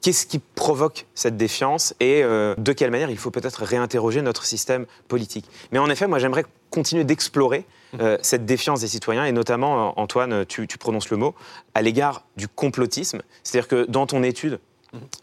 Qu'est-ce 0.00 0.26
qui 0.26 0.38
provoque 0.38 1.06
cette 1.14 1.36
défiance 1.36 1.92
et 1.98 2.22
euh, 2.22 2.54
de 2.56 2.72
quelle 2.72 2.92
manière 2.92 3.10
il 3.10 3.18
faut 3.18 3.32
peut-être 3.32 3.64
réinterroger 3.64 4.22
notre 4.22 4.44
système 4.44 4.86
politique? 5.08 5.50
Mais 5.72 5.80
en 5.80 5.90
effet, 5.90 6.06
moi 6.06 6.20
j'aimerais 6.20 6.44
continuer 6.70 7.02
d'explorer 7.02 7.66
euh, 7.98 8.16
cette 8.22 8.46
défiance 8.46 8.80
des 8.80 8.86
citoyens 8.86 9.24
et 9.24 9.32
notamment, 9.32 9.88
euh, 9.88 9.90
Antoine, 9.96 10.46
tu, 10.46 10.68
prononces 10.78 11.10
le 11.10 11.16
mot, 11.16 11.34
à 11.74 11.82
l'égard 11.82 12.22
du 12.36 12.46
complotisme. 12.46 13.22
C'est-à-dire 13.42 13.66
que 13.66 13.86
dans 13.86 14.06
ton 14.06 14.22
étude, 14.22 14.60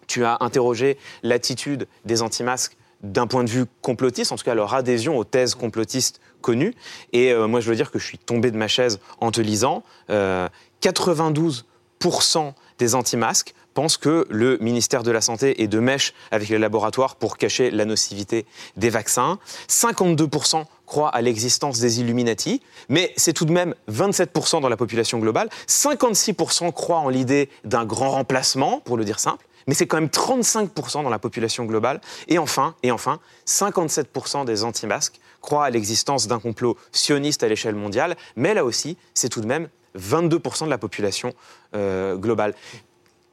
tu 0.08 0.26
as 0.26 0.36
interrogé 0.42 0.98
l'attitude 1.24 1.88
des 2.04 2.22
anti-masques 2.22 2.76
d'un 3.02 3.28
point 3.28 3.46
de 3.46 3.50
vue 3.50 3.64
complotiste, 3.82 4.34
en 4.34 4.36
tout 4.36 4.44
cas 4.44 4.56
leur 4.56 4.74
adhésion 4.74 5.18
aux 5.18 5.24
thèses 5.24 5.56
complotistes 5.56 6.20
connues. 6.42 6.76
Et 7.14 7.34
moi 7.34 7.62
je 7.62 7.70
veux 7.70 7.76
dire 7.76 7.92
que 7.92 8.00
je 8.00 8.06
suis 8.06 8.18
tombé 8.18 8.52
de 8.52 8.58
ma 8.58 8.68
chaise 8.68 9.00
en 9.20 9.32
te 9.32 9.40
lisant. 9.42 9.84
92% 10.10 12.54
des 12.78 12.96
anti-masques 12.96 13.54
pense 13.76 13.98
que 13.98 14.26
le 14.30 14.58
ministère 14.60 15.04
de 15.04 15.12
la 15.12 15.22
Santé 15.22 15.62
est 15.62 15.68
de 15.68 15.80
mèche 15.80 16.14
avec 16.32 16.50
les 16.50 16.58
laboratoires 16.58 17.16
pour 17.18 17.38
cacher 17.38 17.70
la 17.70 17.86
nocivité 17.86 18.48
des 18.78 18.90
vaccins. 18.90 19.38
52% 19.70 20.64
croient 20.88 21.10
à 21.10 21.22
l'existence 21.22 21.80
des 21.80 22.00
Illuminati, 22.00 22.62
mais 22.90 23.14
c'est 23.18 23.34
tout 23.34 23.46
de 23.46 23.52
même 23.52 23.76
27% 23.92 24.62
dans 24.62 24.70
la 24.70 24.78
population 24.78 25.20
globale. 25.20 25.50
56% 25.68 26.72
croient 26.72 27.00
en 27.00 27.10
l'idée 27.10 27.50
d'un 27.66 27.86
grand 27.86 28.12
remplacement, 28.12 28.80
pour 28.80 28.98
le 28.98 29.04
dire 29.04 29.20
simple. 29.20 29.46
Mais 29.68 29.74
c'est 29.74 29.88
quand 29.88 29.98
même 29.98 30.10
35% 30.10 31.04
dans 31.04 31.10
la 31.10 31.20
population 31.20 31.66
globale. 31.66 32.00
Et 32.28 32.38
enfin, 32.38 32.76
et 32.82 32.92
enfin 32.92 33.20
57% 33.48 34.46
des 34.46 34.64
anti-masques 34.64 35.20
croient 35.42 35.66
à 35.66 35.70
l'existence 35.70 36.28
d'un 36.28 36.40
complot 36.40 36.78
sioniste 36.92 37.44
à 37.44 37.48
l'échelle 37.48 37.76
mondiale. 37.76 38.16
Mais 38.36 38.54
là 38.54 38.64
aussi, 38.64 38.98
c'est 39.14 39.30
tout 39.30 39.42
de 39.42 39.48
même 39.48 39.68
22% 39.98 40.66
de 40.66 40.70
la 40.70 40.78
population 40.78 41.34
euh, 41.76 42.16
globale. 42.16 42.54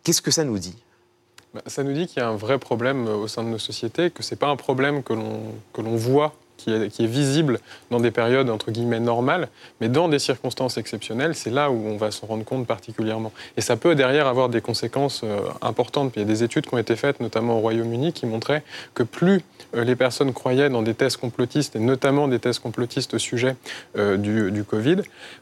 Qu'est-ce 0.02 0.22
que 0.22 0.30
ça 0.30 0.44
nous 0.44 0.58
dit? 0.58 0.76
Bah, 1.54 1.62
Ça 1.66 1.82
nous 1.84 1.92
dit 1.92 2.06
qu'il 2.06 2.18
y 2.20 2.24
a 2.24 2.28
un 2.28 2.36
vrai 2.36 2.58
problème 2.58 3.06
euh, 3.06 3.16
au 3.16 3.28
sein 3.28 3.42
de 3.42 3.48
nos 3.48 3.58
sociétés, 3.58 4.10
que 4.10 4.22
ce 4.22 4.34
n'est 4.34 4.38
pas 4.38 4.48
un 4.48 4.56
problème 4.56 5.02
que 5.02 5.12
l'on 5.12 5.96
voit 5.96 6.34
qui 6.62 6.72
est, 6.72 7.06
visible 7.06 7.58
dans 7.90 8.00
des 8.00 8.10
périodes 8.10 8.48
entre 8.48 8.70
guillemets 8.70 9.00
normales, 9.00 9.48
mais 9.80 9.88
dans 9.88 10.08
des 10.08 10.18
circonstances 10.18 10.78
exceptionnelles, 10.78 11.34
c'est 11.34 11.50
là 11.50 11.70
où 11.70 11.86
on 11.86 11.96
va 11.96 12.10
s'en 12.10 12.26
rendre 12.26 12.44
compte 12.44 12.66
particulièrement. 12.66 13.32
Et 13.56 13.60
ça 13.60 13.76
peut 13.76 13.94
derrière 13.94 14.26
avoir 14.26 14.48
des 14.48 14.60
conséquences 14.60 15.22
euh, 15.24 15.40
importantes. 15.60 16.12
il 16.16 16.20
y 16.20 16.22
a 16.22 16.26
des 16.26 16.44
études 16.44 16.66
qui 16.66 16.74
ont 16.74 16.78
été 16.78 16.96
faites, 16.96 17.20
notamment 17.20 17.56
au 17.58 17.60
Royaume-Uni, 17.60 18.12
qui 18.12 18.26
montraient 18.26 18.62
que 18.94 19.02
plus 19.02 19.42
euh, 19.74 19.84
les 19.84 19.96
personnes 19.96 20.32
croyaient 20.32 20.70
dans 20.70 20.82
des 20.82 20.94
thèses 20.94 21.16
complotistes, 21.16 21.76
et 21.76 21.80
notamment 21.80 22.28
des 22.28 22.38
thèses 22.38 22.58
complotistes 22.58 23.14
au 23.14 23.18
sujet 23.18 23.56
euh, 23.96 24.16
du, 24.16 24.64
Covid, 24.64 24.98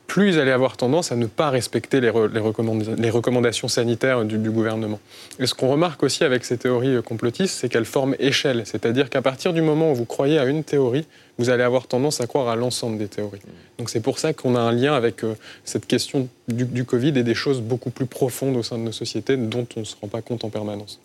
plus 0.06 0.30
ils 0.30 0.40
allaient 0.40 0.50
avoir 0.50 0.76
tendance 0.76 1.12
à 1.12 1.16
ne 1.16 1.26
pas 1.26 1.50
respecter 1.50 2.00
les, 2.00 2.10
recommandations 2.10 3.68
sanitaires 3.68 4.24
du, 4.24 4.50
gouvernement. 4.50 4.98
Et 5.38 5.46
ce 5.46 5.54
qu'on 5.54 5.68
remarque 5.68 6.02
aussi 6.02 6.24
avec 6.24 6.44
ces 6.44 6.56
théories 6.56 7.02
complotistes, 7.02 7.54
c'est 7.54 7.68
qu'elles 7.68 7.84
forment 7.84 8.16
échelle. 8.18 8.62
C'est-à-dire 8.64 9.10
qu'à 9.10 9.22
partir 9.22 9.52
du 9.52 9.62
moment 9.62 9.92
où 9.92 9.94
vous 9.94 10.06
croyez 10.06 10.38
à 10.38 10.44
une 10.44 10.64
théorie, 10.64 11.06
vous 11.38 11.50
allez 11.50 11.62
avoir 11.62 11.86
tendance 11.86 12.20
à 12.20 12.26
croire 12.26 12.48
à 12.48 12.56
l'ensemble 12.56 12.98
des 12.98 13.08
théories. 13.08 13.40
Donc 13.78 13.90
c'est 13.90 14.00
pour 14.00 14.18
ça 14.18 14.32
qu'on 14.32 14.54
a 14.56 14.60
un 14.60 14.72
lien 14.72 14.94
avec 14.94 15.24
euh, 15.24 15.34
cette 15.64 15.86
question 15.86 16.28
du, 16.48 16.84
Covid 16.84 17.18
et 17.18 17.22
des 17.22 17.34
choses 17.34 17.60
beaucoup 17.60 17.90
plus 17.90 18.06
profondes 18.06 18.56
au 18.56 18.62
sein 18.62 18.76
de 18.76 18.82
nos 18.82 18.92
sociétés 18.92 19.36
dont 19.36 19.66
on 19.76 19.80
ne 19.80 19.84
se 19.84 19.96
rend 20.00 20.08
pas 20.08 20.22
compte 20.22 20.44
en 20.44 20.50
permanence. 20.50 21.00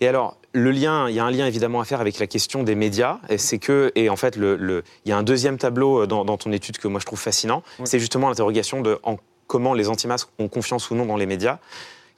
Et 0.00 0.08
alors, 0.08 0.36
le 0.52 0.70
lien, 0.70 1.08
il 1.08 1.14
y 1.14 1.20
a 1.20 1.24
un 1.24 1.30
lien 1.30 1.46
évidemment 1.46 1.80
à 1.80 1.84
faire 1.84 2.00
avec 2.00 2.18
la 2.18 2.26
question 2.26 2.62
des 2.62 2.74
médias. 2.74 3.18
Et 3.28 3.38
c'est 3.38 3.58
que, 3.58 3.92
et 3.94 4.08
en 4.08 4.16
fait, 4.16 4.36
le, 4.36 4.82
il 5.04 5.08
y 5.10 5.12
a 5.12 5.16
un 5.16 5.22
deuxième 5.22 5.58
tableau 5.58 6.02
euh, 6.02 6.06
dans, 6.06 6.36
ton 6.36 6.52
étude 6.52 6.78
que 6.78 6.88
moi 6.88 7.00
je 7.00 7.06
trouve 7.06 7.20
fascinant. 7.20 7.62
C'est 7.84 8.00
justement 8.00 8.28
l'interrogation 8.28 8.80
de 8.80 8.98
en, 9.02 9.18
comment 9.46 9.74
les 9.74 9.88
anti-masques 9.88 10.28
ont 10.38 10.48
confiance 10.48 10.90
ou 10.90 10.94
non 10.94 11.06
dans 11.06 11.16
les 11.16 11.26
médias. 11.26 11.58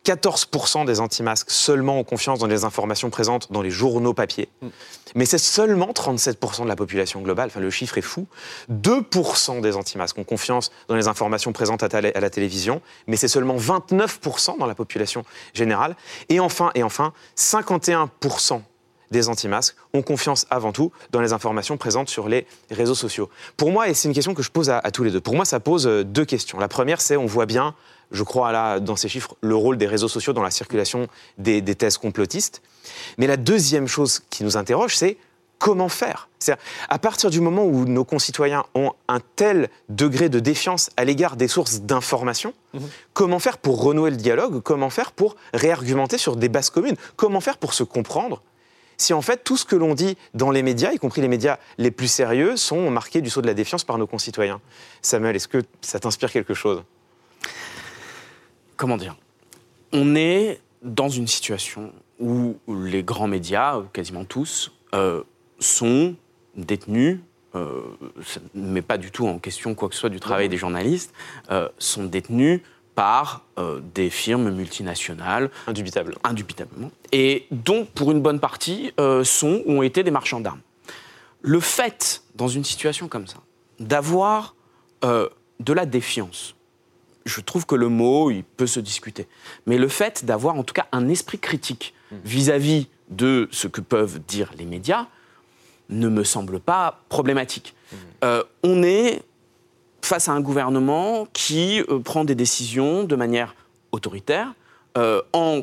14% 0.05 0.87
des 0.87 1.01
anti-masques 1.01 1.51
seulement 1.51 1.99
ont 1.99 2.05
confiance 2.05 2.39
dans 2.39 2.47
les 2.47 2.65
informations 2.65 3.11
présentes 3.11 3.53
dans 3.53 3.63
les 3.63 3.71
journaux 3.71 4.15
papier. 4.15 4.49
Mm. 4.63 4.69
Mais 5.15 5.25
c'est 5.25 5.39
seulement 5.39 5.89
37% 5.89 6.63
de 6.63 6.69
la 6.69 6.77
population 6.77 7.21
globale, 7.21 7.49
enfin 7.49 7.61
le 7.61 7.71
chiffre 7.71 7.99
est 7.99 8.03
fou. 8.03 8.27
2% 8.71 9.61
des 9.61 9.77
anti-masques 9.77 10.19
ont 10.19 10.25
confiance 10.25 10.71
dans 10.89 10.95
les 10.95 11.09
informations 11.09 11.53
présentes 11.53 11.83
à, 11.83 12.01
la 12.01 12.31
télévision, 12.31 12.81
mais 13.07 13.17
c'est 13.17 13.29
seulement 13.29 13.57
29% 13.57 14.59
dans 14.59 14.67
la 14.67 14.75
population 14.75 15.25
générale. 15.53 15.97
Et 16.29 16.41
enfin, 16.41 16.71
et 16.75 16.83
enfin 16.83 17.13
51% 17.37 18.63
des 19.11 19.29
anti-masques 19.29 19.75
ont 19.93 20.03
confiance 20.03 20.47
avant 20.51 20.73
tout 20.73 20.93
dans 21.11 21.21
les 21.21 21.33
informations 21.33 21.77
présentes 21.77 22.09
sur 22.09 22.29
les 22.29 22.47
réseaux 22.71 22.95
sociaux. 22.95 23.29
Pour 23.57 23.73
moi, 23.73 23.89
et 23.89 23.95
c'est 23.95 24.09
une 24.09 24.15
question 24.15 24.35
que 24.35 24.43
je 24.43 24.51
pose 24.51 24.71
à, 24.71 24.79
à 24.79 24.91
tous 24.93 25.03
les 25.03 25.11
deux, 25.11 25.21
pour 25.21 25.35
moi 25.35 25.45
ça 25.45 25.59
pose 25.59 25.87
euh, 25.87 26.05
deux 26.05 26.25
questions. 26.25 26.59
La 26.59 26.69
première, 26.69 27.01
c'est 27.01 27.17
on 27.17 27.27
voit 27.27 27.47
bien 27.47 27.75
je 28.11 28.23
crois, 28.23 28.53
là, 28.53 28.81
dans 28.81 28.97
ces 28.97 29.09
chiffres, 29.09 29.37
le 29.41 29.55
rôle 29.55 29.79
des 29.79 29.87
réseaux 29.87 30.09
sociaux 30.09 30.33
dans 30.33 30.43
la 30.43 30.51
circulation 30.51 31.09
des, 31.39 31.63
thèses 31.63 31.99
complotistes. 31.99 32.63
Mais 33.19 33.27
la 33.27 33.37
deuxième 33.37 33.87
chose 33.87 34.21
qui 34.31 34.45
nous 34.45 34.57
interroge, 34.57 34.97
c'est 34.97 35.17
comment 35.59 35.89
faire? 35.89 36.29
C'est-à-dire, 36.39 36.63
à 36.89 36.99
partir 36.99 37.31
du 37.31 37.41
moment 37.41 37.65
où 37.65 37.85
nos 37.85 38.05
concitoyens 38.05 38.65
ont 38.75 38.93
un 39.09 39.21
tel 39.37 39.69
degré 39.89 40.29
de 40.29 40.41
défiance 40.41 40.91
à 40.97 41.05
l'égard 41.05 41.37
des 41.37 41.49
sources 41.49 41.81
d'information, 41.81 42.55
mhm. 42.75 42.89
comment 43.13 43.39
faire 43.39 43.59
pour 43.59 43.83
renouer 43.83 44.11
le 44.11 44.17
dialogue? 44.17 44.61
Comment 44.63 44.91
faire 44.91 45.13
pour 45.13 45.37
réargumenter 45.53 46.19
sur 46.19 46.37
des 46.37 46.49
bases 46.49 46.71
communes? 46.71 46.97
Comment 47.17 47.41
faire 47.41 47.59
pour 47.59 47.75
se 47.75 47.85
comprendre? 47.85 48.43
Si 48.97 49.15
en 49.15 49.23
fait 49.23 49.45
tout 49.45 49.57
ce 49.57 49.65
que 49.65 49.77
l'on 49.77 49.95
dit 49.95 50.19
dans 50.35 50.51
les 50.51 50.63
médias, 50.63 50.93
y 50.93 50.99
compris 50.99 51.23
les 51.23 51.29
médias 51.29 51.59
les 51.79 51.91
plus 51.91 52.09
sérieux, 52.09 52.57
sont 52.57 52.91
marqués 52.91 53.23
du 53.23 53.31
saut 53.31 53.41
de 53.41 53.47
la 53.47 53.55
défiance 53.55 53.85
par 53.85 53.97
nos 53.97 54.07
concitoyens. 54.07 54.61
Samuel, 55.01 55.37
est-ce 55.37 55.49
que 55.49 55.63
ça 55.81 55.99
t'inspire 56.01 56.31
quelque 56.31 56.53
chose? 56.53 56.83
Comment 58.81 58.97
dire? 58.97 59.15
On 59.93 60.17
est 60.17 60.59
dans 60.83 61.11
une 61.11 61.27
situation 61.27 61.93
où 62.19 62.57
les 62.67 63.03
grands 63.03 63.29
médias, 63.29 63.83
quasiment 63.93 64.25
tous, 64.25 64.73
euh, 64.95 65.23
sont 65.59 66.17
détenus, 66.57 67.19
euh, 67.55 67.83
mais 68.55 68.81
pas 68.81 68.97
du 68.97 69.11
tout 69.11 69.27
en 69.27 69.39
question 69.39 69.75
quoi 69.75 69.91
que 69.91 69.95
ce 69.95 70.01
soit 70.01 70.09
du 70.09 70.19
travail 70.19 70.49
des 70.49 70.57
journalistes, 70.57 71.13
euh, 71.51 71.69
sont 71.79 72.05
détenus 72.05 72.63
par 72.95 73.45
des 73.95 74.11
firmes 74.11 74.51
multinationales. 74.51 75.51
Indubitable. 75.67 76.17
Indubitablement. 76.25 76.91
Et 77.13 77.47
dont, 77.51 77.87
pour 77.87 78.11
une 78.11 78.21
bonne 78.21 78.41
partie, 78.41 78.93
sont 79.23 79.63
ou 79.65 79.79
ont 79.79 79.83
été 79.83 80.03
des 80.03 80.11
marchands 80.11 80.41
d'armes. 80.41 80.61
le 81.41 81.61
fait, 81.61 82.23
dans 82.35 82.49
une 82.49 82.65
situation 82.65 83.09
comme 83.09 83.27
ça, 83.27 83.39
d'avoir 83.79 84.55
de 85.03 85.73
la 85.73 85.87
défiance, 85.87 86.57
je 87.27 87.41
trouve 87.41 87.67
que 87.67 87.75
le 87.75 87.89
mot, 87.89 88.31
il 88.31 88.45
peut 88.45 88.67
se 88.67 88.81
discuter, 88.81 89.29
mais 89.67 89.79
le 89.79 89.89
fait 89.89 90.25
d'avoir 90.25 90.57
en 90.57 90.63
tout 90.63 90.75
cas 90.75 90.87
un 90.93 91.09
esprit 91.09 91.39
critique 91.39 91.95
vis-à-vis 92.25 92.89
de 93.09 93.49
ce 93.53 93.69
que 93.69 93.81
peuvent 93.81 94.21
dire 94.21 94.51
les 94.59 94.65
médias 94.65 95.07
ne 95.91 96.09
me 96.09 96.25
semble 96.25 96.61
pas 96.61 97.03
problématique. 97.09 97.75
Euh, 98.25 98.43
on 98.63 98.83
est 98.83 99.23
face 100.03 100.29
à 100.29 100.33
un 100.33 100.41
gouvernement 100.41 101.27
qui 101.33 101.83
euh, 101.83 102.01
prend 102.01 102.25
des 102.25 102.35
décisions 102.35 103.05
de 103.05 103.17
manière 103.17 103.55
autoritaire, 103.93 104.55
en, 105.33 105.63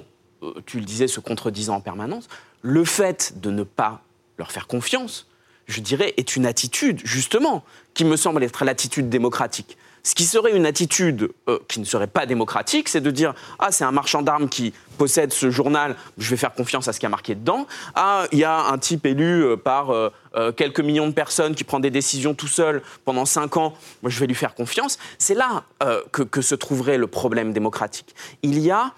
tu 0.66 0.80
le 0.80 0.86
disais, 0.86 1.08
se 1.08 1.20
contredisant 1.20 1.76
en 1.76 1.82
permanence. 1.82 2.28
Le 2.62 2.84
fait 2.86 3.40
de 3.40 3.52
ne 3.52 3.64
pas 3.64 4.02
leur 4.38 4.52
faire 4.52 4.68
confiance, 4.68 5.28
je 5.68 5.82
dirais, 5.82 6.14
est 6.18 6.36
une 6.36 6.46
attitude, 6.46 7.02
justement, 7.04 7.64
qui 7.94 8.06
me 8.06 8.16
semble 8.16 8.44
être 8.44 8.66
l'attitude 8.66 9.10
démocratique. 9.10 9.78
Ce 10.08 10.16
qui 10.16 10.24
serait 10.24 10.56
une 10.56 10.66
attitude 10.66 11.34
euh, 11.50 11.60
qui 11.68 11.82
ne 11.82 11.86
serait 11.86 12.08
pas 12.08 12.26
démocratique, 12.26 12.88
c'est 12.88 13.02
de 13.02 13.12
dire 13.12 13.34
Ah, 13.60 13.74
c'est 13.74 13.84
un 13.84 13.92
marchand 13.92 14.22
d'armes 14.22 14.48
qui 14.48 14.74
possède 14.98 15.34
ce 15.34 15.50
journal, 15.52 15.98
je 16.18 16.30
vais 16.30 16.38
faire 16.38 16.54
confiance 16.54 16.88
à 16.88 16.94
ce 16.94 17.02
qui 17.02 17.06
a 17.06 17.10
marqué 17.10 17.36
dedans. 17.36 17.68
Ah, 17.94 18.26
il 18.32 18.40
y 18.40 18.46
a 18.46 18.68
un 18.68 18.78
type 18.78 19.06
élu 19.06 19.44
euh, 19.44 19.58
par 19.58 19.90
euh, 19.92 20.10
quelques 20.56 20.80
millions 20.80 21.08
de 21.08 21.12
personnes 21.12 21.56
qui 21.56 21.66
prend 21.66 21.82
des 21.82 21.90
décisions 21.90 22.34
tout 22.34 22.48
seul 22.48 22.84
pendant 23.04 23.26
cinq 23.26 23.58
ans, 23.58 23.74
moi 24.02 24.10
je 24.10 24.18
vais 24.22 24.28
lui 24.28 24.36
faire 24.36 24.56
confiance. 24.56 24.98
C'est 25.18 25.36
là 25.36 25.66
que, 26.14 26.42
se 26.42 26.56
trouverait 26.56 26.98
le 26.98 27.08
problème 27.08 27.52
démocratique. 27.52 28.16
Il 28.44 28.60
y 28.60 28.72
a 28.72 28.94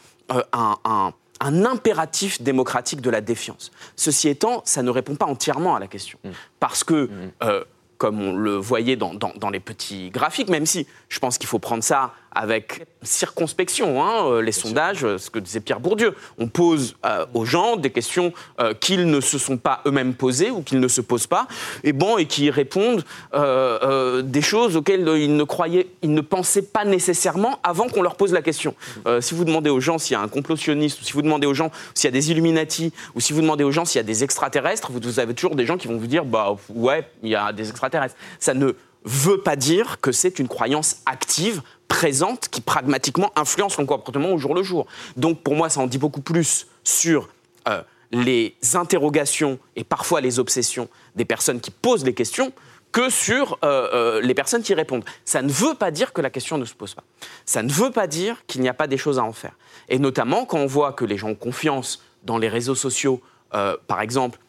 un 0.54 1.14
un 1.40 1.66
impératif 1.66 2.42
démocratique 2.42 3.02
de 3.02 3.10
la 3.10 3.22
défiance. 3.22 3.72
Ceci 3.96 4.28
étant, 4.28 4.62
ça 4.66 4.84
ne 4.84 4.90
répond 4.90 5.16
pas 5.16 5.26
entièrement 5.26 5.76
à 5.76 5.80
la 5.80 5.88
question. 5.88 6.20
Mm. 6.24 6.30
Parce 6.60 6.84
que, 6.84 7.06
mm. 7.06 7.32
euh, 7.44 7.64
comme 8.00 8.22
on 8.22 8.34
le 8.34 8.56
voyait 8.56 8.96
dans, 8.96 9.12
les 9.52 9.60
petits 9.60 10.10
graphiques, 10.10 10.50
même 10.50 10.66
si 10.66 10.88
je 11.10 11.20
pense 11.20 11.38
qu'il 11.38 11.48
faut 11.48 11.60
prendre 11.60 11.84
ça 11.84 12.14
avec 12.32 12.86
circonspection, 13.02 14.04
hein, 14.04 14.26
euh, 14.26 14.42
les 14.42 14.52
sondages, 14.52 15.04
euh, 15.04 15.18
ce 15.18 15.30
que 15.30 15.40
disait 15.40 15.60
Pierre 15.60 15.80
Bourdieu. 15.80 16.14
On 16.38 16.48
pose 16.48 16.96
euh, 17.06 17.26
aux 17.34 17.46
gens 17.46 17.76
des 17.76 17.90
questions 17.90 18.34
qu'ils 18.80 19.10
ne 19.10 19.22
se 19.22 19.38
sont 19.38 19.58
pas 19.58 19.82
eux-mêmes 19.86 20.14
posées 20.14 20.52
ou 20.52 20.62
qu'ils 20.62 20.80
ne 20.80 20.88
se 20.88 21.02
posent 21.02 21.28
pas, 21.28 21.48
et 21.84 21.94
bon, 21.94 22.18
et 22.18 22.26
qui 22.26 22.50
répondent 22.50 23.04
des 23.34 24.42
choses 24.42 24.76
auxquelles 24.76 25.08
ils 25.18 25.36
ne 25.36 25.44
croyaient, 25.44 25.88
ils 26.02 26.14
ne 26.14 26.22
pensaient 26.22 26.64
pas 26.64 26.86
nécessairement 26.86 27.60
avant 27.64 27.88
qu'on 27.88 28.02
leur 28.02 28.16
pose 28.16 28.34
la 28.34 28.42
question. 28.42 28.76
si 29.22 29.34
vous 29.34 29.46
demandez 29.46 29.70
aux 29.70 29.80
gens 29.80 29.98
s'il 29.98 30.14
y 30.14 30.16
a 30.16 30.22
un 30.22 30.28
complottionniste, 30.28 31.02
ou 31.02 31.04
si 31.04 31.14
vous 31.14 31.22
demandez 31.22 31.48
aux 31.48 31.54
gens 31.54 31.72
s'il 31.94 32.08
y 32.08 32.10
a 32.10 32.12
des 32.12 32.32
Illuminati, 32.32 32.92
ou 33.16 33.22
si 33.22 33.34
vous 33.34 33.42
demandez 33.42 33.64
aux 33.64 33.72
gens 33.72 33.86
s'il 33.86 34.00
y 34.00 34.02
a 34.02 34.04
des 34.04 34.24
extraterrestres, 34.24 34.92
vous, 34.92 35.00
vous 35.02 35.20
avez 35.20 35.34
toujours 35.34 35.56
des 35.56 35.66
gens 35.66 35.78
qui 35.78 35.88
vont 35.88 35.98
vous 35.98 36.08
dire, 36.08 36.26
bah 36.26 36.56
ouais, 36.70 37.10
il 37.24 37.30
y 37.30 37.36
a 37.36 37.54
des 37.54 37.70
extraterrestres. 37.70 38.16
Ça 38.40 38.54
ne 38.54 38.74
veut 39.04 39.42
pas 39.42 39.56
dire 39.56 40.00
que 40.02 40.12
c'est 40.12 40.40
une 40.40 40.48
croyance 40.48 40.98
active 41.06 41.62
présente 41.90 42.48
qui 42.48 42.62
pragmatiquement 42.62 43.32
influence 43.36 43.78
le 43.78 43.86
comportement 43.86 44.32
au 44.32 44.38
jour 44.38 44.56
le 44.56 44.64
jour. 44.64 44.88
Donc 45.18 45.42
pour 45.42 45.56
moi, 45.56 45.68
ça 45.68 45.82
en 45.82 45.88
dit 45.88 45.98
beaucoup 45.98 46.22
plus 46.22 46.68
sur 46.86 47.28
euh, 47.68 47.82
les 48.12 48.56
interrogations 48.76 49.60
et 49.76 49.84
parfois 49.84 50.22
les 50.22 50.40
obsessions 50.40 50.88
des 51.16 51.26
personnes 51.26 51.60
qui 51.60 51.72
posent 51.72 52.06
les 52.06 52.14
questions 52.14 52.54
que 52.92 53.10
sur 53.10 53.60
euh, 53.64 53.90
euh, 53.94 54.22
les 54.22 54.34
personnes 54.34 54.64
qui 54.64 54.74
répondent. 54.74 55.04
Ça 55.26 55.42
ne 55.42 55.50
veut 55.50 55.76
pas 55.76 55.92
dire 55.92 56.14
que 56.14 56.22
la 56.22 56.30
question 56.30 56.58
ne 56.58 56.66
se 56.66 56.74
pose 56.74 56.96
pas. 56.96 57.04
Ça 57.46 57.62
ne 57.62 57.72
veut 57.72 57.92
pas 57.92 58.08
dire 58.08 58.38
qu'il 58.48 58.62
n'y 58.62 58.70
a 58.70 58.74
pas 58.74 58.88
des 58.88 58.98
choses 58.98 59.20
à 59.20 59.24
en 59.24 59.34
faire. 59.34 59.58
Et 59.90 60.00
notamment 60.00 60.46
quand 60.46 60.60
on 60.60 60.66
voit 60.68 60.94
que 60.94 61.06
les 61.06 61.18
gens 61.18 61.30
ont 61.30 61.36
confiance 61.36 62.02
dans 62.24 62.38
les 62.38 62.50
réseaux 62.50 62.76
sociaux, 62.76 63.22
par 63.52 64.02
exemple, 64.02 64.40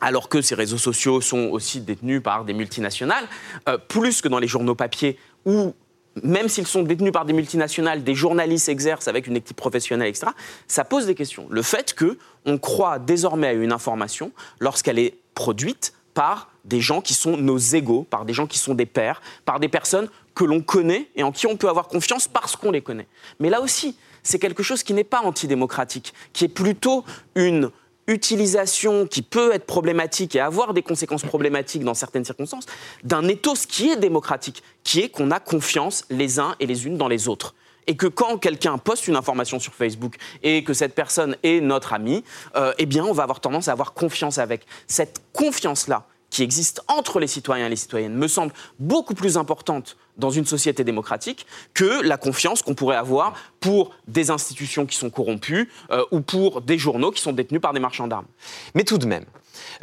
alors 0.00 0.28
que 0.28 0.40
ces 0.40 0.54
réseaux 0.54 0.78
sociaux 0.78 1.20
sont 1.20 1.48
aussi 1.50 1.80
détenus 1.80 2.22
par 2.22 2.44
des 2.44 2.54
multinationales, 2.54 3.26
plus 3.88 4.22
que 4.22 4.28
dans 4.28 4.38
les 4.38 4.46
journaux 4.46 4.74
papier 4.74 5.18
où 5.44 5.74
même 6.22 6.48
s'ils 6.48 6.66
sont 6.66 6.82
détenus 6.82 7.12
par 7.12 7.24
des 7.24 7.32
multinationales, 7.32 8.04
des 8.04 8.14
journalistes 8.14 8.68
exercent 8.68 9.08
avec 9.08 9.26
une 9.26 9.36
équipe 9.36 9.56
professionnelle, 9.56 10.08
etc., 10.08 10.28
ça 10.68 10.84
pose 10.84 11.06
des 11.06 11.14
questions. 11.14 11.46
Le 11.50 11.62
fait 11.62 11.94
qu'on 11.94 12.58
croit 12.58 12.98
désormais 12.98 13.48
à 13.48 13.52
une 13.52 13.72
information 13.72 14.32
lorsqu'elle 14.60 14.98
est 14.98 15.18
produite 15.34 15.94
par 16.14 16.50
des 16.64 16.80
gens 16.80 17.00
qui 17.00 17.14
sont 17.14 17.36
nos 17.36 17.58
égaux, 17.58 18.06
par 18.08 18.24
des 18.24 18.32
gens 18.32 18.46
qui 18.46 18.58
sont 18.58 18.74
des 18.74 18.86
pairs, 18.86 19.20
par 19.44 19.60
des 19.60 19.68
personnes 19.68 20.08
que 20.34 20.44
l'on 20.44 20.60
connaît 20.60 21.08
et 21.16 21.22
en 21.22 21.32
qui 21.32 21.46
on 21.46 21.56
peut 21.56 21.68
avoir 21.68 21.88
confiance 21.88 22.28
parce 22.28 22.56
qu'on 22.56 22.70
les 22.70 22.80
connaît. 22.80 23.08
Mais 23.40 23.50
là 23.50 23.60
aussi, 23.60 23.96
c'est 24.22 24.38
quelque 24.38 24.62
chose 24.62 24.82
qui 24.82 24.94
n'est 24.94 25.04
pas 25.04 25.20
antidémocratique, 25.20 26.14
qui 26.32 26.44
est 26.44 26.48
plutôt 26.48 27.04
une 27.34 27.70
utilisation 28.06 29.06
qui 29.06 29.22
peut 29.22 29.52
être 29.52 29.66
problématique 29.66 30.36
et 30.36 30.40
avoir 30.40 30.74
des 30.74 30.82
conséquences 30.82 31.22
problématiques 31.22 31.84
dans 31.84 31.94
certaines 31.94 32.24
circonstances, 32.24 32.66
d'un 33.02 33.26
ethos 33.28 33.66
qui 33.68 33.90
est 33.90 33.96
démocratique, 33.96 34.62
qui 34.82 35.00
est 35.00 35.08
qu'on 35.08 35.30
a 35.30 35.40
confiance 35.40 36.04
les 36.10 36.38
uns 36.38 36.54
et 36.60 36.66
les 36.66 36.86
unes 36.86 36.96
dans 36.96 37.08
les 37.08 37.28
autres 37.28 37.54
et 37.86 37.96
que 37.96 38.06
quand 38.06 38.38
quelqu'un 38.38 38.78
poste 38.78 39.08
une 39.08 39.16
information 39.16 39.58
sur 39.58 39.74
Facebook 39.74 40.16
et 40.42 40.64
que 40.64 40.72
cette 40.72 40.94
personne 40.94 41.36
est 41.42 41.60
notre 41.60 41.92
ami, 41.92 42.24
euh, 42.56 42.72
eh 42.78 42.86
bien, 42.86 43.04
on 43.04 43.12
va 43.12 43.22
avoir 43.22 43.40
tendance 43.40 43.68
à 43.68 43.72
avoir 43.72 43.92
confiance 43.92 44.38
avec. 44.38 44.66
Cette 44.86 45.20
confiance-là, 45.32 46.06
qui 46.34 46.42
existe 46.42 46.82
entre 46.88 47.20
les 47.20 47.28
citoyens 47.28 47.66
et 47.66 47.68
les 47.68 47.76
citoyennes, 47.76 48.16
me 48.16 48.26
semble 48.26 48.52
beaucoup 48.80 49.14
plus 49.14 49.36
importante 49.36 49.96
dans 50.16 50.30
une 50.30 50.46
société 50.46 50.82
démocratique 50.82 51.46
que 51.74 52.02
la 52.02 52.16
confiance 52.16 52.60
qu'on 52.60 52.74
pourrait 52.74 52.96
avoir 52.96 53.34
pour 53.60 53.94
des 54.08 54.32
institutions 54.32 54.84
qui 54.84 54.96
sont 54.96 55.10
corrompues 55.10 55.70
euh, 55.92 56.04
ou 56.10 56.22
pour 56.22 56.60
des 56.60 56.76
journaux 56.76 57.12
qui 57.12 57.22
sont 57.22 57.32
détenus 57.32 57.60
par 57.60 57.72
des 57.72 57.78
marchands 57.78 58.08
d'armes. 58.08 58.26
Mais 58.74 58.82
tout 58.82 58.98
de 58.98 59.06
même, 59.06 59.24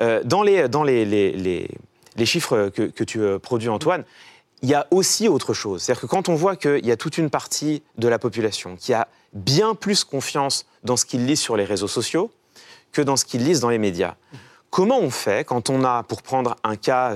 euh, 0.02 0.22
dans, 0.26 0.44
les, 0.44 0.68
dans 0.68 0.84
les, 0.84 1.06
les, 1.06 1.70
les, 2.18 2.26
chiffres 2.26 2.68
que, 2.68 2.82
que, 2.82 3.06
tu 3.06 3.22
euh, 3.22 3.40
produis, 3.40 3.70
Antoine, 3.70 4.04
il 4.62 4.68
y 4.68 4.74
a 4.74 4.88
aussi 4.92 5.30
autre 5.30 5.54
chose. 5.54 5.82
C'est-à-dire 5.82 6.02
que 6.02 6.08
quand 6.08 6.28
on 6.28 6.36
voit 6.36 6.58
qu'il 6.58 6.86
y 6.86 6.92
a 6.92 6.98
toute 6.98 7.18
une 7.18 7.30
partie 7.30 7.82
de 7.98 8.10
la 8.10 8.20
population 8.20 8.76
qui 8.76 8.94
a 8.94 9.08
bien 9.32 9.74
plus 9.74 10.04
confiance 10.04 10.66
dans 10.84 10.98
ce 10.98 11.06
qu'ils 11.06 11.26
lisent 11.26 11.40
sur 11.40 11.56
les 11.56 11.64
réseaux 11.64 11.88
sociaux 11.88 12.30
que 12.92 13.02
dans 13.02 13.16
ce 13.16 13.24
qu'ils 13.24 13.46
lisent 13.46 13.62
dans 13.62 13.70
les 13.70 13.78
médias, 13.78 14.16
comment 14.72 15.00
on 15.00 15.12
fait 15.12 15.46
quand 15.46 15.70
on 15.70 15.84
a, 15.84 16.02
pour 16.02 16.24
prendre 16.24 16.56
un 16.64 16.76
cas 16.76 17.16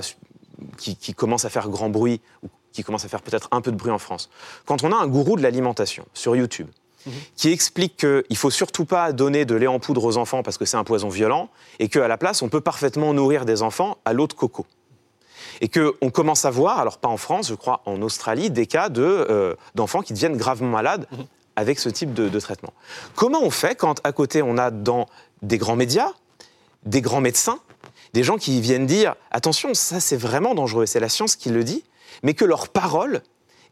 qui, 0.78 0.94
qui 0.94 1.14
commence 1.14 1.44
à 1.44 1.50
faire 1.50 1.68
grand 1.68 1.88
bruit, 1.88 2.20
ou 2.44 2.48
qui 2.76 2.84
commence 2.84 3.04
à 3.04 3.08
faire 3.08 3.22
peut-être 3.22 3.48
un 3.50 3.60
peu 3.60 3.72
de 3.72 3.76
bruit 3.76 3.90
en 3.90 3.98
France. 3.98 4.28
Quand 4.66 4.84
on 4.84 4.92
a 4.92 4.96
un 4.96 5.06
gourou 5.06 5.36
de 5.36 5.42
l'alimentation 5.42 6.04
sur 6.12 6.36
YouTube, 6.36 6.68
mhm. 7.06 7.12
qui 7.34 7.50
explique 7.50 7.96
qu'il 7.96 8.24
ne 8.30 8.36
faut 8.36 8.50
surtout 8.50 8.84
pas 8.84 9.12
donner 9.12 9.44
de 9.44 9.54
lait 9.54 9.66
en 9.66 9.80
poudre 9.80 10.04
aux 10.04 10.18
enfants 10.18 10.42
parce 10.42 10.58
que 10.58 10.66
c'est 10.66 10.76
un 10.76 10.84
poison 10.84 11.08
violent, 11.08 11.48
et 11.78 11.88
qu'à 11.88 12.06
la 12.06 12.18
place, 12.18 12.42
on 12.42 12.48
peut 12.48 12.60
parfaitement 12.60 13.14
nourrir 13.14 13.46
des 13.46 13.62
enfants 13.62 13.98
à 14.04 14.12
l'eau 14.12 14.26
de 14.26 14.34
coco. 14.34 14.66
Et 15.62 15.68
qu'on 15.70 16.10
commence 16.10 16.44
à 16.44 16.50
voir, 16.50 16.78
alors 16.78 16.98
pas 16.98 17.08
en 17.08 17.16
France, 17.16 17.48
je 17.48 17.54
crois 17.54 17.80
en 17.86 18.02
Australie, 18.02 18.50
des 18.50 18.66
cas 18.66 18.90
euh, 18.98 19.54
d'enfants 19.74 20.02
qui 20.02 20.12
deviennent 20.12 20.36
gravement 20.36 20.68
malades 20.68 21.06
mhm. 21.10 21.24
avec 21.56 21.78
ce 21.78 21.88
type 21.88 22.12
de, 22.12 22.28
de, 22.28 22.40
traitement. 22.40 22.74
Comment 23.14 23.42
on 23.42 23.50
fait 23.50 23.74
quand 23.74 24.00
à 24.04 24.12
côté 24.12 24.42
on 24.42 24.58
a 24.58 24.70
dans 24.70 25.06
des 25.40 25.56
grands 25.56 25.76
médias, 25.76 26.12
des 26.86 27.02
grands 27.02 27.20
médecins, 27.20 27.60
des 28.14 28.22
gens 28.22 28.38
qui 28.38 28.60
viennent 28.60 28.86
dire 28.86 29.14
attention, 29.30 29.74
ça 29.74 30.00
c'est 30.00 30.16
vraiment 30.16 30.54
dangereux, 30.54 30.86
c'est 30.86 31.00
la 31.00 31.08
science 31.08 31.36
qui 31.36 31.50
le 31.50 31.64
dit, 31.64 31.84
mais 32.22 32.34
que 32.34 32.44
leur 32.44 32.68
parole 32.68 33.22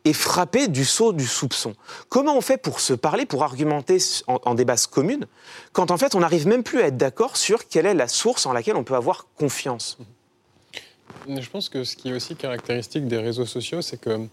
est 0.05 0.13
frappée 0.13 0.69
du 0.69 0.85
sceau 0.85 1.13
du 1.13 1.27
soupçon. 1.27 1.75
Comment 2.11 2.37
on 2.37 2.43
fait 2.43 2.59
pour 2.59 2.81
se 2.81 2.93
parler, 2.93 3.25
pour 3.25 3.43
argumenter 3.43 3.99
en, 4.27 4.55
des 4.55 4.67
bases 4.67 4.87
communes, 4.87 5.27
quand 5.73 5.91
en 5.91 5.97
fait 5.97 6.15
on 6.15 6.21
n'arrive 6.21 6.47
même 6.47 6.63
plus 6.63 6.81
à 6.83 6.89
être 6.89 6.99
d'accord 6.99 7.37
sur 7.39 7.69
quelle 7.69 7.87
est 7.87 7.95
la 7.95 8.09
source 8.09 8.45
en 8.45 8.53
laquelle 8.53 8.77
on 8.77 8.85
peut 8.85 8.97
avoir 8.97 9.27
confiance? 9.39 9.99
Je 11.27 11.49
pense 11.49 11.71
que 11.71 11.85
ce 11.85 11.97
qui 11.97 12.11
est 12.11 12.13
aussi 12.13 12.37
caractéristique 12.37 13.09
des 13.09 13.17
réseaux 13.17 13.47
sociaux, 13.47 13.81
c'est 13.81 13.99
que 13.99 14.29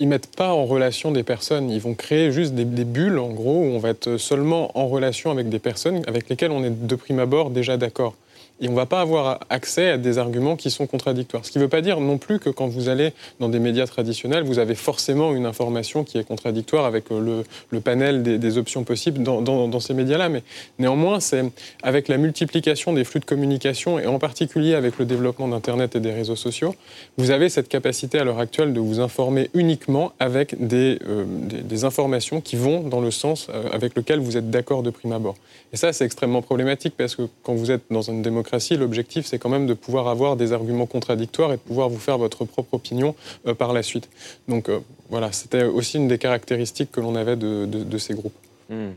ils 0.00 0.08
mettent 0.08 0.34
pas 0.34 0.52
en 0.52 0.64
relation 0.64 1.10
des 1.10 1.22
personnes. 1.22 1.70
Ils 1.70 1.80
vont 1.80 1.94
créer 1.94 2.30
juste 2.32 2.54
des, 2.54 2.64
des, 2.64 2.84
bulles, 2.84 3.18
en 3.18 3.28
gros, 3.28 3.60
où 3.60 3.64
on 3.64 3.78
va 3.78 3.90
être 3.90 4.16
seulement 4.16 4.76
en 4.78 4.88
relation 4.88 5.30
avec 5.30 5.48
des 5.48 5.58
personnes 5.58 6.02
avec 6.06 6.28
lesquelles 6.28 6.50
on 6.50 6.64
est 6.64 6.86
de 6.86 6.94
prime 6.94 7.18
abord 7.18 7.50
déjà 7.50 7.76
d'accord 7.76 8.14
et 8.60 8.68
on 8.68 8.72
ne 8.72 8.76
va 8.76 8.86
pas 8.86 9.00
avoir 9.00 9.40
accès 9.50 9.90
à 9.90 9.98
des 9.98 10.18
arguments 10.18 10.56
qui 10.56 10.70
sont 10.70 10.86
contradictoires. 10.86 11.44
Ce 11.44 11.50
qui 11.50 11.58
ne 11.58 11.64
veut 11.64 11.68
pas 11.68 11.82
dire 11.82 12.00
non 12.00 12.18
plus 12.18 12.38
que 12.38 12.48
quand 12.48 12.66
vous 12.66 12.88
allez 12.88 13.12
dans 13.38 13.48
des 13.48 13.58
médias 13.58 13.86
traditionnels, 13.86 14.44
vous 14.44 14.58
avez 14.58 14.74
forcément 14.74 15.34
une 15.34 15.46
information 15.46 16.04
qui 16.04 16.18
est 16.18 16.24
contradictoire 16.24 16.86
avec 16.86 17.10
euh, 17.10 17.42
le, 17.70 17.80
panel 17.80 18.22
des, 18.22 18.58
options 18.58 18.84
possibles 18.84 19.22
dans, 19.22 19.80
ces 19.80 19.94
médias-là. 19.94 20.28
Mais 20.28 20.42
néanmoins, 20.78 21.20
c'est 21.20 21.44
avec 21.82 22.08
la 22.08 22.16
multiplication 22.16 22.92
des 22.92 23.04
flux 23.04 23.20
de 23.20 23.24
communication, 23.24 23.98
et 23.98 24.06
en 24.06 24.18
particulier 24.18 24.74
avec 24.74 24.98
le 24.98 25.04
développement 25.04 25.48
d'Internet 25.48 25.94
et 25.96 26.00
des 26.00 26.12
réseaux 26.12 26.36
sociaux, 26.36 26.74
vous 27.18 27.30
avez 27.30 27.48
cette 27.48 27.68
capacité 27.68 28.18
à 28.18 28.24
l'heure 28.24 28.38
actuelle 28.38 28.72
de 28.72 28.80
vous 28.80 29.00
informer 29.00 29.50
uniquement 29.54 30.12
avec 30.18 30.66
des, 30.66 30.98
euh, 31.06 31.24
des, 31.26 31.84
informations 31.84 32.40
qui 32.40 32.56
vont 32.56 32.80
dans 32.80 33.00
le 33.00 33.10
sens 33.10 33.48
euh, 33.50 33.68
avec 33.72 33.94
lequel 33.94 34.20
vous 34.20 34.36
êtes 34.36 34.50
d'accord 34.50 34.82
de 34.82 34.90
prime 34.90 35.12
abord. 35.12 35.36
Et 35.72 35.76
ça, 35.76 35.92
c'est 35.92 36.04
extrêmement 36.04 36.42
problématique 36.42 36.94
parce 36.96 37.16
que 37.16 37.22
quand 37.42 37.54
vous 37.54 37.70
êtes 37.70 37.82
dans 37.90 38.02
une 38.02 38.22
démocratie, 38.22 38.76
l'objectif, 38.76 39.26
c'est 39.26 39.38
quand 39.38 39.48
même 39.48 39.66
de 39.66 39.74
pouvoir 39.74 40.08
avoir 40.08 40.36
des 40.36 40.52
arguments 40.52 40.86
contradictoires 40.86 41.52
et 41.52 41.56
de 41.56 41.60
pouvoir 41.60 41.88
vous 41.88 41.98
faire 41.98 42.18
votre 42.18 42.44
propre 42.44 42.74
opinion 42.74 43.14
euh, 43.46 43.54
par 43.54 43.72
la 43.72 43.82
suite. 43.82 44.08
Donc 44.48 44.68
euh, 44.68 44.78
voilà, 45.10 45.32
c'était 45.32 45.64
aussi 45.64 45.96
une 45.96 46.08
des 46.08 46.18
caractéristiques 46.18 46.92
que 46.92 47.00
l'on 47.00 47.16
avait 47.16 47.36
de, 47.36 47.98
ces 47.98 48.14
groupes. 48.14 48.34
Hmm. 48.68 48.90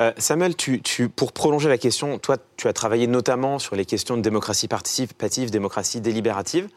Euh, 0.00 0.12
Samuel, 0.18 0.56
tu, 0.56 1.08
pour 1.08 1.32
prolonger 1.32 1.68
la 1.68 1.78
question, 1.78 2.18
toi, 2.18 2.36
tu 2.56 2.68
as 2.68 2.72
travaillé 2.72 3.06
notamment 3.06 3.58
sur 3.58 3.76
les 3.76 3.84
questions 3.84 4.16
de 4.16 4.22
démocratie 4.22 4.68
participative, 4.68 5.50
démocratie 5.50 6.00
délibérative. 6.00 6.68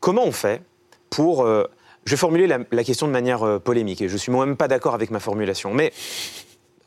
Comment 0.00 0.24
on 0.24 0.32
fait 0.32 0.62
pour... 1.10 1.46
Je 1.46 2.12
vais 2.12 2.16
formuler 2.16 2.46
la, 2.46 2.84
question 2.84 3.06
de 3.06 3.12
manière 3.12 3.60
polémique, 3.60 4.00
et 4.00 4.08
je 4.08 4.16
suis 4.16 4.32
moi-même 4.32 4.56
pas 4.56 4.68
d'accord 4.68 4.94
avec 4.94 5.10
ma 5.10 5.20
formulation, 5.20 5.74
mais 5.74 5.92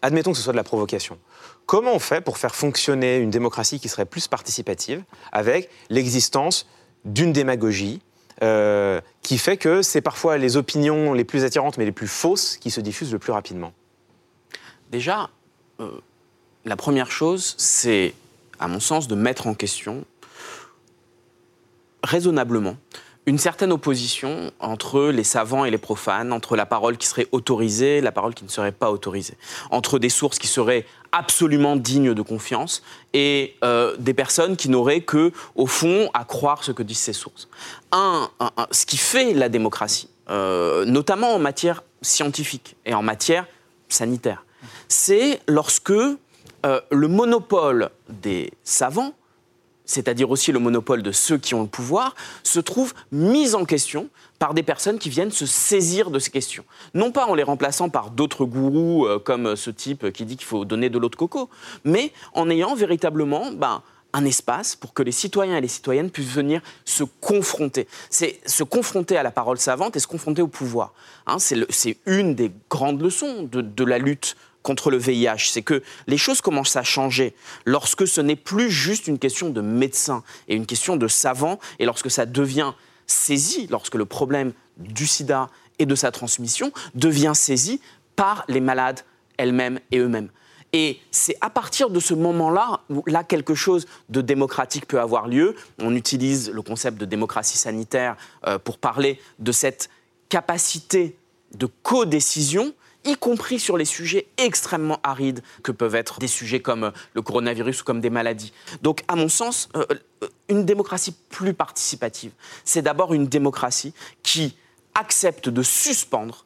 admettons 0.01 0.31
que 0.31 0.37
ce 0.37 0.43
soit 0.43 0.53
de 0.53 0.57
la 0.57 0.63
provocation. 0.63 1.17
Comment 1.65 1.93
on 1.93 1.99
fait 1.99 2.21
pour 2.21 2.37
faire 2.37 2.55
fonctionner 2.55 3.17
une 3.17 3.29
démocratie 3.29 3.79
qui 3.79 3.89
serait 3.89 4.05
plus 4.05 4.27
participative 4.27 5.03
avec 5.31 5.69
l'existence 5.89 6.67
d'une 7.05 7.31
démagogie 7.31 8.01
qui 9.21 9.37
fait 9.37 9.57
que 9.57 9.83
c'est 9.83 10.01
parfois 10.01 10.39
les 10.39 10.57
opinions 10.57 11.13
les 11.13 11.23
plus 11.23 11.43
attirantes 11.43 11.77
mais 11.77 11.85
les 11.85 11.91
plus 11.91 12.07
fausses 12.07 12.57
qui 12.57 12.71
se 12.71 12.81
diffusent 12.81 13.13
le 13.13 13.19
plus 13.19 13.31
rapidement? 13.31 13.71
Déjà, 14.91 15.29
euh, 15.79 15.89
la 16.65 16.75
première 16.75 17.11
chose, 17.11 17.55
c'est, 17.57 18.13
à 18.59 18.67
mon 18.67 18.81
sens, 18.81 19.07
de 19.07 19.15
mettre 19.15 19.47
en 19.47 19.53
question 19.53 20.03
raisonnablement 22.03 22.75
une 23.27 23.37
certaine 23.37 23.71
opposition 23.71 24.51
entre 24.59 25.09
les 25.09 25.23
savants 25.23 25.63
et 25.63 25.71
les 25.71 25.77
profanes, 25.77 26.33
entre 26.33 26.55
la 26.55 26.65
parole 26.65 26.97
qui 26.97 27.07
serait 27.07 27.27
autorisée 27.31 27.97
et 27.97 28.01
la 28.01 28.11
parole 28.11 28.33
qui 28.33 28.43
ne 28.43 28.49
serait 28.49 28.71
pas 28.71 28.91
autorisée, 28.91 29.37
entre 29.69 29.99
des 29.99 30.09
sources 30.09 30.39
qui 30.39 30.47
seraient 30.47 30.85
absolument 31.11 31.75
dignes 31.75 32.13
de 32.13 32.21
confiance 32.21 32.81
et 33.13 33.55
euh, 33.63 33.95
des 33.99 34.13
personnes 34.13 34.55
qui 34.55 34.69
n'auraient 34.69 35.01
que, 35.01 35.31
au 35.55 35.67
fond, 35.67 36.09
à 36.13 36.25
croire 36.25 36.63
ce 36.63 36.71
que 36.71 36.81
disent 36.81 36.99
ces 36.99 37.13
sources. 37.13 37.47
Un, 37.91 38.29
ce 38.71 38.85
qui 38.85 38.97
fait 38.97 39.33
la 39.33 39.49
démocratie, 39.49 40.09
euh, 40.29 40.85
notamment 40.85 41.35
en 41.35 41.39
matière 41.39 41.83
scientifique 42.01 42.75
et 42.85 42.93
en 42.95 43.03
matière 43.03 43.45
sanitaire, 43.87 44.45
c'est 44.87 45.39
lorsque 45.47 45.91
euh, 45.91 46.81
le 46.91 47.07
monopole 47.07 47.89
des 48.09 48.51
savants, 48.63 49.13
c'est-à-dire 49.91 50.31
aussi 50.31 50.51
le 50.51 50.59
monopole 50.59 51.03
de 51.03 51.11
ceux 51.11 51.37
qui 51.37 51.53
ont 51.53 51.61
le 51.61 51.67
pouvoir, 51.67 52.15
se 52.43 52.59
trouve 52.59 52.93
mis 53.11 53.53
en 53.55 53.65
question 53.65 54.09
par 54.39 54.53
des 54.53 54.63
personnes 54.63 54.97
qui 54.97 55.09
viennent 55.09 55.31
se 55.31 55.45
saisir 55.45 56.09
de 56.09 56.17
ces 56.17 56.31
questions. 56.31 56.63
Non 56.93 57.11
pas 57.11 57.25
en 57.27 57.35
les 57.35 57.43
remplaçant 57.43 57.89
par 57.89 58.09
d'autres 58.09 58.45
gourous 58.45 59.05
euh, 59.05 59.19
comme 59.19 59.55
ce 59.55 59.69
type 59.69 60.11
qui 60.11 60.25
dit 60.25 60.37
qu'il 60.37 60.47
faut 60.47 60.65
donner 60.65 60.89
de 60.89 60.97
l'eau 60.97 61.09
de 61.09 61.15
coco, 61.15 61.49
mais 61.83 62.11
en 62.33 62.49
ayant 62.49 62.73
véritablement 62.73 63.51
ben, 63.51 63.83
un 64.13 64.25
espace 64.25 64.75
pour 64.75 64.93
que 64.93 65.03
les 65.03 65.11
citoyens 65.11 65.57
et 65.57 65.61
les 65.61 65.67
citoyennes 65.67 66.09
puissent 66.09 66.33
venir 66.33 66.61
se 66.85 67.03
confronter. 67.03 67.87
C'est 68.09 68.39
se 68.45 68.63
confronter 68.63 69.17
à 69.17 69.23
la 69.23 69.31
parole 69.31 69.57
savante 69.57 69.95
et 69.95 69.99
se 69.99 70.07
confronter 70.07 70.41
au 70.41 70.47
pouvoir. 70.47 70.93
Hein, 71.27 71.37
c'est 71.39 71.97
une 72.05 72.35
des 72.35 72.51
grandes 72.69 73.01
leçons 73.01 73.47
de 73.51 73.83
la 73.83 73.97
lutte 73.97 74.35
contre 74.63 74.91
le 74.91 74.97
VIH, 74.97 75.49
c'est 75.51 75.61
que 75.61 75.81
les 76.07 76.17
choses 76.17 76.41
commencent 76.41 76.75
à 76.75 76.83
changer 76.83 77.35
lorsque 77.65 78.07
ce 78.07 78.21
n'est 78.21 78.35
plus 78.35 78.69
juste 78.69 79.07
une 79.07 79.19
question 79.19 79.49
de 79.49 79.61
médecin 79.61 80.23
et 80.47 80.55
une 80.55 80.65
question 80.65 80.95
de 80.95 81.07
savant, 81.07 81.59
et 81.79 81.85
lorsque 81.85 82.11
ça 82.11 82.25
devient 82.25 82.73
saisi, 83.07 83.67
lorsque 83.69 83.95
le 83.95 84.05
problème 84.05 84.53
du 84.77 85.07
sida 85.07 85.49
et 85.79 85.85
de 85.85 85.95
sa 85.95 86.11
transmission 86.11 86.71
devient 86.95 87.33
saisi 87.35 87.81
par 88.15 88.45
les 88.47 88.61
malades 88.61 89.01
elles-mêmes 89.37 89.79
et 89.91 89.97
eux-mêmes. 89.97 90.29
Et 90.73 90.99
c'est 91.11 91.35
à 91.41 91.49
partir 91.49 91.89
de 91.89 91.99
ce 91.99 92.13
moment-là 92.13 92.81
où 92.89 93.03
là 93.07 93.23
quelque 93.23 93.55
chose 93.55 93.87
de 94.09 94.21
démocratique 94.21 94.87
peut 94.87 95.01
avoir 95.01 95.27
lieu. 95.27 95.55
On 95.79 95.95
utilise 95.95 96.49
le 96.49 96.61
concept 96.61 96.97
de 96.97 97.05
démocratie 97.05 97.57
sanitaire 97.57 98.15
euh, 98.47 98.57
pour 98.57 98.77
parler 98.77 99.19
de 99.39 99.51
cette 99.51 99.89
capacité 100.29 101.17
de 101.55 101.67
codécision 101.83 102.73
y 103.05 103.15
compris 103.15 103.59
sur 103.59 103.77
les 103.77 103.85
sujets 103.85 104.27
extrêmement 104.37 104.99
arides 105.03 105.41
que 105.63 105.71
peuvent 105.71 105.95
être 105.95 106.19
des 106.19 106.27
sujets 106.27 106.59
comme 106.59 106.85
euh, 106.85 106.91
le 107.13 107.21
coronavirus 107.21 107.81
ou 107.81 107.83
comme 107.83 108.01
des 108.01 108.09
maladies. 108.09 108.53
Donc, 108.81 109.03
à 109.07 109.15
mon 109.15 109.29
sens, 109.29 109.69
euh, 109.75 109.85
euh, 110.23 110.27
une 110.49 110.65
démocratie 110.65 111.15
plus 111.29 111.53
participative, 111.53 112.31
c'est 112.63 112.81
d'abord 112.81 113.13
une 113.13 113.27
démocratie 113.27 113.93
qui 114.23 114.55
accepte 114.95 115.49
de 115.49 115.63
suspendre 115.63 116.45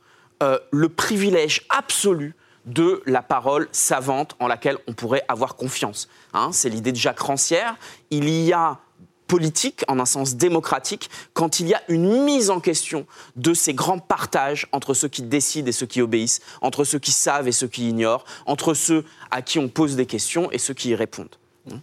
le 0.71 0.89
privilège 0.89 1.65
absolu 1.69 2.35
de 2.65 3.01
la 3.05 3.23
parole 3.23 3.67
savante 3.71 4.35
en 4.39 4.47
laquelle 4.47 4.77
on 4.87 4.93
pourrait 4.93 5.23
avoir 5.27 5.55
confiance. 5.55 6.07
Hein. 6.33 6.51
c'est 6.51 6.69
l'idée 6.69 6.91
de 6.91 6.97
Jacques 6.97 7.21
Rancière. 7.21 7.77
Il 8.11 8.29
y 8.29 8.53
a 8.53 8.79
politique, 9.27 9.83
en 9.87 9.99
un 9.99 10.05
sens 10.05 10.35
démocratique, 10.35 11.09
quand 11.33 11.59
il 11.59 11.67
y 11.67 11.73
a 11.73 11.81
une 11.87 12.23
mise 12.23 12.49
en 12.49 12.59
question 12.59 13.05
de 13.35 13.53
ces 13.53 13.73
grands 13.73 13.99
partages 13.99 14.67
entre 14.71 14.93
ceux 14.93 15.07
qui 15.07 15.21
décident 15.21 15.67
et 15.67 15.71
ceux 15.71 15.85
qui 15.85 16.01
obéissent, 16.01 16.41
entre 16.61 16.83
ceux 16.83 16.99
qui 16.99 17.11
savent 17.11 17.47
et 17.47 17.51
ceux 17.51 17.67
qui 17.67 17.89
ignorent, 17.89 18.25
entre 18.45 18.73
ceux 18.73 19.05
à 19.31 19.41
qui 19.41 19.59
on 19.59 19.67
pose 19.67 19.95
des 19.95 20.05
questions 20.05 20.51
et 20.51 20.57
ceux 20.57 20.73
qui 20.73 20.89
y 20.89 20.95
répondent. 20.95 21.35
Hmm. 21.65 21.79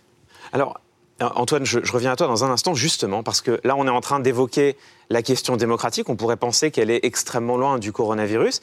Alors, 0.52 0.80
Antoine, 1.20 1.64
je, 1.64 1.78
reviens 1.92 2.12
à 2.12 2.16
toi 2.16 2.26
dans 2.26 2.44
un 2.44 2.50
instant, 2.50 2.74
justement, 2.74 3.22
parce 3.22 3.40
que 3.40 3.60
là, 3.64 3.76
on 3.76 3.86
est 3.86 3.90
en 3.90 4.00
train 4.00 4.20
d'évoquer 4.20 4.76
la 5.10 5.22
question 5.22 5.56
démocratique. 5.56 6.08
On 6.08 6.16
pourrait 6.16 6.36
penser 6.36 6.70
qu'elle 6.70 6.90
est 6.90 7.04
extrêmement 7.04 7.56
loin 7.56 7.78
du 7.78 7.92
coronavirus. 7.92 8.60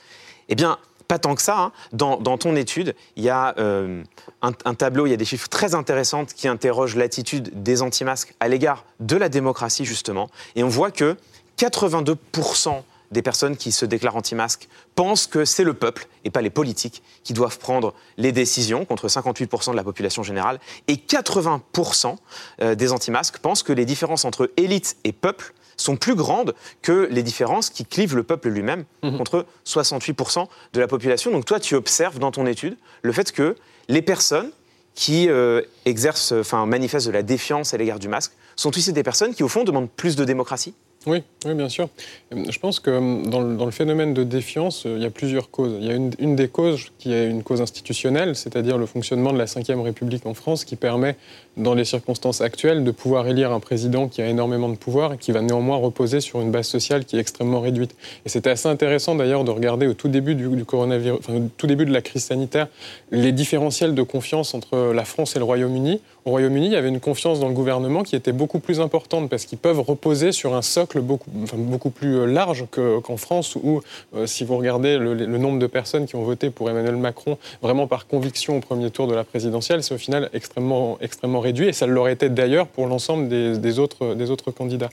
Eh 0.50 0.56
bien, 0.56 0.78
pas 1.10 1.20
tant 1.20 1.36
que 1.36 1.42
ça. 1.42 1.58
Hein. 1.58 1.72
Dans, 1.92 2.38
ton 2.38 2.56
étude, 2.56 2.96
il 3.18 3.24
y 3.24 3.30
a 3.30 3.56
euh, 3.58 4.04
un, 4.42 4.74
tableau, 4.76 5.08
il 5.08 5.10
y 5.10 5.14
a 5.14 5.18
des 5.18 5.26
chiffres 5.26 5.50
très 5.50 5.76
intéressants 5.76 6.24
qui 6.24 6.48
interrogent 6.48 6.96
l'attitude 6.96 7.64
des 7.64 7.82
anti-masques 7.82 8.36
à 8.40 8.48
l'égard 8.48 8.86
de 9.02 9.18
la 9.18 9.28
démocratie, 9.28 9.86
justement. 9.86 10.30
Et 10.56 10.64
on 10.64 10.70
voit 10.70 10.92
que 10.92 11.18
82% 11.58 12.84
des 13.12 13.24
personnes 13.24 13.58
qui 13.58 13.72
se 13.72 13.86
déclarent 13.86 14.18
anti-masques 14.18 14.70
pensent 14.94 15.26
que 15.26 15.46
c'est 15.46 15.64
le 15.64 15.74
peuple 15.74 16.08
et 16.26 16.30
pas 16.30 16.42
les 16.42 16.52
politiques 16.52 17.02
qui 17.24 17.34
doivent 17.34 17.58
prendre 17.58 17.96
les 18.18 18.32
décisions, 18.32 18.86
contre 18.86 19.08
58% 19.08 19.72
de 19.72 19.76
la 19.76 19.84
population 19.84 20.22
générale. 20.22 20.60
Et 20.88 20.94
80% 20.94 22.18
euh, 22.62 22.76
des 22.76 22.92
anti-masques 22.92 23.40
pensent 23.40 23.64
que 23.64 23.74
les 23.74 23.86
différences 23.86 24.26
entre 24.26 24.52
élite 24.58 24.96
et 25.04 25.12
peuple 25.12 25.56
sont 25.82 25.96
plus 25.96 26.16
grandes 26.16 26.54
que 26.82 27.08
les 27.12 27.24
différences 27.24 27.70
qui 27.70 27.86
clivent 27.86 28.16
le 28.16 28.24
peuple 28.24 28.50
lui-même, 28.50 28.86
mhm. 29.04 29.18
contre 29.18 29.46
68% 29.66 30.48
de 30.74 30.80
la 30.80 30.88
population. 30.88 31.32
Donc 31.32 31.46
toi, 31.46 31.60
tu 31.60 31.76
observes 31.76 32.20
dans 32.20 32.32
ton 32.32 32.46
étude 32.46 32.78
le 33.02 33.12
fait 33.12 33.32
que 33.32 33.56
les 33.88 34.02
personnes 34.02 34.52
qui 34.96 35.30
euh, 35.30 35.62
exercent, 35.86 36.34
enfin 36.34 36.66
manifestent 36.66 37.08
de 37.08 37.12
la 37.12 37.24
défiance 37.24 37.74
à 37.74 37.78
l'égard 37.78 38.00
du 38.00 38.08
masque 38.08 38.34
sont 38.56 38.76
aussi 38.78 38.92
des 38.92 39.04
personnes 39.04 39.34
qui, 39.34 39.44
au 39.44 39.48
fond, 39.48 39.64
demandent 39.64 39.90
plus 39.90 40.16
de 40.16 40.26
démocratie 40.26 40.74
oui, 41.06 41.24
oui, 41.46 41.54
bien 41.54 41.70
sûr. 41.70 41.88
Je 42.32 42.60
pense 42.60 42.82
que 42.82 42.92
hum, 42.92 43.28
dans 43.30 43.66
le, 43.66 43.72
phénomène 43.72 44.14
de 44.14 44.26
défiance, 44.26 44.86
euh, 44.86 44.96
il 44.98 45.04
y 45.04 45.06
a 45.06 45.10
plusieurs 45.10 45.50
causes. 45.50 45.78
Il 45.80 45.88
y 45.88 45.92
a 45.92 45.96
une, 45.96 46.36
des 46.36 46.50
causes 46.50 46.92
qui 46.98 47.14
est 47.14 47.30
une 47.30 47.42
cause 47.42 47.62
institutionnelle, 47.62 48.36
c'est-à-dire 48.36 48.78
le 48.78 48.86
fonctionnement 48.86 49.32
de 49.32 49.38
la 49.38 49.46
Ve 49.46 49.82
République 49.82 50.26
en 50.26 50.34
France, 50.34 50.66
qui 50.66 50.76
permet, 50.76 51.16
dans 51.56 51.74
les 51.74 51.86
circonstances 51.86 52.42
actuelles, 52.42 52.84
de 52.84 52.92
pouvoir 52.92 53.28
élire 53.28 53.54
un 53.54 53.62
président 53.62 54.10
qui 54.10 54.22
a 54.22 54.28
énormément 54.28 54.68
de 54.68 54.76
pouvoir 54.76 55.14
et 55.14 55.18
qui 55.18 55.32
va 55.32 55.42
néanmoins 55.42 55.78
reposer 55.78 56.20
sur 56.20 56.42
une 56.42 56.52
base 56.52 56.68
sociale 56.68 57.06
qui 57.06 57.16
est 57.16 57.20
extrêmement 57.20 57.62
réduite. 57.62 57.96
Et 58.26 58.30
c'était 58.30 58.50
assez 58.50 58.68
intéressant 58.68 59.16
d'ailleurs 59.16 59.46
de 59.46 59.52
regarder 59.52 59.88
au 59.88 59.94
tout 59.94 60.10
début 60.10 60.36
du, 60.36 60.66
coronavirus, 60.66 61.20
au 61.30 61.50
tout 61.56 61.68
début 61.68 61.86
de 61.86 61.94
la 61.94 62.02
crise 62.02 62.26
sanitaire, 62.26 62.68
les 63.12 63.32
différentiels 63.32 63.96
de 63.96 64.04
confiance 64.04 64.54
entre 64.54 64.92
la 64.94 65.06
France 65.06 65.38
et 65.38 65.40
le 65.40 65.46
Royaume-Uni. 65.46 66.02
Au 66.30 66.34
Royaume-Uni, 66.34 66.68
il 66.68 66.74
y 66.74 66.76
avait 66.76 66.90
une 66.90 67.00
confiance 67.00 67.40
dans 67.40 67.48
le 67.48 67.56
gouvernement 67.56 68.04
qui 68.04 68.16
était 68.16 68.34
beaucoup 68.34 68.60
plus 68.60 68.82
importante 68.82 69.32
parce 69.32 69.46
qu'ils 69.46 69.58
peuvent 69.58 69.80
reposer 69.80 70.32
sur 70.32 70.54
un 70.54 70.62
socle 70.62 71.02
beaucoup, 71.02 71.32
beaucoup 71.32 71.90
plus 71.90 72.18
euh, 72.18 72.26
large 72.28 72.66
qu'en 72.70 73.18
France 73.18 73.56
où, 73.56 73.82
euh, 74.16 74.28
si 74.28 74.44
vous 74.44 74.56
regardez 74.56 75.00
le, 75.00 75.16
nombre 75.40 75.58
de 75.58 75.66
personnes 75.66 76.06
qui 76.06 76.16
ont 76.16 76.22
voté 76.22 76.52
pour 76.52 76.70
Emmanuel 76.70 76.98
Macron 76.98 77.40
vraiment 77.64 77.88
par 77.88 78.06
conviction 78.06 78.58
au 78.58 78.60
premier 78.60 78.92
tour 78.92 79.08
de 79.08 79.16
la 79.16 79.24
présidentielle, 79.24 79.82
c'est 79.82 79.96
au 79.96 79.98
final 79.98 80.30
extrêmement, 80.32 81.00
extrêmement 81.02 81.40
réduit 81.40 81.68
et 81.68 81.74
ça 81.74 81.88
l'aurait 81.88 82.14
été 82.14 82.30
d'ailleurs 82.30 82.68
pour 82.68 82.86
l'ensemble 82.86 83.28
des, 83.28 83.80
autres, 83.80 84.14
des 84.14 84.30
autres 84.30 84.52
candidats. 84.52 84.92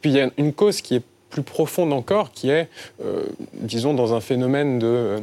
Puis 0.00 0.10
il 0.10 0.16
y 0.16 0.20
a 0.20 0.30
une 0.36 0.52
cause 0.52 0.80
qui 0.80 0.96
est 0.96 1.02
plus 1.30 1.42
profonde 1.42 1.92
encore, 1.92 2.32
qui 2.32 2.50
est, 2.50 2.68
euh, 3.04 3.22
disons, 3.54 3.94
dans 3.94 4.14
un 4.14 4.20
phénomène 4.20 4.80
de, 4.80 5.18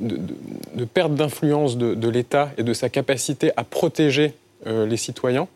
de, 0.00 0.84
perte 0.84 1.14
d'influence 1.14 1.78
de, 1.78 2.08
l'État 2.08 2.50
et 2.58 2.62
de 2.62 2.72
sa 2.72 2.88
capacité 2.88 3.52
à 3.56 3.62
protéger 3.62 4.34
les 4.66 4.96
citoyens, 4.96 5.48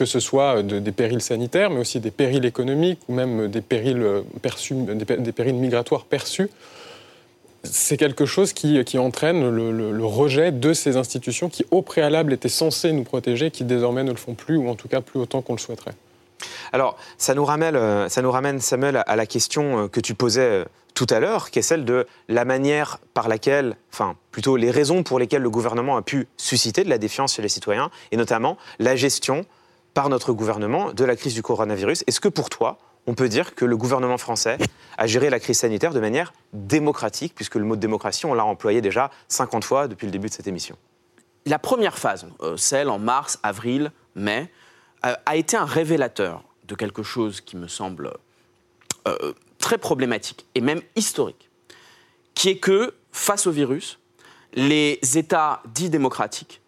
que 0.00 0.06
ce 0.06 0.18
soit 0.18 0.62
des 0.62 0.92
périls 0.92 1.20
sanitaires, 1.20 1.68
mais 1.68 1.80
aussi 1.80 2.00
des 2.00 2.10
périls 2.10 2.46
économiques 2.46 3.00
ou 3.08 3.12
même 3.12 3.48
des 3.48 3.60
périls, 3.60 4.02
euh, 4.02 4.22
perçus, 4.40 4.74
des, 4.74 5.32
périls 5.32 5.54
migratoires 5.54 6.04
perçus. 6.04 6.48
C'est 7.64 7.98
quelque 7.98 8.24
chose 8.24 8.54
qui, 8.54 8.98
entraîne 8.98 9.46
le, 9.50 10.06
rejet 10.06 10.52
de 10.52 10.72
ces 10.72 10.96
institutions 10.96 11.50
qui, 11.50 11.66
au 11.70 11.82
préalable, 11.82 12.32
étaient 12.32 12.48
censées 12.48 12.92
nous 12.92 13.04
protéger, 13.04 13.50
qui 13.50 13.64
désormais 13.64 14.02
ne 14.02 14.10
le 14.10 14.16
font 14.16 14.32
plus, 14.32 14.56
ou 14.56 14.70
en 14.70 14.74
tout 14.74 14.88
cas 14.88 15.02
plus 15.02 15.20
autant 15.20 15.42
qu'on 15.42 15.52
le 15.52 15.58
souhaiterait. 15.58 15.92
Alors, 16.72 16.96
ça 17.18 17.34
nous 17.34 17.44
ramène, 17.44 17.76
euh, 17.76 18.08
ça 18.08 18.22
nous 18.22 18.30
ramène 18.30 18.60
Samuel, 18.60 19.04
à 19.06 19.16
la 19.16 19.26
question 19.26 19.88
que 19.88 20.00
tu 20.00 20.14
posais 20.14 20.64
tout 21.00 21.14
à 21.14 21.18
l'heure, 21.18 21.50
qui 21.50 21.58
est 21.58 21.62
celle 21.62 21.86
de 21.86 22.06
la 22.28 22.44
manière 22.44 22.98
par 23.14 23.26
laquelle, 23.26 23.78
enfin 23.90 24.16
plutôt 24.32 24.58
les 24.58 24.70
raisons 24.70 25.02
pour 25.02 25.18
lesquelles 25.18 25.40
le 25.40 25.48
gouvernement 25.48 25.96
a 25.96 26.02
pu 26.02 26.28
susciter 26.36 26.84
de 26.84 26.90
la 26.90 26.98
défiance 26.98 27.36
chez 27.36 27.40
les 27.40 27.48
citoyens, 27.48 27.90
et 28.12 28.18
notamment 28.18 28.58
la 28.78 28.96
gestion 28.96 29.46
par 29.94 30.10
notre 30.10 30.34
gouvernement 30.34 30.92
de 30.92 31.02
la 31.06 31.16
crise 31.16 31.32
du 31.32 31.40
coronavirus. 31.40 32.04
Est-ce 32.06 32.20
que 32.20 32.28
pour 32.28 32.50
toi, 32.50 32.76
on 33.06 33.14
peut 33.14 33.30
dire 33.30 33.54
que 33.54 33.64
le 33.64 33.78
gouvernement 33.78 34.18
français 34.18 34.58
a 34.98 35.06
géré 35.06 35.30
la 35.30 35.40
crise 35.40 35.60
sanitaire 35.60 35.94
de 35.94 36.00
manière 36.00 36.34
démocratique, 36.52 37.34
puisque 37.34 37.54
le 37.54 37.64
mot 37.64 37.76
de 37.76 37.80
démocratie, 37.80 38.26
on 38.26 38.34
l'a 38.34 38.44
employé 38.44 38.82
déjà 38.82 39.10
50 39.28 39.64
fois 39.64 39.88
depuis 39.88 40.04
le 40.04 40.12
début 40.12 40.28
de 40.28 40.34
cette 40.34 40.48
émission? 40.48 40.76
La 41.46 41.58
première 41.58 41.96
phase, 41.96 42.26
euh, 42.42 42.58
celle 42.58 42.90
en 42.90 42.98
mars, 42.98 43.38
avril, 43.42 43.90
mai, 44.16 44.52
euh, 45.06 45.14
a 45.24 45.36
été 45.36 45.56
un 45.56 45.64
révélateur 45.64 46.44
de 46.64 46.74
quelque 46.74 47.02
chose 47.02 47.40
qui 47.40 47.56
me 47.56 47.68
semble 47.68 48.12
euh, 49.08 49.32
très 49.60 49.78
problématique 49.78 50.46
et 50.56 50.60
même 50.60 50.82
historique, 50.96 51.48
qui 52.34 52.48
est 52.48 52.58
que 52.58 52.94
face 53.12 53.46
au 53.46 53.52
virus, 53.52 54.00
les 54.54 54.98
États 55.14 55.62
dits 55.72 55.90
démocratiques 55.90 56.60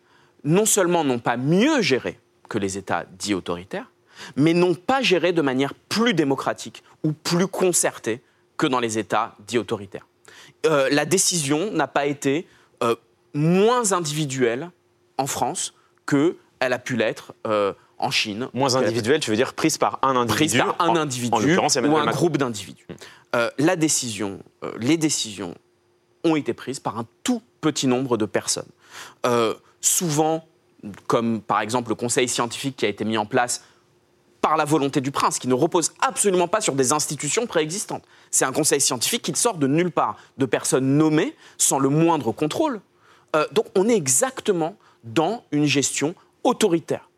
non 0.44 0.66
seulement 0.66 1.04
n'ont 1.04 1.18
pas 1.18 1.36
mieux 1.36 1.82
géré 1.82 2.18
que 2.48 2.58
les 2.58 2.78
États 2.78 3.04
dits 3.18 3.34
autoritaires, 3.34 3.90
mais 4.36 4.54
n'ont 4.54 4.74
pas 4.74 5.02
géré 5.02 5.32
de 5.32 5.42
manière 5.42 5.74
plus 5.74 6.14
démocratique 6.14 6.82
ou 7.02 7.12
plus 7.12 7.46
concertée 7.46 8.22
que 8.56 8.66
dans 8.66 8.80
les 8.80 8.98
États 8.98 9.34
dits 9.46 9.58
autoritaires. 9.58 10.06
Euh, 10.66 10.88
la 10.90 11.04
décision 11.04 11.70
n'a 11.72 11.88
pas 11.88 12.06
été 12.06 12.46
euh, 12.82 12.94
moins 13.34 13.92
individuelle 13.92 14.70
en 15.18 15.26
France 15.26 15.74
qu'elle 16.06 16.36
a 16.72 16.78
pu 16.78 16.96
l'être 16.96 17.34
euh, 17.46 17.72
en 18.02 18.10
Chine. 18.10 18.48
Moins 18.52 18.74
individuelle, 18.74 19.20
tu 19.20 19.30
veux 19.30 19.36
dire 19.36 19.54
prise 19.54 19.78
par 19.78 19.98
un 20.02 20.16
individu 20.16 20.34
Prise 20.34 20.56
par 20.56 20.76
un 20.80 20.96
individu 20.96 21.56
ou 21.56 21.96
un 21.96 22.06
groupe 22.06 22.36
d'individus. 22.36 22.86
Hmm. 23.34 23.38
la 23.58 23.76
décision, 23.76 24.40
les 24.78 24.96
décisions 24.96 25.54
ont 26.24 26.36
été 26.36 26.52
prises 26.52 26.80
par 26.80 26.98
un 26.98 27.06
tout 27.24 27.42
petit 27.60 27.86
nombre 27.86 28.16
de 28.16 28.26
personnes. 28.26 28.68
souvent, 29.80 30.44
comme 31.06 31.40
par 31.40 31.60
exemple 31.60 31.90
le 31.90 31.94
conseil 31.94 32.28
scientifique 32.28 32.76
qui 32.76 32.86
a 32.86 32.88
été 32.88 33.04
mis 33.04 33.16
en 33.16 33.26
place 33.26 33.62
par 34.42 34.56
la 34.56 34.64
volonté 34.64 35.00
du 35.00 35.12
prince, 35.12 35.38
qui 35.38 35.48
ne 35.48 35.54
repose 35.54 35.92
absolument 36.00 36.48
pas 36.48 36.60
sur 36.60 36.74
des 36.74 36.92
institutions 36.92 37.46
préexistantes. 37.46 38.02
C'est 38.30 38.44
un 38.44 38.52
conseil 38.52 38.80
scientifique 38.80 39.22
qui 39.22 39.34
sort 39.36 39.56
de 39.56 39.68
nulle 39.68 39.92
part, 39.92 40.16
de 40.36 40.46
personnes 40.46 40.98
nommées 40.98 41.34
sans 41.56 41.78
le 41.78 41.88
moindre 41.88 42.32
contrôle. 42.32 42.80
Euh, 43.36 43.46
donc 43.52 43.66
on 43.76 43.88
est 43.88 43.96
exactement 43.96 44.76
dans 45.04 45.44
une 45.52 45.64
gestion 45.64 46.14
autoritaire 46.42 47.08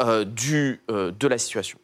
euh, 0.00 0.24
du, 0.24 0.80
euh, 0.90 1.12
de 1.18 1.28
la 1.28 1.38
situation. 1.38 1.78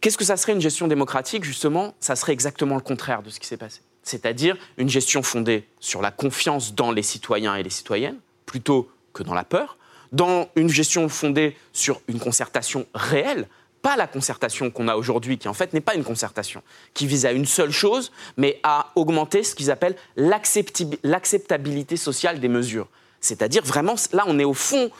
Qu'est-ce 0.00 0.18
que 0.18 0.24
ça 0.24 0.36
serait 0.36 0.52
une 0.52 0.60
gestion 0.60 0.86
démocratique 0.86 1.44
Justement, 1.44 1.94
ça 1.98 2.16
serait 2.16 2.32
exactement 2.32 2.76
le 2.76 2.80
contraire 2.80 3.22
de 3.22 3.30
ce 3.30 3.40
qui 3.40 3.46
s'est 3.46 3.56
passé. 3.56 3.80
C'est-à-dire 4.02 4.56
une 4.76 4.88
gestion 4.88 5.22
fondée 5.22 5.68
sur 5.80 6.00
la 6.00 6.10
confiance 6.10 6.74
dans 6.74 6.92
les 6.92 7.02
citoyens 7.02 7.56
et 7.56 7.62
les 7.62 7.70
citoyennes, 7.70 8.18
plutôt 8.46 8.88
que 9.12 9.22
dans 9.22 9.34
la 9.34 9.44
peur, 9.44 9.76
dans 10.12 10.48
une 10.56 10.68
gestion 10.68 11.08
fondée 11.08 11.56
sur 11.72 12.00
une 12.08 12.18
concertation 12.18 12.86
réelle, 12.94 13.48
pas 13.82 13.96
la 13.96 14.06
concertation 14.06 14.70
qu'on 14.70 14.88
a 14.88 14.96
aujourd'hui, 14.96 15.38
qui 15.38 15.48
en 15.48 15.54
fait 15.54 15.72
n'est 15.72 15.80
pas 15.80 15.94
une 15.94 16.04
concertation, 16.04 16.62
qui 16.94 17.06
vise 17.06 17.26
à 17.26 17.32
une 17.32 17.44
seule 17.44 17.70
chose, 17.70 18.12
mais 18.36 18.60
à 18.62 18.90
augmenter 18.96 19.42
ce 19.42 19.54
qu'ils 19.54 19.70
appellent 19.70 19.96
l'acceptabilité 20.16 21.96
sociale 21.96 22.40
des 22.40 22.48
mesures. 22.48 22.88
C'est-à-dire 23.20 23.64
vraiment, 23.64 23.94
là, 24.12 24.24
on 24.26 24.38
est 24.38 24.44
au 24.44 24.54
fond 24.54 24.90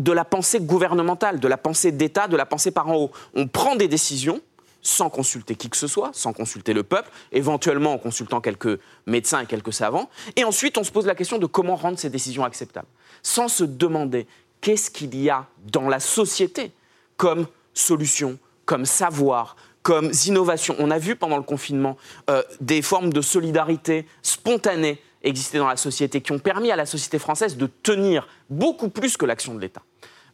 de 0.00 0.12
la 0.12 0.24
pensée 0.24 0.60
gouvernementale, 0.60 1.40
de 1.40 1.48
la 1.48 1.58
pensée 1.58 1.92
d'État, 1.92 2.26
de 2.28 2.36
la 2.36 2.46
pensée 2.46 2.70
par 2.70 2.88
en 2.88 2.96
haut. 2.96 3.10
On 3.34 3.46
prend 3.46 3.76
des 3.76 3.88
décisions 3.88 4.40
sans 4.82 5.10
consulter 5.10 5.56
qui 5.56 5.68
que 5.68 5.76
ce 5.76 5.86
soit, 5.86 6.10
sans 6.14 6.32
consulter 6.32 6.72
le 6.72 6.82
peuple, 6.82 7.10
éventuellement 7.32 7.92
en 7.92 7.98
consultant 7.98 8.40
quelques 8.40 8.80
médecins 9.06 9.40
et 9.40 9.46
quelques 9.46 9.74
savants, 9.74 10.08
et 10.36 10.44
ensuite 10.44 10.78
on 10.78 10.84
se 10.84 10.90
pose 10.90 11.04
la 11.04 11.14
question 11.14 11.36
de 11.36 11.44
comment 11.44 11.76
rendre 11.76 11.98
ces 11.98 12.08
décisions 12.08 12.44
acceptables, 12.44 12.88
sans 13.22 13.48
se 13.48 13.64
demander 13.64 14.26
qu'est-ce 14.62 14.90
qu'il 14.90 15.14
y 15.20 15.28
a 15.28 15.46
dans 15.70 15.88
la 15.88 16.00
société 16.00 16.72
comme 17.18 17.46
solutions, 17.74 18.38
comme 18.64 18.86
savoir, 18.86 19.56
comme 19.82 20.10
innovations. 20.26 20.76
On 20.78 20.90
a 20.90 20.98
vu 20.98 21.14
pendant 21.14 21.36
le 21.36 21.42
confinement 21.42 21.98
euh, 22.30 22.42
des 22.62 22.80
formes 22.80 23.12
de 23.12 23.20
solidarité 23.20 24.06
spontanée 24.22 24.98
exister 25.22 25.58
dans 25.58 25.68
la 25.68 25.76
société 25.76 26.20
qui 26.20 26.32
ont 26.32 26.38
permis 26.38 26.70
à 26.70 26.76
la 26.76 26.86
société 26.86 27.18
française 27.18 27.56
de 27.56 27.66
tenir 27.66 28.26
beaucoup 28.48 28.88
plus 28.88 29.16
que 29.16 29.26
l'action 29.26 29.54
de 29.54 29.60
l'État. 29.60 29.82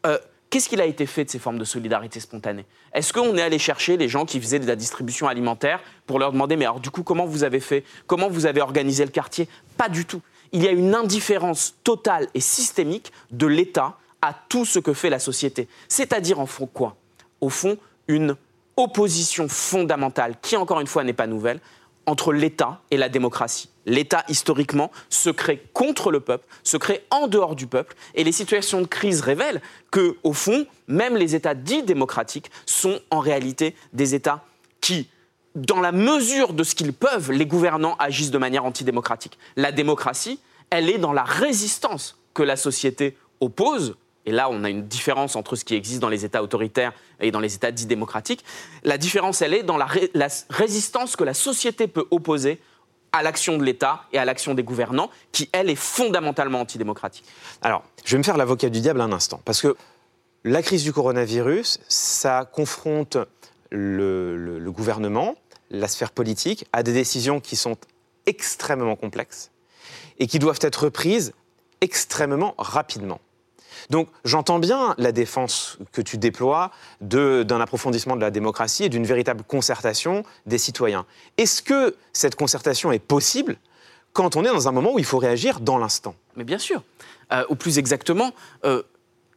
Euh, 0.06 0.18
qu'est-ce 0.48 0.68
qu'il 0.68 0.80
a 0.80 0.86
été 0.86 1.04
fait 1.04 1.24
de 1.24 1.30
ces 1.30 1.38
formes 1.38 1.58
de 1.58 1.64
solidarité 1.64 2.20
spontanée? 2.20 2.64
Est-ce 2.92 3.12
qu'on 3.12 3.36
est 3.36 3.42
allé 3.42 3.58
chercher 3.58 3.96
les 3.96 4.08
gens 4.08 4.24
qui 4.24 4.40
faisaient 4.40 4.58
de 4.58 4.66
la 4.66 4.76
distribution 4.76 5.26
alimentaire 5.26 5.80
pour 6.06 6.18
leur 6.18 6.32
demander, 6.32 6.56
mais 6.56 6.64
alors 6.64 6.80
du 6.80 6.90
coup, 6.90 7.02
comment 7.02 7.26
vous 7.26 7.44
avez 7.44 7.60
fait? 7.60 7.84
Comment 8.06 8.28
vous 8.28 8.46
avez 8.46 8.60
organisé 8.60 9.04
le 9.04 9.10
quartier? 9.10 9.48
Pas 9.76 9.88
du 9.88 10.04
tout. 10.04 10.22
Il 10.52 10.62
y 10.62 10.68
a 10.68 10.70
une 10.70 10.94
indifférence 10.94 11.74
totale 11.82 12.28
et 12.34 12.40
systémique 12.40 13.12
de 13.32 13.46
l'État 13.46 13.98
à 14.22 14.32
tout 14.48 14.64
ce 14.64 14.78
que 14.78 14.94
fait 14.94 15.10
la 15.10 15.18
société. 15.18 15.68
C'est-à-dire, 15.88 16.40
en 16.40 16.46
fond, 16.46 16.66
quoi? 16.66 16.96
Au 17.40 17.50
fond, 17.50 17.76
une 18.08 18.36
opposition 18.76 19.48
fondamentale, 19.48 20.36
qui 20.40 20.56
encore 20.56 20.80
une 20.80 20.86
fois 20.86 21.02
n'est 21.02 21.12
pas 21.12 21.26
nouvelle, 21.26 21.60
entre 22.06 22.32
l'État 22.32 22.80
et 22.90 22.96
la 22.96 23.08
démocratie. 23.08 23.68
L'État, 23.86 24.24
historiquement, 24.28 24.90
se 25.08 25.30
crée 25.30 25.62
contre 25.72 26.10
le 26.10 26.20
peuple, 26.20 26.46
se 26.64 26.76
crée 26.76 27.04
en 27.10 27.28
dehors 27.28 27.56
du 27.56 27.66
peuple, 27.66 27.94
et 28.14 28.24
les 28.24 28.32
situations 28.32 28.80
de 28.80 28.86
crise 28.86 29.20
révèlent 29.20 29.62
que, 29.90 30.16
au 30.24 30.32
fond, 30.32 30.66
même 30.88 31.16
les 31.16 31.34
États 31.34 31.54
dits 31.54 31.84
démocratiques 31.84 32.50
sont 32.66 33.00
en 33.10 33.20
réalité 33.20 33.74
des 33.92 34.14
États 34.14 34.44
qui, 34.80 35.08
dans 35.54 35.80
la 35.80 35.92
mesure 35.92 36.52
de 36.52 36.64
ce 36.64 36.74
qu'ils 36.74 36.92
peuvent, 36.92 37.30
les 37.32 37.46
gouvernants 37.46 37.96
agissent 37.98 38.30
de 38.30 38.38
manière 38.38 38.64
antidémocratique. 38.64 39.38
La 39.56 39.72
démocratie, 39.72 40.40
elle 40.70 40.90
est 40.90 40.98
dans 40.98 41.12
la 41.12 41.24
résistance 41.24 42.18
que 42.34 42.42
la 42.42 42.56
société 42.56 43.16
oppose 43.40 43.96
et 44.26 44.32
là 44.32 44.48
on 44.50 44.64
a 44.64 44.70
une 44.70 44.86
différence 44.86 45.36
entre 45.36 45.56
ce 45.56 45.64
qui 45.64 45.74
existe 45.74 46.00
dans 46.00 46.08
les 46.08 46.24
États 46.24 46.42
autoritaires 46.42 46.92
et 47.20 47.30
dans 47.30 47.40
les 47.40 47.54
États 47.54 47.70
dits 47.70 47.86
démocratiques, 47.86 48.44
la 48.82 48.98
différence 48.98 49.40
elle 49.40 49.54
est 49.54 49.62
dans 49.62 49.76
la, 49.76 49.88
résistance 50.50 51.16
que 51.16 51.24
la 51.24 51.34
société 51.34 51.86
peut 51.86 52.06
opposer 52.10 52.60
à 53.12 53.22
l'action 53.22 53.56
de 53.58 53.64
l'État 53.64 54.02
et 54.12 54.18
à 54.18 54.24
l'action 54.24 54.54
des 54.54 54.62
gouvernants, 54.62 55.10
qui, 55.32 55.48
elle, 55.52 55.70
est 55.70 55.76
fondamentalement 55.76 56.60
antidémocratique. 56.60 57.24
Alors, 57.62 57.82
je 58.04 58.12
vais 58.12 58.18
me 58.18 58.22
faire 58.22 58.36
l'avocat 58.36 58.68
du 58.68 58.80
diable 58.80 59.00
un 59.00 59.12
instant, 59.12 59.40
parce 59.44 59.60
que 59.60 59.76
la 60.44 60.62
crise 60.62 60.84
du 60.84 60.92
coronavirus, 60.92 61.80
ça 61.88 62.44
confronte 62.44 63.18
le, 63.70 64.36
le 64.58 64.72
gouvernement, 64.72 65.34
la 65.70 65.88
sphère 65.88 66.12
politique, 66.12 66.66
à 66.72 66.82
des 66.82 66.92
décisions 66.92 67.40
qui 67.40 67.56
sont 67.56 67.76
extrêmement 68.26 68.96
complexes 68.96 69.50
et 70.18 70.26
qui 70.26 70.38
doivent 70.38 70.58
être 70.60 70.88
prises 70.88 71.32
extrêmement 71.80 72.54
rapidement. 72.58 73.20
Donc 73.90 74.08
j'entends 74.24 74.58
bien 74.58 74.94
la 74.98 75.12
défense 75.12 75.78
que 75.92 76.02
tu 76.02 76.18
déploies 76.18 76.70
d'un 77.00 77.60
approfondissement 77.60 78.16
de 78.16 78.20
la 78.20 78.30
démocratie 78.30 78.84
et 78.84 78.88
d'une 78.88 79.06
véritable 79.06 79.44
concertation 79.44 80.24
des 80.46 80.58
citoyens. 80.58 81.06
Est-ce 81.36 81.62
que 81.62 81.96
cette 82.12 82.34
concertation 82.34 82.92
est 82.92 82.98
possible 82.98 83.56
quand 84.12 84.36
on 84.36 84.44
est 84.44 84.48
dans 84.48 84.68
un 84.68 84.72
moment 84.72 84.94
où 84.94 84.98
il 84.98 85.04
faut 85.04 85.18
réagir 85.18 85.60
dans 85.60 85.78
l'instant? 85.78 86.14
Mais 86.36 86.44
bien 86.44 86.58
sûr. 86.58 86.82
Euh, 87.32 87.44
ou 87.48 87.56
plus 87.56 87.78
exactement, 87.78 88.32
euh, 88.64 88.82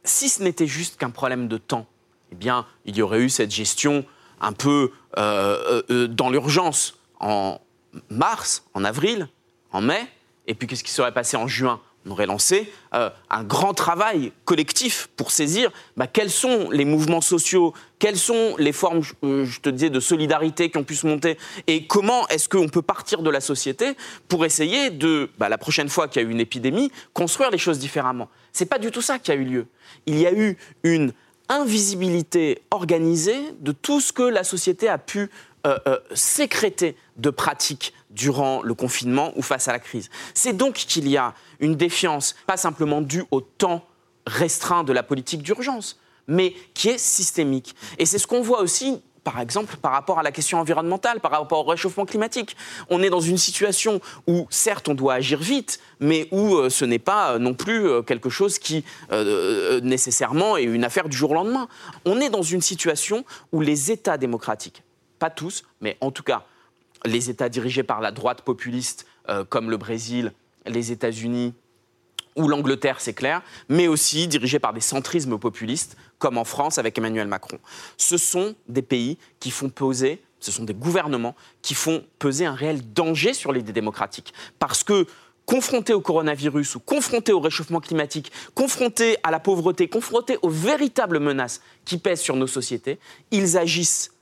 si 0.04 0.28
ce 0.28 0.42
n'était 0.42 0.66
juste 0.66 0.96
qu'un 0.96 1.10
problème 1.10 1.48
de 1.48 1.58
temps, 1.58 1.86
eh 2.32 2.34
bien, 2.36 2.66
il 2.84 2.96
y 2.96 3.02
aurait 3.02 3.20
eu 3.20 3.28
cette 3.28 3.50
gestion 3.50 4.04
un 4.40 4.52
peu 4.52 4.92
euh, 5.18 6.06
dans 6.08 6.30
l'urgence 6.30 6.94
en 7.18 7.60
mars, 8.08 8.64
en 8.74 8.84
avril, 8.84 9.28
en 9.72 9.80
mai, 9.80 10.06
et 10.46 10.54
puis 10.54 10.66
qu'est-ce 10.66 10.84
qui 10.84 10.92
serait 10.92 11.12
passé 11.12 11.36
en 11.36 11.48
juin? 11.48 11.80
On 12.06 12.12
aurait 12.12 12.26
lancé 12.26 12.72
euh, 12.94 13.10
un 13.28 13.44
grand 13.44 13.74
travail 13.74 14.32
collectif 14.44 15.08
pour 15.16 15.30
saisir 15.30 15.70
bah, 15.96 16.06
quels 16.06 16.30
sont 16.30 16.70
les 16.70 16.84
mouvements 16.84 17.20
sociaux, 17.20 17.74
quelles 17.98 18.16
sont 18.16 18.54
les 18.58 18.72
formes, 18.72 19.02
euh, 19.22 19.44
je 19.44 19.60
te 19.60 19.68
disais, 19.68 19.90
de 19.90 20.00
solidarité 20.00 20.70
qui 20.70 20.78
ont 20.78 20.84
pu 20.84 20.96
se 20.96 21.06
monter, 21.06 21.36
et 21.66 21.86
comment 21.86 22.26
est-ce 22.28 22.48
qu'on 22.48 22.68
peut 22.68 22.82
partir 22.82 23.22
de 23.22 23.30
la 23.30 23.40
société 23.40 23.96
pour 24.28 24.44
essayer 24.44 24.90
de, 24.90 25.30
bah, 25.38 25.48
la 25.48 25.58
prochaine 25.58 25.88
fois 25.88 26.08
qu'il 26.08 26.22
y 26.22 26.24
a 26.24 26.28
eu 26.28 26.32
une 26.32 26.40
épidémie, 26.40 26.90
construire 27.12 27.50
les 27.50 27.58
choses 27.58 27.78
différemment. 27.78 28.28
C'est 28.52 28.66
pas 28.66 28.78
du 28.78 28.90
tout 28.90 29.02
ça 29.02 29.18
qui 29.18 29.30
a 29.30 29.34
eu 29.34 29.44
lieu. 29.44 29.66
Il 30.06 30.18
y 30.18 30.26
a 30.26 30.32
eu 30.32 30.56
une 30.82 31.12
invisibilité 31.50 32.62
organisée 32.70 33.40
de 33.58 33.72
tout 33.72 34.00
ce 34.00 34.12
que 34.12 34.22
la 34.22 34.44
société 34.44 34.88
a 34.88 34.98
pu 34.98 35.30
euh, 35.66 35.78
euh, 35.86 36.90
de 37.16 37.30
pratiques 37.30 37.92
durant 38.08 38.62
le 38.62 38.72
confinement 38.72 39.32
ou 39.36 39.42
face 39.42 39.68
à 39.68 39.72
la 39.72 39.78
crise. 39.78 40.08
C'est 40.32 40.54
donc 40.54 40.74
qu'il 40.74 41.06
y 41.06 41.18
a 41.18 41.34
une 41.60 41.74
défiance, 41.74 42.34
pas 42.46 42.56
simplement 42.56 43.02
due 43.02 43.24
au 43.30 43.42
temps 43.42 43.84
restreint 44.26 44.84
de 44.84 44.92
la 44.92 45.02
politique 45.02 45.42
d'urgence, 45.42 46.00
mais 46.26 46.54
qui 46.72 46.88
est 46.88 46.98
systémique. 46.98 47.74
Et 47.98 48.06
c'est 48.06 48.18
ce 48.18 48.26
qu'on 48.26 48.40
voit 48.40 48.60
aussi 48.60 49.02
par 49.22 49.38
exemple, 49.38 49.76
par 49.76 49.92
rapport 49.92 50.18
à 50.18 50.22
la 50.22 50.32
question 50.32 50.58
environnementale, 50.58 51.20
par 51.20 51.30
rapport 51.32 51.66
au 51.66 51.70
réchauffement 51.70 52.06
climatique. 52.06 52.56
On 52.88 53.02
est 53.02 53.10
dans 53.10 53.20
une 53.20 53.36
situation 53.36 54.00
où, 54.26 54.46
certes, 54.48 54.88
on 54.88 54.94
doit 54.94 55.12
agir 55.12 55.38
vite, 55.38 55.78
mais 56.00 56.26
où 56.30 56.54
euh, 56.54 56.70
ce 56.70 56.86
n'est 56.86 56.98
pas 56.98 57.38
non 57.38 57.52
plus 57.52 58.02
quelque 58.04 58.30
chose 58.30 58.58
qui, 58.58 58.82
nécessairement, 59.82 60.56
est 60.56 60.64
une 60.64 60.84
affaire 60.84 61.10
du 61.10 61.16
jour 61.16 61.32
au 61.32 61.34
lendemain. 61.34 61.68
On 62.06 62.18
est 62.18 62.30
dans 62.30 62.40
une 62.40 62.62
situation 62.62 63.26
où 63.52 63.60
les 63.60 63.90
États 63.90 64.16
démocratiques, 64.16 64.82
pas 65.20 65.30
tous, 65.30 65.62
mais 65.80 65.96
en 66.00 66.10
tout 66.10 66.24
cas, 66.24 66.44
les 67.04 67.30
États 67.30 67.48
dirigés 67.48 67.84
par 67.84 68.00
la 68.00 68.10
droite 68.10 68.42
populiste, 68.42 69.06
euh, 69.28 69.44
comme 69.44 69.70
le 69.70 69.76
Brésil, 69.76 70.32
les 70.66 70.90
États-Unis 70.90 71.54
ou 72.36 72.48
l'Angleterre, 72.48 73.00
c'est 73.00 73.14
clair, 73.14 73.42
mais 73.68 73.86
aussi 73.86 74.26
dirigés 74.26 74.58
par 74.58 74.72
des 74.72 74.80
centrismes 74.80 75.38
populistes, 75.38 75.96
comme 76.18 76.38
en 76.38 76.44
France 76.44 76.78
avec 76.78 76.98
Emmanuel 76.98 77.28
Macron. 77.28 77.58
Ce 77.96 78.16
sont 78.16 78.56
des 78.68 78.82
pays 78.82 79.18
qui 79.38 79.52
font 79.52 79.68
poser 79.68 80.20
ce 80.40 80.50
sont 80.50 80.64
des 80.64 80.74
gouvernements 80.74 81.36
qui 81.62 81.74
font 81.74 82.02
peser 82.18 82.46
un 82.46 82.54
réel 82.54 82.80
danger 82.92 83.34
sur 83.34 83.52
l'idée 83.52 83.72
démocratique. 83.72 84.32
Parce 84.58 84.82
que 84.82 85.06
confrontés 85.46 85.92
au 85.92 86.00
coronavirus 86.00 86.76
ou 86.76 86.80
confrontés 86.80 87.32
au 87.32 87.40
réchauffement 87.40 87.80
climatique, 87.80 88.32
confrontés 88.54 89.18
à 89.22 89.30
la 89.30 89.40
pauvreté, 89.40 89.88
confrontés 89.88 90.38
aux 90.42 90.48
véritables 90.48 91.20
menaces 91.20 91.60
qui 91.84 91.98
pèsent 91.98 92.20
sur 92.20 92.36
nos 92.36 92.46
sociétés, 92.46 92.98
ils 93.30 93.58
agissent 93.58 94.12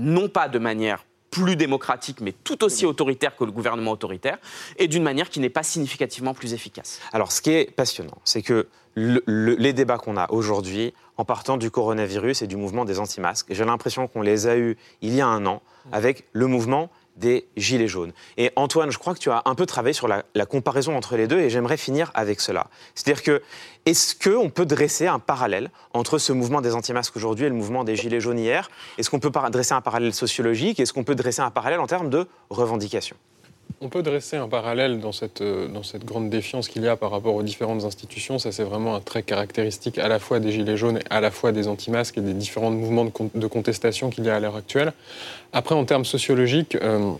non 0.00 0.28
pas 0.28 0.48
de 0.48 0.58
manière 0.58 1.04
plus 1.30 1.56
démocratique, 1.56 2.20
mais 2.20 2.32
tout 2.32 2.64
aussi 2.64 2.86
autoritaire 2.86 3.36
que 3.36 3.44
le 3.44 3.52
gouvernement 3.52 3.92
autoritaire, 3.92 4.38
et 4.78 4.88
d'une 4.88 5.02
manière 5.02 5.30
qui 5.30 5.38
n'est 5.40 5.48
pas 5.48 5.62
significativement 5.62 6.34
plus 6.34 6.54
efficace. 6.54 7.00
Alors, 7.12 7.30
ce 7.30 7.40
qui 7.40 7.50
est 7.50 7.70
passionnant, 7.70 8.18
c'est 8.24 8.42
que 8.42 8.66
les 8.96 9.72
débats 9.72 9.98
qu'on 9.98 10.16
a 10.16 10.28
aujourd'hui, 10.30 10.92
en 11.16 11.24
partant 11.24 11.56
du 11.56 11.70
coronavirus 11.70 12.42
et 12.42 12.48
du 12.48 12.56
mouvement 12.56 12.84
des 12.84 12.98
anti-masques, 12.98 13.46
j'ai 13.50 13.64
l'impression 13.64 14.08
qu'on 14.08 14.22
les 14.22 14.48
a 14.48 14.56
eus 14.56 14.76
il 15.00 15.14
y 15.14 15.20
a 15.20 15.26
un 15.26 15.46
an 15.46 15.62
avec 15.92 16.24
le 16.32 16.46
mouvement 16.46 16.90
des 17.16 17.46
Gilets 17.56 17.88
jaunes. 17.88 18.12
Et 18.36 18.50
Antoine, 18.56 18.90
je 18.90 18.98
crois 18.98 19.14
que 19.14 19.18
tu 19.18 19.30
as 19.30 19.42
un 19.44 19.54
peu 19.54 19.66
travaillé 19.66 19.92
sur 19.92 20.08
la, 20.08 20.22
comparaison 20.46 20.96
entre 20.96 21.16
les 21.16 21.26
deux 21.26 21.38
et 21.38 21.50
j'aimerais 21.50 21.76
finir 21.76 22.10
avec 22.14 22.40
cela. 22.40 22.68
C'est-à-dire 22.94 23.22
que, 23.22 23.42
est-ce 23.86 24.14
qu'on 24.14 24.50
peut 24.50 24.66
dresser 24.66 25.06
un 25.06 25.18
parallèle 25.18 25.70
entre 25.94 26.18
ce 26.18 26.32
mouvement 26.32 26.60
des 26.60 26.74
anti-masques 26.74 27.16
aujourd'hui 27.16 27.46
et 27.46 27.48
le 27.48 27.54
mouvement 27.54 27.84
des 27.84 27.96
Gilets 27.96 28.20
jaunes 28.20 28.38
hier? 28.38 28.70
Est-ce 28.98 29.10
qu'on 29.10 29.20
peut 29.20 29.30
dresser 29.50 29.72
un 29.74 29.80
parallèle 29.80 30.14
sociologique? 30.14 30.80
Est-ce 30.80 30.92
qu'on 30.92 31.04
peut 31.04 31.14
dresser 31.14 31.40
un 31.40 31.50
parallèle 31.50 31.80
en 31.80 31.86
termes 31.86 32.10
de 32.10 32.26
revendication? 32.50 33.16
On 33.80 33.88
peut 33.88 34.02
dresser 34.02 34.36
un 34.36 34.48
parallèle 34.48 35.00
dans 35.00 35.12
cette, 35.12 35.40
euh, 35.40 35.66
dans 35.68 35.82
cette 35.82 36.04
grande 36.04 36.28
défiance 36.28 36.68
qu'il 36.68 36.82
y 36.82 36.88
a 36.88 36.96
par 36.96 37.10
rapport 37.10 37.34
aux 37.34 37.42
différentes 37.42 37.84
institutions. 37.84 38.38
Ça, 38.38 38.52
c'est 38.52 38.64
vraiment 38.64 38.94
un 38.94 39.00
trait 39.00 39.22
caractéristique 39.22 39.96
à 39.96 40.08
la 40.08 40.18
fois 40.18 40.38
des 40.38 40.52
Gilets 40.52 40.76
jaunes 40.76 40.98
et 40.98 41.04
à 41.08 41.22
la 41.22 41.30
fois 41.30 41.52
des 41.52 41.66
anti-masques 41.66 42.18
et 42.18 42.20
des 42.20 42.34
différents 42.34 42.70
mouvements 42.70 43.06
de, 43.34 43.46
contestation 43.46 44.10
qu'il 44.10 44.24
y 44.24 44.30
a 44.30 44.36
à 44.36 44.40
l'heure 44.40 44.56
actuelle. 44.56 44.92
Après, 45.54 45.74
en 45.74 45.86
termes 45.86 46.04
sociologiques, 46.04 46.74
euh, 46.74 47.12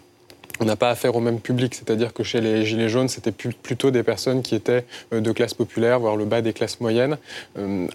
on 0.60 0.64
n'a 0.64 0.76
pas 0.76 0.90
affaire 0.90 1.16
au 1.16 1.20
même 1.20 1.40
public, 1.40 1.74
c'est-à-dire 1.74 2.12
que 2.12 2.22
chez 2.22 2.40
les 2.40 2.64
Gilets 2.64 2.88
jaunes, 2.88 3.08
c'était 3.08 3.32
plutôt 3.32 3.90
des 3.90 4.02
personnes 4.02 4.42
qui 4.42 4.54
étaient 4.54 4.84
euh, 5.12 5.20
de 5.20 5.32
classe 5.32 5.54
populaire, 5.54 6.00
voire 6.00 6.16
le 6.16 6.24
bas 6.24 6.42
des 6.42 6.52
classes 6.52 6.80
moyennes, 6.80 7.16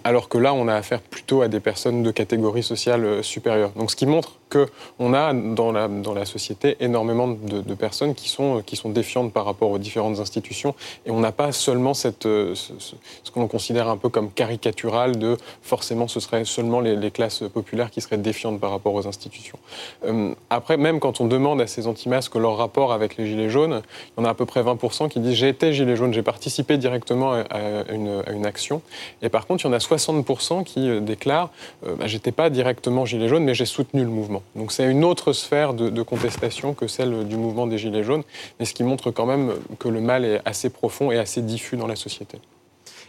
alors 0.04 0.28
que 0.28 0.38
là, 0.38 0.52
on 0.54 0.68
a 0.68 0.74
affaire 0.74 1.00
plutôt 1.00 1.42
à 1.42 1.48
des 1.48 1.60
personnes 1.60 2.02
de 2.02 2.10
catégorie 2.10 2.62
sociale 2.62 3.22
supérieure. 3.22 3.70
Donc 3.76 3.90
ce 3.90 3.96
qui 3.96 4.06
montre 4.06 4.38
qu'on 4.50 5.14
a 5.14 5.32
dans 5.32 5.72
la, 5.72 5.88
dans 5.88 6.14
la 6.14 6.24
société 6.24 6.76
énormément 6.80 7.28
de, 7.28 7.74
personnes 7.74 8.14
qui 8.14 8.28
sont, 8.28 8.62
qui 8.64 8.76
sont 8.76 8.90
défiantes 8.90 9.32
par 9.32 9.44
rapport 9.44 9.70
aux 9.70 9.78
différentes 9.78 10.20
institutions. 10.20 10.74
Et 11.04 11.10
on 11.10 11.20
n'a 11.20 11.32
pas 11.32 11.52
seulement 11.52 11.94
cette, 11.94 12.26
euh, 12.26 12.54
ce, 12.54 12.72
ce, 12.78 13.30
qu'on 13.30 13.48
considère 13.48 13.88
un 13.88 13.96
peu 13.96 14.08
comme 14.08 14.30
caricatural 14.30 15.18
de 15.18 15.36
forcément 15.62 16.08
ce 16.08 16.20
serait 16.20 16.44
seulement 16.44 16.80
les, 16.80 17.10
classes 17.10 17.44
populaires 17.52 17.90
qui 17.90 18.00
seraient 18.00 18.18
défiantes 18.18 18.60
par 18.60 18.70
rapport 18.70 18.94
aux 18.94 19.06
institutions. 19.06 19.58
Euh, 20.04 20.34
après, 20.50 20.76
même 20.76 21.00
quand 21.00 21.20
on 21.20 21.26
demande 21.26 21.60
à 21.60 21.66
ces 21.66 21.86
anti-masques 21.86 22.34
rapport 22.56 22.92
avec 22.92 23.16
les 23.16 23.26
Gilets 23.26 23.50
jaunes, 23.50 23.82
il 24.16 24.20
y 24.20 24.22
en 24.22 24.26
a 24.26 24.30
à 24.30 24.34
peu 24.34 24.46
près 24.46 24.62
20% 24.62 25.08
qui 25.08 25.20
disent 25.20 25.34
j'ai 25.34 25.48
été 25.48 25.72
Gilet 25.72 25.96
jaune, 25.96 26.12
j'ai 26.12 26.22
participé 26.22 26.76
directement 26.78 27.32
à, 27.32 27.92
une, 27.92 28.46
action. 28.46 28.82
Et 29.22 29.28
par 29.28 29.46
contre, 29.46 29.64
il 29.64 29.68
y 29.68 29.70
en 29.70 29.72
a 29.72 29.78
60% 29.78 30.64
qui 30.64 30.88
euh, 30.88 31.00
déclarent 31.00 31.50
bah, 31.82 32.06
j'étais 32.06 32.32
pas 32.32 32.50
directement 32.50 33.04
Gilet 33.04 33.28
jaune, 33.28 33.44
mais 33.44 33.54
j'ai 33.54 33.66
soutenu 33.66 34.02
le 34.02 34.10
mouvement. 34.10 34.42
Donc 34.54 34.72
c'est 34.72 34.84
une 34.84 35.04
autre 35.04 35.32
sphère 35.32 35.74
de, 35.74 36.02
contestation 36.02 36.74
que 36.74 36.86
celle 36.86 37.26
du 37.26 37.36
mouvement 37.36 37.66
des 37.66 37.78
Gilets 37.78 38.04
jaunes, 38.04 38.22
mais 38.58 38.64
ce 38.64 38.74
qui 38.74 38.84
montre 38.84 39.10
quand 39.10 39.26
même 39.26 39.54
que 39.78 39.88
le 39.88 40.00
mal 40.00 40.24
est 40.24 40.40
assez 40.44 40.70
profond 40.70 41.10
et 41.10 41.18
assez 41.18 41.42
diffus 41.42 41.76
dans 41.76 41.86
la 41.86 41.96
société. 41.96 42.38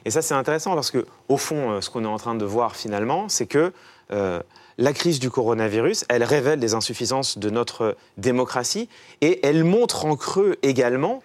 Et 0.05 0.09
ça 0.09 0.21
c'est 0.21 0.33
intéressant 0.33 0.73
parce 0.73 0.91
que 0.91 1.05
au 1.27 1.37
fond, 1.37 1.71
euh, 1.71 1.81
ce 1.81 1.89
qu'on 1.89 2.03
est 2.03 2.07
en 2.07 2.17
train 2.17 2.35
de 2.35 2.45
voir 2.45 2.75
finalement, 2.75 3.29
c'est 3.29 3.45
que 3.45 3.73
euh, 4.11 4.41
la 4.77 4.93
crise 4.93 5.19
du 5.19 5.29
coronavirus, 5.29 6.05
elle 6.09 6.23
révèle 6.23 6.59
des 6.59 6.73
insuffisances 6.73 7.37
de 7.37 7.49
notre 7.49 7.97
démocratie 8.17 8.89
et 9.21 9.45
elle 9.45 9.63
montre 9.63 10.05
en 10.05 10.15
creux 10.15 10.57
également 10.61 11.21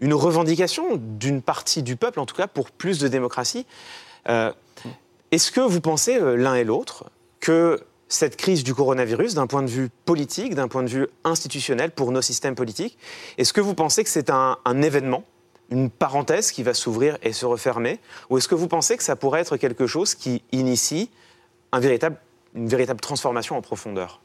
une 0.00 0.14
revendication 0.14 0.96
d'une 0.96 1.42
partie 1.42 1.82
du 1.82 1.96
peuple, 1.96 2.20
en 2.20 2.26
tout 2.26 2.36
cas 2.36 2.46
pour 2.46 2.70
plus 2.70 2.98
de 2.98 3.08
démocratie. 3.08 3.66
Euh, 4.28 4.52
est-ce 5.30 5.50
que 5.50 5.60
vous 5.60 5.80
pensez 5.80 6.18
l'un 6.20 6.54
et 6.54 6.64
l'autre 6.64 7.10
que 7.40 7.84
cette 8.12 8.36
crise 8.36 8.62
du 8.62 8.74
coronavirus 8.74 9.34
d'un 9.34 9.46
point 9.46 9.62
de 9.62 9.70
vue 9.70 9.88
politique, 10.04 10.54
d'un 10.54 10.68
point 10.68 10.82
de 10.82 10.88
vue 10.88 11.06
institutionnel 11.24 11.90
pour 11.90 12.12
nos 12.12 12.22
systèmes 12.22 12.54
politiques. 12.54 12.98
Est-ce 13.38 13.52
que 13.52 13.60
vous 13.60 13.74
pensez 13.74 14.04
que 14.04 14.10
c'est 14.10 14.30
un, 14.30 14.58
événement, 14.82 15.24
une 15.70 15.90
parenthèse 15.90 16.52
qui 16.52 16.62
va 16.62 16.74
s'ouvrir 16.74 17.16
et 17.22 17.32
se 17.32 17.46
refermer 17.46 18.00
Ou 18.28 18.38
est-ce 18.38 18.48
que 18.48 18.54
vous 18.54 18.68
pensez 18.68 18.96
que 18.96 19.02
ça 19.02 19.16
pourrait 19.16 19.40
être 19.40 19.56
quelque 19.56 19.86
chose 19.86 20.14
qui 20.14 20.42
initie 20.52 21.10
un 21.72 21.80
véritable, 21.80 22.16
une 22.54 22.68
véritable 22.68 23.00
transformation 23.00 23.56
en 23.56 23.62
profondeur 23.62 24.21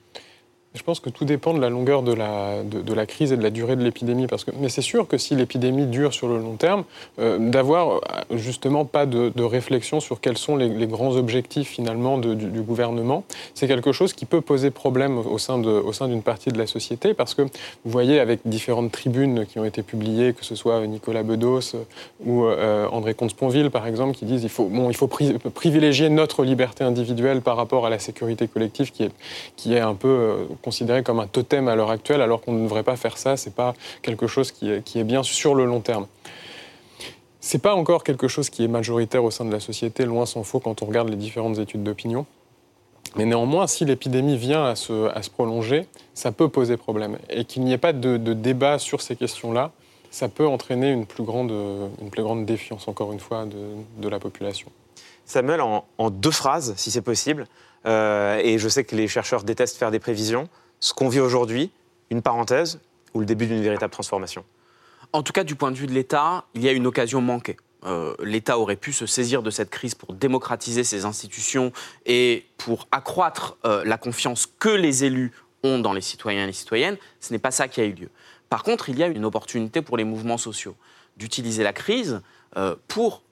je 0.77 0.83
pense 0.83 0.99
que 0.99 1.09
tout 1.09 1.25
dépend 1.25 1.53
de 1.53 1.59
la 1.59 1.69
longueur 1.69 2.03
de 2.03 2.13
la, 2.13 2.63
de, 2.63 2.93
la 2.93 3.05
crise 3.05 3.33
et 3.33 3.37
de 3.37 3.43
la 3.43 3.49
durée 3.49 3.75
de 3.75 3.83
l'épidémie. 3.83 4.27
Parce 4.27 4.43
que, 4.43 4.51
mais 4.59 4.69
c'est 4.69 4.81
sûr 4.81 5.07
que 5.07 5.17
si 5.17 5.35
l'épidémie 5.35 5.87
dure 5.87 6.13
sur 6.13 6.27
le 6.27 6.37
long 6.37 6.55
terme, 6.55 6.83
euh, 7.19 7.37
d'avoir 7.39 7.95
euh, 7.95 7.99
justement 8.31 8.85
pas 8.85 9.05
de, 9.05 9.43
réflexion 9.43 9.99
sur 9.99 10.19
quels 10.19 10.37
sont 10.37 10.55
les, 10.55 10.87
grands 10.87 11.15
objectifs 11.15 11.69
finalement 11.69 12.17
du, 12.17 12.61
gouvernement, 12.61 13.23
c'est 13.53 13.67
quelque 13.67 13.91
chose 13.91 14.13
qui 14.13 14.25
peut 14.25 14.41
poser 14.41 14.71
problème 14.71 15.17
au 15.17 15.37
sein, 15.37 15.57
de, 15.57 15.69
au 15.69 15.93
sein 15.93 16.07
d'une 16.07 16.21
partie 16.21 16.49
de 16.49 16.57
la 16.57 16.67
société. 16.67 17.13
Parce 17.13 17.33
que 17.33 17.41
vous 17.41 17.91
voyez 17.91 18.19
avec 18.19 18.41
différentes 18.45 18.91
tribunes 18.91 19.45
qui 19.45 19.59
ont 19.59 19.65
été 19.65 19.83
publiées, 19.83 20.33
que 20.33 20.45
ce 20.45 20.55
soit 20.55 20.85
Nicolas 20.85 21.23
Bedos 21.23 21.75
ou 22.25 22.43
euh, 22.45 22.87
André 22.91 23.13
Comte-Sponville 23.13 23.71
par 23.71 23.87
exemple, 23.87 24.15
qui 24.15 24.25
disent 24.25 24.43
il 24.43 24.49
faut, 24.49 24.65
bon, 24.65 24.89
il 24.89 24.95
faut 24.95 25.07
privilégier 25.07 26.09
notre 26.09 26.43
liberté 26.43 26.83
individuelle 26.83 27.41
par 27.41 27.57
rapport 27.57 27.85
à 27.85 27.89
la 27.89 27.99
sécurité 27.99 28.47
collective 28.47 28.91
qui 28.91 29.03
est, 29.03 29.11
qui 29.55 29.73
est 29.73 29.79
un 29.79 29.95
peu 29.95 30.47
considéré 30.67 31.01
comme 31.01 31.21
un 31.21 31.27
totem 31.27 31.69
à 31.69 31.75
l'heure 31.77 31.91
actuelle, 31.91 32.21
alors 32.21 32.41
qu'on 32.41 32.51
ne 32.51 32.63
devrait 32.63 32.83
pas 32.83 32.97
faire 32.97 33.17
ça. 33.17 33.37
C'est 33.37 33.55
pas 33.55 33.73
quelque 34.01 34.27
chose 34.27 34.51
qui 34.51 34.69
est, 34.69 35.03
bien 35.05 35.23
sur 35.23 35.55
le 35.55 35.63
long 35.63 35.79
terme. 35.79 36.07
C'est 37.39 37.61
pas 37.61 37.73
encore 37.73 38.03
quelque 38.03 38.27
chose 38.27 38.49
qui 38.49 38.65
est 38.65 38.67
majoritaire 38.67 39.23
au 39.23 39.31
sein 39.31 39.45
de 39.45 39.51
la 39.53 39.61
société, 39.61 40.03
loin 40.03 40.25
s'en 40.25 40.43
faut 40.43 40.59
quand 40.59 40.81
on 40.81 40.85
regarde 40.85 41.07
les 41.07 41.15
différentes 41.15 41.57
études 41.57 41.83
d'opinion. 41.83 42.25
Mais 43.15 43.23
néanmoins, 43.23 43.65
si 43.65 43.85
l'épidémie 43.85 44.35
vient 44.35 44.65
à 44.65 44.75
se, 44.75 45.29
prolonger, 45.29 45.87
ça 46.13 46.33
peut 46.33 46.49
poser 46.49 46.75
problème. 46.75 47.17
Et 47.29 47.45
qu'il 47.45 47.63
n'y 47.63 47.71
ait 47.71 47.77
pas 47.77 47.93
de, 47.93 48.17
débat 48.17 48.77
sur 48.77 48.99
ces 48.99 49.15
questions-là, 49.15 49.71
ça 50.11 50.27
peut 50.27 50.47
entraîner 50.47 50.91
une 50.91 51.05
plus 51.05 51.23
grande, 51.23 52.45
défiance, 52.45 52.89
encore 52.89 53.13
une 53.13 53.21
fois, 53.21 53.45
de, 53.45 54.09
la 54.09 54.19
population. 54.19 54.69
Samuel, 55.23 55.61
en 55.61 56.09
deux 56.09 56.31
phrases, 56.31 56.73
si 56.75 56.91
c'est 56.91 57.01
possible, 57.01 57.47
euh, 57.85 58.39
et 58.43 58.57
je 58.57 58.67
sais 58.67 58.83
que 58.83 58.95
les 58.95 59.07
chercheurs 59.07 59.43
détestent 59.43 59.77
faire 59.77 59.91
des 59.91 59.99
prévisions. 59.99 60.49
Ce 60.79 60.93
qu'on 60.93 61.09
vit 61.09 61.19
aujourd'hui, 61.19 61.71
une 62.09 62.21
parenthèse 62.21 62.79
ou 63.13 63.19
le 63.19 63.25
début 63.25 63.47
d'une 63.47 63.61
véritable 63.61 63.91
transformation 63.91 64.43
En 65.13 65.23
tout 65.23 65.33
cas, 65.33 65.43
du 65.43 65.55
point 65.55 65.71
de 65.71 65.77
vue 65.77 65.87
de 65.87 65.93
l'État, 65.93 66.45
il 66.53 66.63
y 66.63 66.69
a 66.69 66.71
une 66.71 66.87
occasion 66.87 67.21
manquée. 67.21 67.57
Euh, 67.85 68.15
L'État 68.23 68.57
aurait 68.57 68.75
pu 68.75 68.91
se 68.91 69.05
saisir 69.05 69.43
de 69.43 69.51
cette 69.51 69.69
crise 69.69 69.95
pour 69.95 70.13
démocratiser 70.13 70.83
ses 70.83 71.05
institutions 71.05 71.71
et 72.05 72.45
pour 72.57 72.87
accroître 72.91 73.57
euh, 73.65 73.83
la 73.85 73.97
confiance 73.97 74.47
que 74.59 74.69
les 74.69 75.03
élus 75.03 75.31
ont 75.63 75.79
dans 75.79 75.93
les 75.93 76.01
citoyens 76.01 76.43
et 76.43 76.47
les 76.47 76.53
citoyennes. 76.53 76.97
Ce 77.19 77.31
n'est 77.31 77.39
pas 77.39 77.51
ça 77.51 77.67
qui 77.67 77.81
a 77.81 77.85
eu 77.85 77.93
lieu. 77.93 78.09
Par 78.49 78.63
contre, 78.63 78.89
il 78.89 78.97
y 78.97 79.03
a 79.03 79.07
une 79.07 79.25
opportunité 79.25 79.81
pour 79.81 79.97
les 79.97 80.03
mouvements 80.03 80.37
sociaux 80.37 80.75
d'utiliser 81.17 81.63
la 81.63 81.73
crise 81.73 82.21
pour 82.87 83.23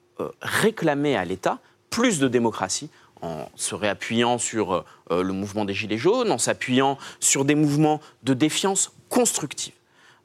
réclamer 0.42 1.16
à 1.16 1.24
l'État 1.24 1.60
plus 1.88 2.18
de 2.18 2.28
démocratie 2.28 2.90
en 3.22 3.48
se 3.56 3.74
réappuyant 3.74 4.38
sur 4.38 4.72
euh, 4.72 5.22
le 5.22 5.32
mouvement 5.32 5.64
des 5.64 5.74
Gilets 5.74 5.98
jaunes, 5.98 6.30
en 6.30 6.38
s'appuyant 6.38 6.98
sur 7.20 7.44
des 7.44 7.54
mouvements 7.54 8.00
de 8.22 8.34
défiance 8.34 8.92
constructive. 9.08 9.72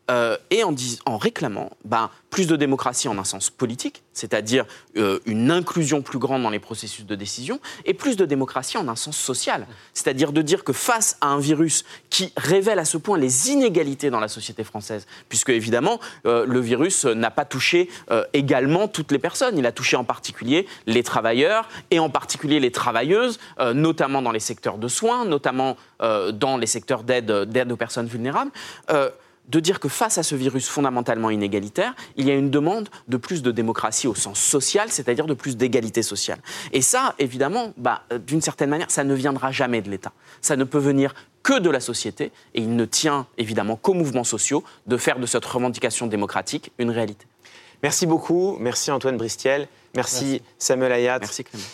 Euh, 0.10 0.36
et 0.50 0.64
en, 0.64 1.18
réclamant 1.18 1.70
ben, 1.86 2.10
plus 2.32 2.48
de 2.48 2.56
démocratie 2.56 3.08
en 3.08 3.18
un 3.18 3.24
sens 3.24 3.50
politique, 3.50 4.04
c'est-à-dire 4.14 4.66
euh, 4.98 5.20
une 5.26 5.52
inclusion 5.52 6.02
plus 6.02 6.18
grande 6.18 6.44
dans 6.44 6.50
les 6.50 6.60
processus 6.60 7.06
de 7.06 7.16
décision, 7.16 7.60
et 7.86 7.94
plus 7.94 8.18
de 8.18 8.26
démocratie 8.26 8.78
en 8.78 8.88
un 8.90 8.96
sens 8.96 9.16
social, 9.16 9.68
c'est-à-dire 9.94 10.34
de 10.34 10.42
dire 10.42 10.64
que 10.64 10.74
face 10.74 11.18
à 11.22 11.28
un 11.28 11.40
virus 11.40 11.86
qui 12.10 12.34
révèle 12.36 12.80
à 12.80 12.86
ce 12.86 12.98
point 12.98 13.18
les 13.18 13.52
inégalités 13.52 14.10
dans 14.10 14.20
la 14.20 14.28
société 14.28 14.64
française, 14.64 15.06
puisque 15.30 15.50
évidemment 15.50 16.00
euh, 16.26 16.46
le 16.46 16.60
virus 16.60 17.06
n'a 17.06 17.32
pas 17.32 17.46
touché 17.46 17.90
également 18.34 18.88
toutes 18.88 19.12
les 19.12 19.20
personnes, 19.20 19.58
il 19.58 19.66
a 19.66 19.72
touché 19.72 19.96
en 19.96 20.04
particulier 20.04 20.68
les 20.88 21.04
travailleurs 21.04 21.70
et 21.90 22.00
en 22.00 22.10
particulier 22.10 22.60
les 22.60 22.72
travailleuses, 22.72 23.40
notamment 23.74 24.22
dans 24.22 24.32
les 24.32 24.40
secteurs 24.40 24.78
de 24.78 24.88
soins, 24.88 25.26
notamment 25.26 25.78
dans 26.00 26.58
les 26.58 26.68
secteurs 26.68 27.04
d'aide 27.04 27.72
aux 27.72 27.78
personnes 27.78 28.08
vulnérables 28.08 28.52
de 29.52 29.60
dire 29.60 29.80
que 29.80 29.90
face 29.90 30.18
à 30.18 30.24
ce 30.24 30.34
virus 30.34 30.70
fondamentalement 30.70 31.30
inégalitaire, 31.30 31.94
il 32.16 32.26
y 32.26 32.32
a 32.32 32.36
une 32.36 32.50
demande 32.50 32.90
de 33.10 33.18
plus 33.18 33.44
de 33.44 33.52
démocratie 33.52 34.08
au 34.08 34.16
sens 34.16 34.40
social, 34.40 34.90
c'est-à-dire 34.90 35.26
de 35.26 35.34
plus 35.34 35.58
d'égalité 35.58 36.02
sociale. 36.04 36.40
Et 36.72 36.82
ça, 36.82 37.16
évidemment, 37.20 37.74
bah, 37.76 38.04
euh, 38.14 38.18
d'une 38.18 38.42
certaine 38.42 38.70
manière, 38.70 38.90
ça 38.90 39.04
ne 39.04 39.14
viendra 39.14 39.52
jamais 39.52 39.82
de 39.82 39.90
l'État. 39.90 40.14
Ça 40.42 40.56
ne 40.56 40.64
peut 40.64 40.80
venir 40.80 41.14
que 41.44 41.60
de 41.60 41.70
la 41.70 41.82
société, 41.82 42.32
et 42.54 42.62
il 42.62 42.76
ne 42.76 42.86
tient 42.86 43.28
évidemment 43.38 43.76
qu'aux 43.76 43.94
mouvements 43.94 44.24
sociaux 44.24 44.64
de 44.88 44.96
faire 44.96 45.20
de 45.20 45.26
cette 45.26 45.46
revendication 45.46 46.08
démocratique 46.08 46.72
une 46.78 46.92
réalité. 46.92 47.26
Merci 47.84 48.06
beaucoup, 48.06 48.58
merci 48.60 48.92
Antoine 48.92 49.18
Bristiel, 49.18 49.68
merci, 49.96 50.42
Samuel 50.60 50.92
Ayat. 50.92 51.18
Merci 51.20 51.44
Clément. 51.44 51.66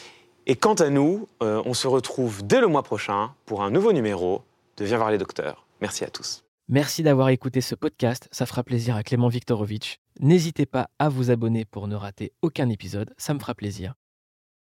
Et 0.48 0.56
quant 0.56 0.76
à 0.76 0.90
nous, 0.90 1.28
euh, 1.44 1.62
on 1.66 1.74
se 1.74 1.88
retrouve 1.88 2.48
dès 2.48 2.62
le 2.62 2.68
mois 2.68 2.84
prochain 2.84 3.32
pour 3.46 3.62
un 3.62 3.70
nouveau 3.70 3.92
numéro 3.92 4.42
de 4.78 4.86
Viens 4.86 4.98
voir 4.98 5.12
les 5.12 5.18
docteurs. 5.18 5.66
Merci 5.82 6.06
à 6.06 6.10
tous. 6.10 6.47
Merci 6.70 7.02
d'avoir 7.02 7.30
écouté 7.30 7.62
ce 7.62 7.76
podcast, 7.76 8.28
ça 8.30 8.46
fera 8.46 8.62
plaisir 8.62 8.98
à 8.98 9.04
Clément 9.04 9.30
Viktorovitch. 9.30 10.00
N'hésitez 10.20 10.66
pas 10.66 10.90
à 11.00 11.08
vous 11.08 11.32
abonner 11.32 11.64
pour 11.64 11.88
ne 11.88 11.96
rater 11.96 12.34
aucun 12.42 12.68
épisode, 12.68 13.14
ça 13.18 13.34
me 13.34 13.40
fera 13.40 13.56
plaisir. 13.56 13.94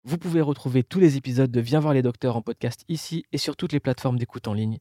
Vous 0.03 0.19
pouvez 0.19 0.41
retrouver 0.41 0.83
tous 0.83 0.99
les 0.99 1.17
épisodes 1.17 1.49
de 1.49 1.59
Viens 1.59 1.79
voir 1.79 1.95
les 1.95 2.03
docteurs 2.03 2.35
en 2.35 2.43
podcast 2.43 2.83
ici 2.89 3.25
et 3.31 3.39
sur 3.39 3.55
toutes 3.55 3.73
les 3.73 3.79
plateformes 3.79 4.19
d'écoute 4.19 4.47
en 4.47 4.53
ligne 4.53 4.77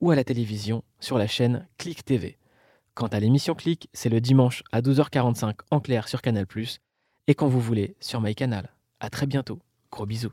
ou 0.00 0.10
à 0.10 0.16
la 0.16 0.24
télévision 0.24 0.82
sur 0.98 1.16
la 1.16 1.28
chaîne 1.28 1.68
Click 1.78 2.04
TV. 2.04 2.38
Quant 2.94 3.06
à 3.06 3.20
l'émission 3.20 3.54
Click, 3.54 3.88
c'est 3.92 4.08
le 4.08 4.20
dimanche 4.20 4.64
à 4.72 4.80
12h45 4.80 5.54
en 5.70 5.78
clair 5.78 6.08
sur 6.08 6.22
Canal+, 6.22 6.44
et 7.28 7.36
quand 7.36 7.46
vous 7.46 7.60
voulez 7.60 7.94
sur 8.00 8.20
MyCanal. 8.20 8.68
À 8.98 9.10
très 9.10 9.26
bientôt. 9.26 9.60
Gros 9.92 10.06
bisous. 10.06 10.32